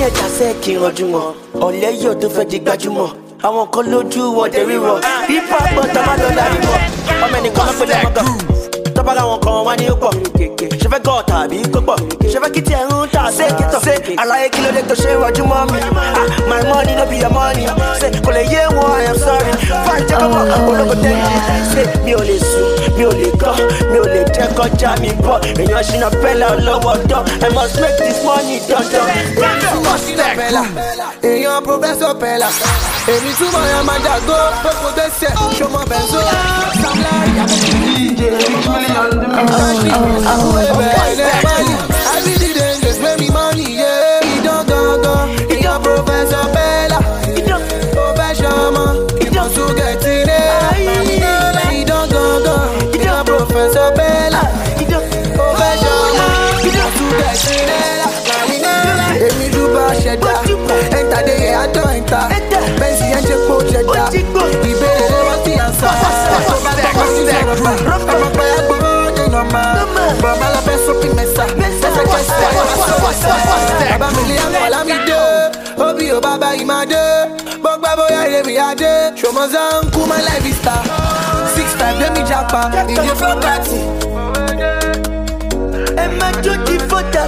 Bóyá 0.10 0.22
làbí 0.22 0.22
ẹja 0.22 0.30
sẹ́ẹ̀kì 0.38 0.74
rànjú 0.82 1.06
wọn 1.14 1.34
ọ̀lẹ́ 1.60 1.92
yóò 2.04 2.14
tó 2.22 2.28
fẹ́ 2.30 2.46
di 2.50 2.60
gbajúmọ̀. 2.60 3.10
Àwọn 3.44 3.68
kan 3.72 3.86
lójú 3.92 4.34
wọn 4.38 4.50
dẹ̀ 4.54 4.66
ríwọ̀ 4.70 5.00
ipa 5.38 5.58
gbọ́dọ̀ 5.74 6.06
má 6.08 6.14
lọ 6.22 6.30
lárí 6.38 6.60
mọ́. 6.66 6.78
Ọmọ 7.24 7.38
ẹnìkan 7.38 7.66
ló 7.68 7.74
pẹ̀lẹ́ 7.80 8.04
mọ́gàn 8.04 8.28
tọ́bára 9.00 9.24
wọn 9.30 9.40
kan 9.46 9.54
wá 9.68 9.74
ní 9.80 9.86
pọ̀. 10.02 10.12
Ṣe 10.82 10.88
fẹ́ 10.92 11.00
gọ́ 11.08 11.18
tàbí 11.30 11.58
kó 11.74 11.80
pọ̀? 11.88 11.98
Ṣe 12.32 12.38
fẹ́ 12.44 12.52
kí 12.54 12.62
tiẹ̀ 12.68 12.84
ń 12.88 12.92
tà 13.14 13.22
ṣe 13.38 13.46
kíntàn 13.58 13.82
ṣe 13.86 13.94
àlàyé 14.22 14.48
kí 14.54 14.60
ló 14.66 14.70
dé 14.76 14.82
tó 14.90 14.96
ṣe 15.02 15.10
rọjú 15.22 15.44
mọ́ 15.52 15.62
mi? 15.72 15.80
Ah, 16.20 16.28
my 16.50 16.60
money 16.70 16.94
no 17.00 17.06
be 17.10 17.18
your 17.24 17.32
money. 17.38 17.66
Ṣe 18.00 18.08
kò 18.26 18.32
lè 18.36 18.44
yé 18.54 18.62
wọn? 18.76 18.92
I 19.00 19.06
am 19.12 19.18
sorry. 19.26 19.52
Fine 19.86 20.04
jẹ́ 20.10 20.18
kọ́mọ 20.22 20.40
olóko 20.70 20.96
tẹ́jì 21.04 21.38
ṣe 21.74 21.82
mi. 22.04 22.12
Ò 22.20 22.22
lè 22.30 22.36
sùn? 22.50 22.68
Mi 22.98 23.04
ò 23.10 23.12
lè 23.20 23.28
kọ́? 23.42 23.54
Mi 23.92 23.98
ò 24.04 24.06
lè 24.14 24.22
jẹ́ 24.36 24.48
kọjá 24.58 24.92
mi 25.02 25.10
bọ̀? 25.26 25.38
Èèyàn 25.62 25.84
ṣìnà 25.90 26.08
pẹ́lá 26.24 26.48
lọ́wọ́ 26.68 26.96
dán 27.10 27.24
I 27.46 27.50
must 27.56 27.76
make 27.82 27.98
this 28.02 28.18
money 28.28 28.58
dandan. 28.70 29.06
Èèyàn 31.30 31.60
Prọfẹ̀sọ̀ 31.66 32.12
Pẹ̀lá. 32.22 32.50
Èmi 33.14 33.32
túbọ̀ 33.40 33.64
yan 33.72 33.84
máa 33.88 34.00
jàgbó 34.06 34.38
pé 34.64 34.72
kò 34.82 34.90
tẹ̀sẹ̀ 34.98 35.32
ṣọmọ 35.58 35.80
pò 63.48 63.56
ṣẹ̀dá. 63.72 64.04
Ìbéèrè 64.70 65.06
lé 65.14 65.20
wọ́n 65.28 65.40
ti 65.46 65.52
ànsá. 65.66 65.90
Tó 66.48 66.56
bá 66.64 66.72
tọ́kọ 66.82 67.04
sí 67.14 67.22
sókè 71.50 71.60
mẹ́sà. 71.62 71.88
Ẹsẹ̀kẹsẹ̀ 71.88 72.38
ẹ 72.46 72.52
wá 72.58 72.64
sọ̀rọ̀ 72.88 73.14
sá. 73.22 73.34
Bàbá 73.92 74.08
mi 74.16 74.24
lé 74.30 74.36
àwọn 74.46 74.62
ọ̀làmídé. 74.68 75.22
Óbí 75.86 76.06
ò 76.16 76.20
bàbá 76.26 76.50
yìí 76.58 76.66
máa 76.72 76.86
dé. 76.92 77.04
Bọ́gbà 77.64 77.92
bóyá 77.98 78.22
èrè 78.28 78.42
mi 78.48 78.56
á 78.58 78.70
dé. 78.82 78.94
Ṣòmọ́sá 79.22 79.64
ń 79.82 79.90
kú 79.94 80.00
my 80.10 80.20
life 80.28 80.46
is 80.52 80.58
star. 80.62 80.82
Six 81.56 81.68
times 81.80 81.98
lé 82.02 82.08
mi 82.16 82.22
japa. 82.30 82.62
Ìdí 82.94 83.10
fún 83.20 83.36
pàtì. 83.44 83.78
ẹ 86.04 86.06
má 86.20 86.28
jó 86.44 86.54
di 86.66 86.76
fọ́jà. 86.90 87.24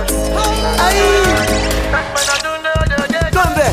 ayé 0.85 1.05
gọ́ǹbẹ̀. 3.35 3.71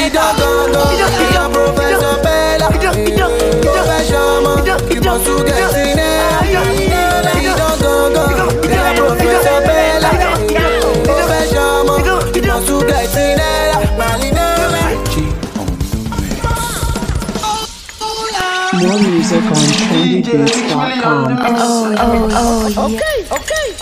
Ìdán 0.00 0.30
gangan, 0.38 0.92
ìyàn 1.24 1.48
Prọfẹ̀sọ̀ 1.54 2.14
Bẹ́lá. 2.24 2.66
Ó 3.70 3.80
fẹ́ 3.88 4.00
ṣọmọ, 4.10 4.52
ìbọn 4.96 5.16
More 19.90 20.04
music 20.04 20.34
on 20.34 20.90
trendybeats.com. 20.90 21.56
Oh, 21.56 21.94
oh, 21.96 22.28
oh, 22.32 22.88
yeah. 22.88 22.98
Okay, 22.98 23.16
okay, 23.24 23.36
okay. 23.36 23.73